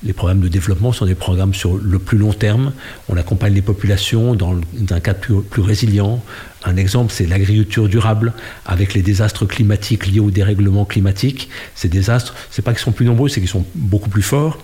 Les 0.05 0.13
programmes 0.13 0.41
de 0.41 0.49
développement 0.49 0.93
sont 0.93 1.07
des 1.07 1.15
programmes 1.15 1.55
sur 1.55 1.77
le 1.77 1.99
plus 1.99 2.19
long 2.19 2.33
terme. 2.33 2.73
On 3.09 3.17
accompagne 3.17 3.55
les 3.55 3.63
populations 3.63 4.35
dans 4.35 4.55
un 4.91 5.01
cadre 5.01 5.41
plus, 5.41 5.63
résilient, 5.63 6.23
un 6.65 6.77
exemple, 6.77 7.13
c'est 7.13 7.27
l'agriculture 7.27 7.89
durable 7.89 8.33
avec 8.65 8.95
les 8.95 9.03
désastres 9.03 9.47
climatiques 9.47 10.07
liés 10.07 10.21
au 10.21 10.31
dérèglement 10.31 10.87
climatique. 10.87 11.51
Ces 11.75 11.89
désastres, 11.89 12.35
c'est 12.51 12.63
pas 12.63 12.73
qu'ils 12.73 12.81
sont 12.81 12.93
plus 12.93 13.05
nombreux, 13.05 13.29
c'est 13.29 13.41
qu'ils 13.41 13.51
sont 13.51 13.67
beaucoup 13.75 14.09
plus 14.09 14.23
forts. 14.23 14.59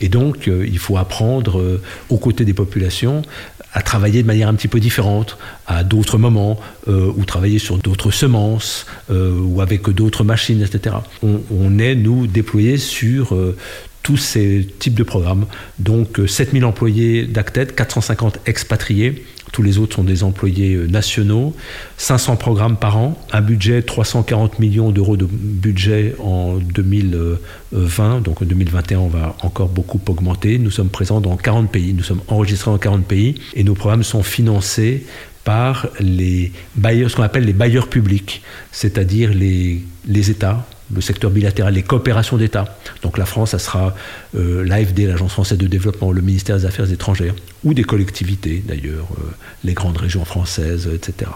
Et 0.00 0.08
donc, 0.08 0.48
euh, 0.48 0.66
il 0.66 0.78
faut 0.78 0.96
apprendre 0.96 1.58
euh, 1.58 1.82
aux 2.08 2.16
côtés 2.16 2.46
des 2.46 2.54
populations 2.54 3.22
à 3.74 3.82
travailler 3.82 4.22
de 4.22 4.26
manière 4.26 4.48
un 4.48 4.54
petit 4.54 4.68
peu 4.68 4.80
différente, 4.80 5.38
à 5.66 5.82
d'autres 5.82 6.18
moments, 6.18 6.60
euh, 6.88 7.10
ou 7.16 7.24
travailler 7.24 7.58
sur 7.58 7.78
d'autres 7.78 8.10
semences, 8.10 8.84
ou 9.08 9.62
avec 9.62 9.88
d'autres 9.88 10.24
machines, 10.24 10.62
etc. 10.62 10.96
On, 11.22 11.78
est, 11.78 11.94
nous, 11.94 12.26
déployés 12.26 12.76
sur 12.76 13.34
tous 14.02 14.16
ces 14.16 14.68
types 14.78 14.94
de 14.94 15.02
programmes. 15.04 15.46
Donc 15.78 16.20
7000 16.26 16.64
employés 16.64 17.26
d'Acted, 17.26 17.74
450 17.74 18.40
expatriés, 18.46 19.24
tous 19.52 19.62
les 19.62 19.78
autres 19.78 19.96
sont 19.96 20.04
des 20.04 20.24
employés 20.24 20.74
euh, 20.74 20.86
nationaux. 20.86 21.54
500 21.98 22.36
programmes 22.36 22.76
par 22.78 22.96
an, 22.96 23.18
un 23.32 23.42
budget 23.42 23.82
340 23.82 24.58
millions 24.58 24.90
d'euros 24.90 25.18
de 25.18 25.26
budget 25.30 26.16
en 26.18 26.56
2020. 26.56 28.22
Donc 28.22 28.40
en 28.40 28.46
2021, 28.46 28.98
on 28.98 29.08
va 29.08 29.36
encore 29.42 29.68
beaucoup 29.68 30.00
augmenter. 30.08 30.58
Nous 30.58 30.70
sommes 30.70 30.88
présents 30.88 31.20
dans 31.20 31.36
40 31.36 31.70
pays. 31.70 31.92
Nous 31.92 32.02
sommes 32.02 32.22
enregistrés 32.28 32.70
dans 32.70 32.78
40 32.78 33.04
pays 33.04 33.34
et 33.54 33.62
nos 33.62 33.74
programmes 33.74 34.02
sont 34.02 34.22
financés 34.22 35.04
par 35.44 35.88
les 36.00 36.52
bailleurs, 36.76 37.10
ce 37.10 37.16
qu'on 37.16 37.22
appelle 37.22 37.44
les 37.44 37.52
bailleurs 37.52 37.88
publics, 37.88 38.42
c'est-à-dire 38.70 39.32
les 39.34 40.30
États, 40.30 40.64
le 40.94 41.00
secteur 41.00 41.30
bilatéral, 41.30 41.74
les 41.74 41.82
coopérations 41.82 42.36
d'État. 42.36 42.76
Donc 43.02 43.18
la 43.18 43.26
France, 43.26 43.50
ça 43.50 43.58
sera 43.58 43.94
euh, 44.36 44.64
l'AFD, 44.64 45.06
l'Agence 45.06 45.32
française 45.32 45.58
de 45.58 45.66
développement, 45.66 46.12
le 46.12 46.22
ministère 46.22 46.56
des 46.56 46.66
Affaires 46.66 46.90
étrangères, 46.90 47.34
ou 47.64 47.74
des 47.74 47.84
collectivités 47.84 48.62
d'ailleurs, 48.66 49.08
euh, 49.18 49.30
les 49.64 49.74
grandes 49.74 49.96
régions 49.96 50.24
françaises, 50.24 50.88
etc. 50.92 51.30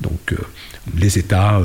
Donc 0.00 0.32
euh, 0.32 0.36
les 0.96 1.18
États, 1.18 1.60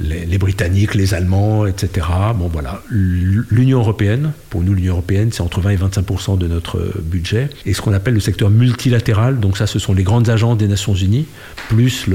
les, 0.00 0.38
Britanniques, 0.38 0.94
les 0.94 1.14
Allemands, 1.14 1.66
etc. 1.66 2.06
Bon 2.34 2.48
voilà, 2.48 2.82
l'Union 2.90 3.78
européenne, 3.78 4.32
pour 4.50 4.62
nous 4.62 4.74
l'Union 4.74 4.94
européenne, 4.94 5.30
c'est 5.32 5.40
entre 5.40 5.60
20 5.60 5.70
et 5.70 5.76
25% 5.76 6.38
de 6.38 6.48
notre 6.48 6.92
budget, 7.00 7.48
et 7.64 7.74
ce 7.74 7.80
qu'on 7.80 7.92
appelle 7.92 8.14
le 8.14 8.20
secteur 8.20 8.50
multilatéral, 8.50 9.38
donc 9.38 9.56
ça 9.56 9.66
ce 9.66 9.78
sont 9.78 9.94
les 9.94 10.02
grandes 10.02 10.28
agences 10.28 10.58
des 10.58 10.68
Nations 10.68 10.94
Unies, 10.94 11.26
plus 11.68 12.06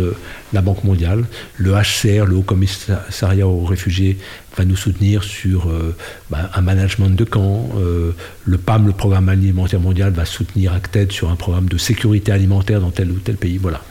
la 0.51 0.61
Banque 0.61 0.83
mondiale, 0.83 1.25
le 1.57 1.71
HCR, 1.71 2.25
le 2.25 2.35
Haut 2.35 2.41
Commissariat 2.41 3.47
aux 3.47 3.63
réfugiés, 3.63 4.17
va 4.57 4.65
nous 4.65 4.75
soutenir 4.75 5.23
sur 5.23 5.69
euh, 5.69 5.95
bah, 6.29 6.49
un 6.53 6.61
management 6.61 7.09
de 7.09 7.23
camp, 7.23 7.69
euh, 7.77 8.11
le 8.45 8.57
PAM, 8.57 8.87
le 8.87 8.93
Programme 8.93 9.29
alimentaire 9.29 9.79
mondial, 9.79 10.11
va 10.11 10.25
soutenir 10.25 10.73
Acted 10.73 11.11
sur 11.11 11.29
un 11.29 11.35
programme 11.35 11.69
de 11.69 11.77
sécurité 11.77 12.31
alimentaire 12.31 12.81
dans 12.81 12.91
tel 12.91 13.11
ou 13.11 13.19
tel 13.19 13.35
pays. 13.35 13.57
Voilà. 13.57 13.81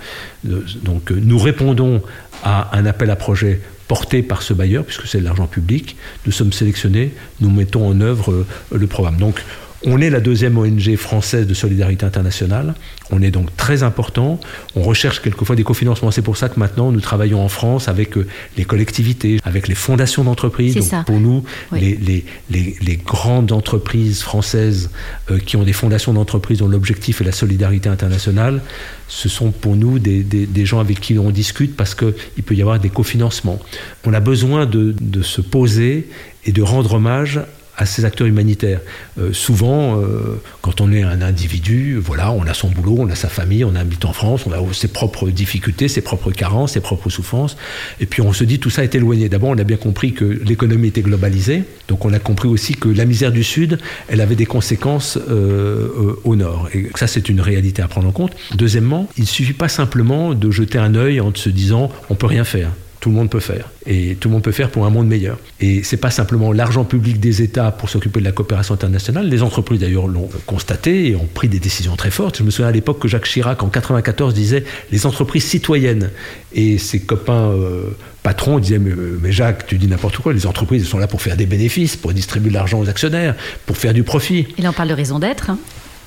Euh, 0.47 0.61
donc 0.83 1.11
nous 1.11 1.39
répondons 1.39 2.03
à 2.43 2.77
un 2.77 2.87
appel 2.87 3.11
à 3.11 3.17
projet 3.17 3.61
porté 3.89 4.23
par 4.23 4.43
ce 4.43 4.53
bailleur, 4.53 4.85
puisque 4.85 5.07
c'est 5.07 5.19
de 5.19 5.25
l'argent 5.25 5.47
public. 5.47 5.97
Nous 6.27 6.33
sommes 6.33 6.53
sélectionnés, 6.53 7.13
nous 7.41 7.51
mettons 7.51 7.89
en 7.89 8.01
œuvre 8.01 8.33
euh, 8.33 8.47
le 8.73 8.87
programme. 8.87 9.17
Donc, 9.17 9.43
on 9.85 10.01
est 10.01 10.11
la 10.11 10.21
deuxième 10.21 10.59
ONG 10.59 10.97
française 10.97 11.47
de 11.47 11.55
solidarité 11.55 12.05
internationale. 12.05 12.75
On 13.11 13.23
est 13.23 13.31
donc 13.31 13.55
très 13.57 13.83
important. 13.83 14.41
On 14.75 14.83
recherche 14.83 15.23
quelquefois 15.23 15.55
des 15.55 15.63
cofinancements. 15.63 16.11
C'est 16.11 16.23
pour 16.23 16.37
ça 16.37 16.49
que 16.49 16.59
maintenant, 16.59 16.91
nous 16.91 17.01
travaillons 17.01 17.43
en 17.43 17.49
France 17.49 17.89
avec 17.89 18.17
euh, 18.19 18.27
les 18.57 18.65
collectivités, 18.65 19.39
avec 19.45 19.69
les 19.69 19.77
fondations 19.77 20.25
d'entreprises. 20.25 20.75
Donc 20.75 21.05
pour 21.07 21.21
nous, 21.21 21.45
les, 21.73 21.97
les, 21.97 22.25
les, 22.51 22.97
grandes 22.97 23.53
entreprises 23.53 24.23
françaises 24.23 24.91
euh, 25.31 25.39
qui 25.39 25.57
ont 25.57 25.63
des 25.63 25.73
fondations 25.73 26.13
d'entreprises 26.13 26.59
dont 26.59 26.69
l'objectif 26.69 27.21
est 27.21 27.25
la 27.25 27.33
solidarité 27.33 27.89
internationale, 27.89 28.61
ce 29.07 29.29
sont 29.29 29.53
pour 29.53 29.77
nous 29.77 29.99
des, 29.99 30.23
des, 30.23 30.47
des 30.47 30.67
gens 30.67 30.81
avec 30.81 31.01
qui 31.01 31.19
on 31.19 31.31
discute 31.31 31.77
parce 31.77 31.95
qu'il 31.95 32.43
peut 32.45 32.55
y 32.55 32.63
avoir 32.63 32.81
des 32.81 32.91
cofinancements. 32.91 33.61
On 34.05 34.13
a 34.13 34.21
besoin 34.21 34.67
de, 34.67 34.95
de 35.01 35.23
se 35.23 35.41
poser 35.41 36.09
et 36.45 36.53
de 36.53 36.63
rendre 36.63 36.95
hommage 36.95 37.41
à 37.79 37.87
ces 37.87 38.05
acteurs 38.05 38.27
humanitaires. 38.27 38.81
Euh, 39.19 39.33
souvent, 39.33 40.01
euh, 40.01 40.41
quand 40.61 40.81
on 40.81 40.93
est 40.93 41.03
un 41.03 41.23
individu, 41.23 41.97
voilà, 41.97 42.33
on 42.33 42.43
a 42.43 42.53
son 42.53 42.69
boulot, 42.69 42.97
on 42.99 43.09
a 43.09 43.15
sa 43.15 43.29
famille, 43.29 43.65
on 43.65 43.75
habite 43.77 44.05
en 44.05 44.13
France, 44.13 44.45
on 44.47 44.53
a 44.53 44.59
ses 44.75 44.89
propres 44.89 45.31
difficultés, 45.31 45.87
ses 45.87 46.01
propres 46.01 46.33
carences, 46.33 46.73
ses 46.73 46.81
propres 46.81 47.09
souffrances, 47.09 47.57
et 48.01 48.07
puis 48.07 48.21
on 48.21 48.33
se 48.33 48.43
dit 48.45 48.59
tout 48.59 48.69
ça 48.69 48.83
est 48.83 48.95
éloigné. 48.95 49.29
D'abord, 49.29 49.51
on 49.51 49.59
a 49.59 49.65
bien 49.65 49.77
compris 49.77 50.13
que 50.13 50.25
l'économie 50.25 50.89
était 50.89 51.03
globalisée, 51.03 51.63
donc 51.87 52.05
on 52.05 52.13
a 52.13 52.19
compris 52.19 52.49
aussi 52.49 52.75
que 52.75 52.89
la 52.89 53.05
misère 53.05 53.31
du 53.31 53.45
Sud, 53.45 53.79
elle 54.09 54.21
avait 54.21 54.37
des 54.37 54.47
conséquences 54.47 55.17
euh, 55.31 56.17
au 56.25 56.35
Nord, 56.35 56.69
et 56.75 56.91
ça 56.97 57.07
c'est 57.07 57.29
une 57.29 57.41
réalité 57.41 57.81
à 57.81 57.89
prendre 57.89 58.09
en 58.09 58.13
compte. 58.13 58.33
Deuxièmement, 58.57 59.09
il 59.17 59.23
ne 59.23 59.29
suffit 59.29 59.53
pas 59.53 59.69
simplement 59.69 60.35
de 60.35 60.51
jeter 60.51 60.79
un 60.79 60.97
œil 60.97 61.21
en 61.21 61.33
se 61.33 61.49
disant 61.49 61.93
on 62.11 62.17
peut 62.17 62.27
rien 62.27 62.45
faire 62.45 62.71
tout 63.01 63.11
le 63.11 63.15
monde 63.15 63.31
peut 63.31 63.41
faire. 63.41 63.71
Et 63.87 64.17
tout 64.17 64.29
le 64.29 64.35
monde 64.35 64.43
peut 64.43 64.53
faire 64.53 64.71
pour 64.71 64.87
un 64.87 64.91
monde 64.91 65.07
meilleur. 65.07 65.39
Et 65.61 65.83
c'est 65.83 65.97
pas 65.97 66.11
simplement 66.11 66.53
l'argent 66.53 66.85
public 66.85 67.21
des 67.21 67.43
États 67.43 67.71
pour 67.71 67.89
s'occuper 67.89 68.21
de 68.21 68.25
la 68.25 68.33
coopération 68.33 68.75
internationale. 68.75 69.29
Les 69.29 69.43
entreprises 69.43 69.81
d'ailleurs 69.81 70.09
l'ont 70.09 70.29
constaté 70.47 71.09
et 71.09 71.17
ont 71.17 71.29
pris 71.33 71.49
des 71.49 71.61
décisions 71.61 71.97
très 71.97 72.11
fortes. 72.11 72.39
Je 72.39 72.43
me 72.43 72.51
souviens 72.51 72.69
à 72.69 72.73
l'époque 72.73 72.99
que 72.99 73.09
Jacques 73.09 73.27
Chirac 73.27 73.63
en 73.63 73.69
94 73.69 74.35
disait 74.35 74.65
les 74.91 75.07
entreprises 75.07 75.45
citoyennes. 75.45 76.11
Et 76.53 76.79
ses 76.79 77.01
copains 77.01 77.51
euh, 77.51 77.97
patrons 78.23 78.59
disaient 78.59 78.81
mais, 78.81 79.33
Jacques, 79.33 79.67
tu 79.67 79.79
dis 79.79 79.87
n'importe 79.87 80.19
quoi. 80.19 80.33
Les 80.33 80.47
entreprises 80.47 80.87
sont 80.87 80.99
là 80.99 81.07
pour 81.07 81.23
faire 81.23 81.37
des 81.37 81.47
bénéfices, 81.47 81.97
pour 81.97 82.13
distribuer 82.13 82.51
de 82.51 82.55
l'argent 82.55 82.81
aux 82.81 82.89
actionnaires, 82.89 83.35
pour 83.67 83.77
faire 83.77 83.95
du 83.95 84.03
profit. 84.03 84.49
Il 84.59 84.67
en 84.67 84.73
parle 84.73 84.89
de 84.89 84.95
raison 84.95 85.19
d'être. 85.19 85.51
Hein. 85.51 85.59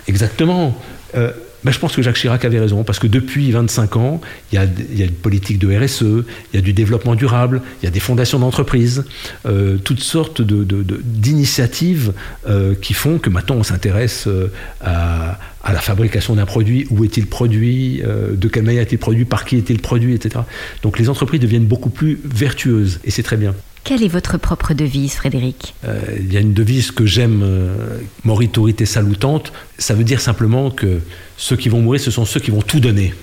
Exactement. 0.07 0.77
Euh, 1.15 1.31
je 1.69 1.77
pense 1.77 1.95
que 1.95 2.01
Jacques 2.01 2.15
Chirac 2.15 2.43
avait 2.43 2.59
raison, 2.59 2.83
parce 2.83 2.97
que 2.97 3.07
depuis 3.07 3.51
25 3.51 3.97
ans, 3.97 4.21
il 4.51 4.55
y 4.55 4.57
a, 4.57 5.05
une 5.05 5.11
politique 5.11 5.59
de 5.59 5.75
RSE, 5.75 6.01
il 6.01 6.55
y 6.55 6.57
a 6.57 6.61
du 6.61 6.73
développement 6.73 7.13
durable, 7.13 7.61
il 7.81 7.85
y 7.85 7.87
a 7.87 7.91
des 7.91 7.99
fondations 7.99 8.39
d'entreprises, 8.39 9.05
euh, 9.45 9.77
toutes 9.77 10.01
sortes 10.01 10.41
d'initiatives 10.41 12.13
euh, 12.47 12.73
qui 12.73 12.93
font 12.93 13.19
que 13.19 13.29
maintenant 13.29 13.57
on 13.57 13.63
s'intéresse 13.63 14.25
euh, 14.27 14.51
à, 14.81 15.37
à, 15.63 15.73
la 15.73 15.79
fabrication 15.79 16.35
d'un 16.35 16.47
produit, 16.47 16.87
où 16.89 17.03
est-il 17.03 17.27
produit, 17.27 18.01
de 18.01 18.47
quelle 18.47 18.63
manière 18.63 18.81
est-il 18.81 18.97
produit, 18.97 19.25
par 19.25 19.45
qui 19.45 19.57
est-il 19.57 19.79
produit, 19.79 20.15
etc. 20.15 20.39
Donc 20.81 20.97
les 20.97 21.09
entreprises 21.09 21.39
deviennent 21.39 21.65
beaucoup 21.65 21.91
plus 21.91 22.19
vertueuses, 22.23 22.99
et 23.03 23.11
c'est 23.11 23.23
très 23.23 23.37
bien. 23.37 23.53
Quelle 23.83 24.03
est 24.03 24.07
votre 24.07 24.37
propre 24.37 24.73
devise, 24.73 25.13
Frédéric? 25.13 25.73
Euh, 25.85 25.99
Il 26.19 26.31
y 26.31 26.37
a 26.37 26.39
une 26.39 26.53
devise 26.53 26.91
que 26.91 27.05
j'aime, 27.05 27.41
euh, 27.43 27.97
moriturité 28.23 28.85
salutante. 28.85 29.51
Ça 29.77 29.93
veut 29.95 30.03
dire 30.03 30.21
simplement 30.21 30.69
que 30.69 30.99
ceux 31.37 31.55
qui 31.55 31.69
vont 31.69 31.81
mourir, 31.81 31.99
ce 31.99 32.11
sont 32.11 32.25
ceux 32.25 32.39
qui 32.39 32.51
vont 32.51 32.61
tout 32.61 32.79
donner, 32.79 33.13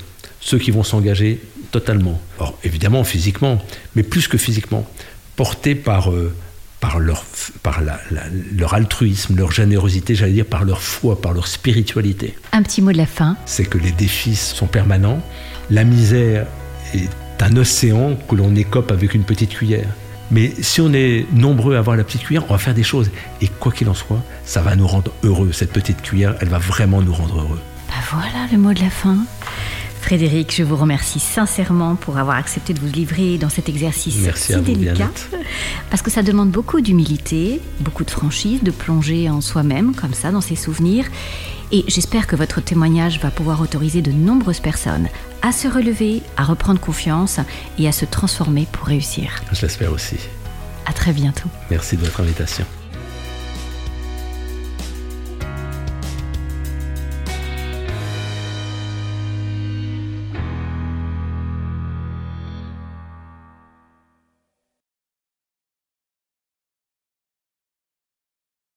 ceux 0.41 0.59
qui 0.59 0.71
vont 0.71 0.83
s'engager 0.83 1.41
totalement. 1.71 2.21
Or, 2.39 2.59
évidemment, 2.65 3.05
physiquement, 3.05 3.63
mais 3.95 4.03
plus 4.03 4.27
que 4.27 4.37
physiquement, 4.37 4.85
portés 5.37 5.77
par, 5.77 6.11
euh, 6.11 6.35
par, 6.81 6.99
leur, 6.99 7.25
par 7.63 7.81
leur 8.57 8.75
altruisme, 8.75 9.37
leur 9.37 9.53
générosité, 9.53 10.17
j'allais 10.17 10.33
dire 10.33 10.47
par 10.47 10.65
leur 10.65 10.83
foi, 10.83 11.21
par 11.21 11.33
leur 11.35 11.47
spiritualité. 11.47 12.35
Un 12.53 12.63
petit 12.65 12.83
mot 12.83 12.91
de 12.91 12.97
la 12.97 13.07
fin. 13.07 13.37
C'est 13.47 13.65
que 13.65 13.79
les 13.79 13.93
défis 13.93 14.37
sont 14.37 14.67
permanents. 14.67 15.23
La 15.71 15.85
misère 15.85 16.47
est 16.95 17.09
un 17.41 17.57
océan 17.57 18.17
que 18.29 18.35
l'on 18.35 18.57
écope 18.57 18.91
avec 18.91 19.15
une 19.15 19.23
petite 19.25 19.51
cuillère. 19.51 19.89
Mais 20.31 20.53
si 20.61 20.81
on 20.81 20.93
est 20.93 21.27
nombreux 21.33 21.77
à 21.77 21.79
avoir 21.79 21.97
la 21.97 22.05
petite 22.05 22.23
cuillère, 22.23 22.45
on 22.49 22.53
va 22.53 22.59
faire 22.59 22.75
des 22.75 22.83
choses. 22.83 23.11
Et 23.41 23.49
quoi 23.49 23.73
qu'il 23.73 23.89
en 23.89 23.95
soit, 23.95 24.23
ça 24.45 24.61
va 24.61 24.77
nous 24.77 24.87
rendre 24.87 25.13
heureux. 25.23 25.53
Cette 25.53 25.73
petite 25.73 26.03
cuillère, 26.03 26.35
elle 26.41 26.49
va 26.49 26.59
vraiment 26.59 27.01
nous 27.01 27.15
rendre 27.15 27.39
heureux. 27.41 27.61
Bah 27.89 27.95
voilà 28.11 28.47
le 28.53 28.59
mot 28.59 28.73
de 28.73 28.81
la 28.81 28.91
fin. 28.91 29.17
Frédéric, 30.01 30.55
je 30.55 30.63
vous 30.63 30.77
remercie 30.77 31.19
sincèrement 31.19 31.97
pour 31.97 32.19
avoir 32.19 32.37
accepté 32.37 32.73
de 32.73 32.81
vous 32.81 32.87
livrer 32.87 33.37
dans 33.37 33.49
cet 33.49 33.69
exercice 33.69 34.17
Merci 34.23 34.55
si 34.55 34.61
délicat. 34.61 35.11
Parce 35.91 36.03
que 36.03 36.11
ça 36.11 36.23
demande 36.23 36.51
beaucoup 36.51 36.81
d'humilité, 36.81 37.61
beaucoup 37.81 38.05
de 38.05 38.11
franchise, 38.11 38.63
de 38.63 38.71
plonger 38.71 39.29
en 39.29 39.41
soi-même, 39.41 39.95
comme 39.95 40.15
ça, 40.15 40.31
dans 40.31 40.41
ses 40.41 40.57
souvenirs. 40.57 41.07
Et 41.71 41.85
j'espère 41.87 42.27
que 42.27 42.37
votre 42.37 42.61
témoignage 42.61 43.21
va 43.21 43.31
pouvoir 43.31 43.61
autoriser 43.61 44.01
de 44.01 44.13
nombreuses 44.13 44.61
personnes 44.61 45.09
à 45.43 45.53
se 45.53 45.69
relever, 45.69 46.23
à 46.37 46.45
reprendre 46.45 46.81
confiance 46.81 47.41
et 47.79 47.87
à 47.87 47.93
se 47.93 48.05
transformer 48.05 48.67
pour 48.73 48.87
réussir. 48.87 49.43
Je 49.53 49.63
l'espère 49.63 49.93
aussi. 49.93 50.17
À 50.87 50.93
très 50.93 51.13
bientôt. 51.13 51.49
Merci 51.71 51.97
de 51.97 52.05
votre 52.05 52.21
invitation. 52.21 52.65